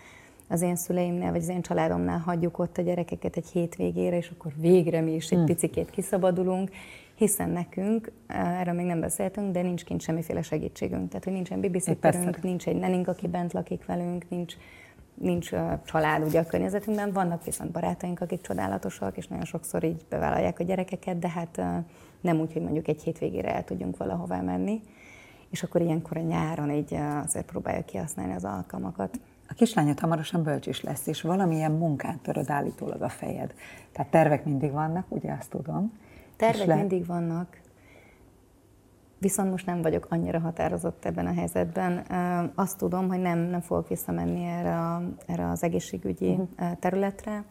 az 0.47 0.61
én 0.61 0.75
szüleimnél, 0.75 1.31
vagy 1.31 1.41
az 1.41 1.49
én 1.49 1.61
családomnál 1.61 2.19
hagyjuk 2.19 2.59
ott 2.59 2.77
a 2.77 2.81
gyerekeket 2.81 3.37
egy 3.37 3.47
hétvégére, 3.47 4.17
és 4.17 4.29
akkor 4.29 4.51
végre 4.55 5.01
mi 5.01 5.13
is 5.13 5.29
egy 5.29 5.37
hmm. 5.37 5.45
picikét 5.45 5.89
kiszabadulunk, 5.89 6.69
hiszen 7.15 7.49
nekünk, 7.49 8.11
erről 8.27 8.73
még 8.73 8.85
nem 8.85 8.99
beszéltünk, 8.99 9.51
de 9.51 9.61
nincs 9.61 9.83
kint 9.83 10.01
semmiféle 10.01 10.41
segítségünk. 10.41 11.07
Tehát, 11.07 11.23
hogy 11.23 11.33
nincsen 11.33 11.61
babysitterünk, 11.61 12.43
nincs 12.43 12.67
egy 12.67 12.75
nenink, 12.75 13.07
aki 13.07 13.27
bent 13.27 13.53
lakik 13.53 13.85
velünk, 13.85 14.29
nincs, 14.29 14.53
nincs 15.13 15.49
család 15.85 16.23
ugye 16.23 16.39
a 16.39 16.45
környezetünkben, 16.45 17.11
vannak 17.11 17.43
viszont 17.43 17.71
barátaink, 17.71 18.21
akik 18.21 18.41
csodálatosak, 18.41 19.17
és 19.17 19.27
nagyon 19.27 19.45
sokszor 19.45 19.83
így 19.83 20.05
bevállalják 20.09 20.59
a 20.59 20.63
gyerekeket, 20.63 21.19
de 21.19 21.29
hát 21.29 21.61
nem 22.21 22.39
úgy, 22.39 22.53
hogy 22.53 22.61
mondjuk 22.61 22.87
egy 22.87 23.03
hétvégére 23.03 23.55
el 23.55 23.63
tudjunk 23.63 23.97
valahová 23.97 24.41
menni. 24.41 24.81
És 25.49 25.63
akkor 25.63 25.81
ilyenkor 25.81 26.17
a 26.17 26.21
nyáron 26.21 26.71
így 26.71 26.93
azért 27.23 27.45
próbálja 27.45 27.85
kihasználni 27.85 28.33
az 28.33 28.45
alkalmakat. 28.45 29.19
A 29.49 29.53
kislányod 29.53 29.99
hamarosan 29.99 30.43
bölcs 30.43 30.67
is 30.67 30.81
lesz, 30.81 31.07
és 31.07 31.21
valamilyen 31.21 31.71
munkát 31.71 32.19
töröd 32.19 32.49
állítólag 32.49 33.01
a 33.01 33.09
fejed. 33.09 33.53
Tehát 33.91 34.11
tervek 34.11 34.45
mindig 34.45 34.71
vannak, 34.71 35.05
ugye 35.09 35.33
azt 35.39 35.49
tudom. 35.49 35.91
Tervek 36.35 36.67
le... 36.67 36.75
mindig 36.75 37.05
vannak, 37.05 37.61
viszont 39.17 39.49
most 39.49 39.65
nem 39.65 39.81
vagyok 39.81 40.07
annyira 40.09 40.39
határozott 40.39 41.05
ebben 41.05 41.25
a 41.25 41.33
helyzetben. 41.33 41.97
Azt 42.55 42.77
tudom, 42.77 43.07
hogy 43.07 43.19
nem, 43.19 43.39
nem 43.39 43.61
fogok 43.61 43.87
visszamenni 43.87 44.43
erre, 44.43 44.79
a, 44.79 45.01
erre 45.25 45.49
az 45.49 45.63
egészségügyi 45.63 46.31
uh-huh. 46.31 46.79
területre, 46.79 47.43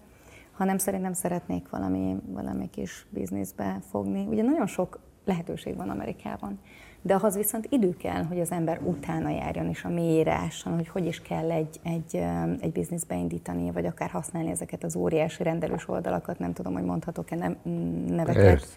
hanem 0.52 0.78
szerintem 0.78 1.12
szeretnék 1.12 1.70
valami, 1.70 2.16
valami 2.26 2.70
kis 2.70 3.06
bizniszbe 3.10 3.78
fogni. 3.90 4.26
Ugye 4.26 4.42
nagyon 4.42 4.66
sok 4.66 5.00
lehetőség 5.24 5.76
van 5.76 5.88
Amerikában, 5.88 6.60
de 7.06 7.14
ahhoz 7.14 7.36
viszont 7.36 7.66
idő 7.70 7.96
kell, 7.96 8.22
hogy 8.22 8.40
az 8.40 8.50
ember 8.50 8.80
utána 8.84 9.30
járjon, 9.30 9.68
és 9.68 9.84
a 9.84 9.88
mélyírásson, 9.88 10.74
hogy 10.74 10.88
hogy 10.88 11.06
is 11.06 11.22
kell 11.22 11.50
egy, 11.50 11.80
egy, 11.82 12.24
egy 12.60 12.72
bizniszbe 12.72 13.16
indítani, 13.16 13.70
vagy 13.70 13.86
akár 13.86 14.10
használni 14.10 14.50
ezeket 14.50 14.84
az 14.84 14.96
óriási 14.96 15.42
rendelős 15.42 15.88
oldalakat, 15.88 16.38
nem 16.38 16.52
tudom, 16.52 16.72
hogy 16.72 16.84
mondhatok-e 16.84 17.56
neveket. 18.06 18.44
Persze 18.44 18.74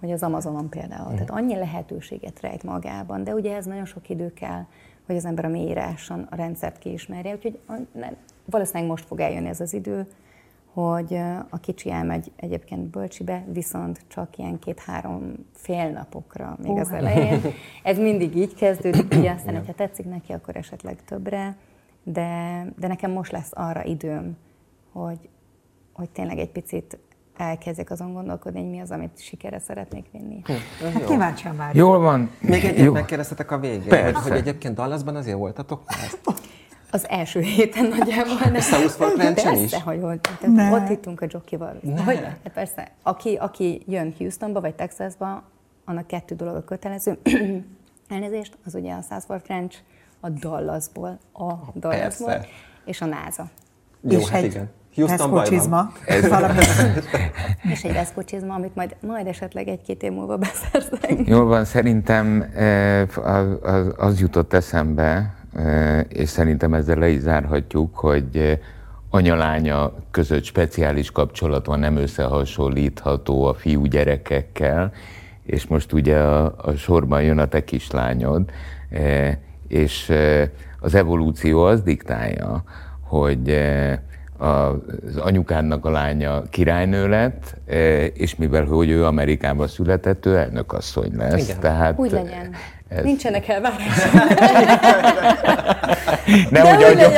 hogy 0.00 0.12
az 0.12 0.22
Amazonon 0.22 0.68
például. 0.68 1.02
Uh-huh. 1.02 1.14
Tehát 1.14 1.30
annyi 1.30 1.54
lehetőséget 1.54 2.40
rejt 2.40 2.62
magában, 2.62 3.24
de 3.24 3.34
ugye 3.34 3.56
ez 3.56 3.66
nagyon 3.66 3.84
sok 3.84 4.08
idő 4.08 4.32
kell, 4.32 4.64
hogy 5.06 5.16
az 5.16 5.24
ember 5.24 5.44
a 5.44 5.48
mélyíráson 5.48 6.26
a 6.30 6.36
rendszert 6.36 6.78
kiismerje, 6.78 7.34
úgyhogy 7.34 7.58
valószínűleg 8.44 8.88
most 8.88 9.04
fog 9.04 9.20
eljönni 9.20 9.48
ez 9.48 9.60
az 9.60 9.72
idő, 9.72 10.06
hogy 10.80 11.20
a 11.48 11.58
kicsi 11.60 11.90
elmegy 11.90 12.32
egyébként 12.36 12.80
bölcsibe, 12.80 13.44
viszont 13.52 14.00
csak 14.08 14.38
ilyen 14.38 14.58
két-három 14.58 15.32
fél 15.54 15.90
napokra 15.90 16.56
még 16.62 16.70
uh. 16.70 16.80
az 16.80 16.90
elején. 16.90 17.40
Ez 17.82 17.98
mindig 17.98 18.36
így 18.36 18.54
kezdődik, 18.54 19.14
ugye 19.14 19.30
aztán, 19.30 19.56
hogyha 19.56 19.72
tetszik 19.72 20.06
neki, 20.06 20.32
akkor 20.32 20.56
esetleg 20.56 21.04
többre, 21.04 21.56
de, 22.02 22.64
de 22.78 22.86
nekem 22.86 23.10
most 23.10 23.32
lesz 23.32 23.50
arra 23.52 23.84
időm, 23.84 24.36
hogy, 24.92 25.28
hogy 25.92 26.10
tényleg 26.10 26.38
egy 26.38 26.50
picit 26.50 26.98
elkezdjek 27.36 27.90
azon 27.90 28.12
gondolkodni, 28.12 28.60
hogy 28.60 28.70
mi 28.70 28.80
az, 28.80 28.90
amit 28.90 29.20
sikerre 29.20 29.58
szeretnék 29.58 30.06
vinni. 30.12 30.42
Hm, 30.44 30.84
hát 30.92 31.04
kíváncsian 31.04 31.54
már. 31.54 31.74
Jól 31.74 31.98
van. 31.98 32.30
Még 32.40 32.64
egyet 32.64 32.92
megkérdeztetek 32.92 33.50
a 33.50 33.58
végén, 33.58 33.88
Persze. 33.88 34.20
hogy 34.20 34.38
egyébként 34.38 34.74
Dallasban 34.74 35.16
azért 35.16 35.36
voltatok 35.36 35.82
már? 35.86 36.36
Az 36.90 37.08
első 37.08 37.40
héten 37.40 37.86
nagyjából. 37.86 38.34
Nem. 38.50 38.60
South 38.60 38.96
Park 38.96 39.22
Ranch-en 39.22 39.54
is? 39.54 39.60
Persze, 39.60 39.80
hogy 39.80 40.00
volt. 40.00 40.28
Ott 40.72 40.88
hittunk 40.88 41.20
a 41.20 41.26
jockeyval. 41.28 41.80
Hogy? 42.04 42.20
Hát 42.20 42.52
persze. 42.54 42.88
Aki, 43.02 43.34
aki 43.34 43.82
jön 43.86 44.14
Houstonba 44.18 44.60
vagy 44.60 44.74
Texasba, 44.74 45.42
annak 45.84 46.06
kettő 46.06 46.34
dolog 46.34 46.54
a 46.54 46.64
kötelező. 46.64 47.18
Elnézést, 48.08 48.58
az 48.64 48.74
ugye 48.74 48.92
a 48.92 49.00
South 49.20 49.48
Ranch 49.48 49.76
a 50.20 50.28
Dallasból, 50.28 51.18
a 51.32 51.52
Dallasból, 51.74 52.28
persze. 52.28 52.48
és 52.84 53.00
a 53.00 53.06
NASA. 53.06 53.48
Jó, 54.00 54.18
és 54.18 54.28
hát 54.28 54.42
egy, 54.42 54.44
igen. 54.44 54.70
Houston 54.94 55.44
csizma. 55.44 55.92
Ez 56.06 56.24
És 57.72 57.84
egy 57.84 58.24
csizma, 58.24 58.54
amit 58.54 58.74
majd, 58.74 58.96
majd 59.00 59.26
esetleg 59.26 59.68
egy-két 59.68 60.02
év 60.02 60.12
múlva 60.12 60.36
beszerzek. 60.36 61.26
Jól 61.26 61.44
van, 61.44 61.64
szerintem 61.64 62.52
az, 63.14 63.58
az, 63.62 63.94
az 63.96 64.20
jutott 64.20 64.52
eszembe, 64.52 65.34
és 66.08 66.28
szerintem 66.28 66.74
ezzel 66.74 66.98
le 66.98 67.08
is 67.08 67.20
zárhatjuk, 67.20 67.96
hogy 67.96 68.60
anyalánya 69.10 69.92
között 70.10 70.44
speciális 70.44 71.10
kapcsolat 71.10 71.66
van, 71.66 71.78
nem 71.78 71.96
összehasonlítható 71.96 73.44
a 73.44 73.54
fiú 73.54 73.84
gyerekekkel, 73.84 74.92
és 75.42 75.66
most 75.66 75.92
ugye 75.92 76.18
a, 76.18 76.54
a 76.56 76.72
sorban 76.72 77.22
jön 77.22 77.38
a 77.38 77.46
te 77.46 77.64
kislányod, 77.64 78.50
és 79.68 80.12
az 80.80 80.94
evolúció 80.94 81.62
az 81.62 81.82
diktálja, 81.82 82.62
hogy 83.00 83.58
az 84.38 85.16
anyukának 85.16 85.84
a 85.84 85.90
lánya 85.90 86.42
királynő 86.42 87.08
lett, 87.08 87.56
és 88.14 88.36
mivel 88.36 88.64
hogy 88.64 88.90
ő 88.90 89.04
Amerikában 89.04 89.66
született, 89.66 90.26
ő 90.26 90.36
elnökasszony 90.36 91.16
lesz. 91.16 91.48
Igen. 91.48 91.60
Tehát 91.60 91.98
Úgy 91.98 92.10
legyen. 92.10 92.54
Ez... 92.88 93.04
Nincsenek 93.04 93.48
elvárások. 93.48 94.12
ne, 96.50 96.60
hogy 96.60 96.82
adjuk, 96.82 97.12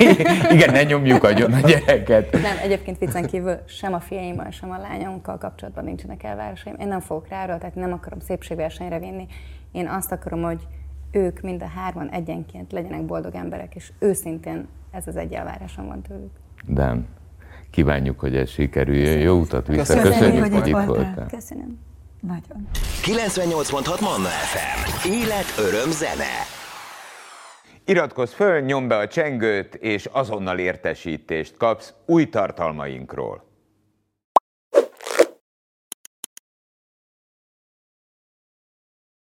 igen, 0.54 0.72
ne 0.72 0.82
nyomjuk 0.82 1.24
agyon 1.24 1.52
a 1.52 1.60
gyereket. 1.60 2.32
Nem, 2.32 2.56
egyébként 2.62 2.98
viccen 2.98 3.26
kívül 3.26 3.58
sem 3.66 3.94
a 3.94 4.00
fiaimmal, 4.00 4.50
sem 4.50 4.70
a 4.70 4.78
lányomkkal 4.78 5.38
kapcsolatban 5.38 5.84
nincsenek 5.84 6.22
elvárásaim. 6.22 6.76
Én 6.80 6.88
nem 6.88 7.00
fogok 7.00 7.28
rá, 7.28 7.44
tehát 7.44 7.74
nem 7.74 7.92
akarom 7.92 8.18
szépségversenyre 8.20 8.98
vinni. 8.98 9.26
Én 9.72 9.88
azt 9.88 10.12
akarom, 10.12 10.42
hogy 10.42 10.66
ők 11.10 11.40
mind 11.40 11.62
a 11.62 11.68
hárman 11.76 12.08
egyenként 12.10 12.72
legyenek 12.72 13.04
boldog 13.04 13.34
emberek, 13.34 13.74
és 13.74 13.92
őszintén 13.98 14.68
ez 14.90 15.06
az 15.06 15.16
egy 15.16 15.32
elvárásom 15.32 15.86
van 15.86 16.02
tőlük. 16.02 16.30
Dan, 16.68 17.06
kívánjuk, 17.70 18.20
hogy 18.20 18.36
ez 18.36 18.48
sikerüljön. 18.50 19.18
Jó 19.18 19.38
utat 19.38 19.66
vissza. 19.66 19.94
Köszönjük, 19.94 20.12
Köszönjük 20.12 20.42
hogy, 20.42 20.52
hogy 20.52 20.68
itt 20.68 20.86
voltál. 20.86 21.26
Köszönöm. 21.30 21.78
Nagyon. 22.20 22.68
98.6 23.02 24.00
Manna 24.00 24.28
FM. 24.28 25.08
Élet, 25.08 25.54
öröm, 25.58 25.90
zene. 25.90 26.46
Iratkozz 27.84 28.32
föl, 28.32 28.60
nyomd 28.60 28.88
be 28.88 28.96
a 28.96 29.08
csengőt, 29.08 29.74
és 29.74 30.06
azonnal 30.12 30.58
értesítést 30.58 31.56
kapsz 31.56 31.94
új 32.06 32.28
tartalmainkról. 32.28 33.47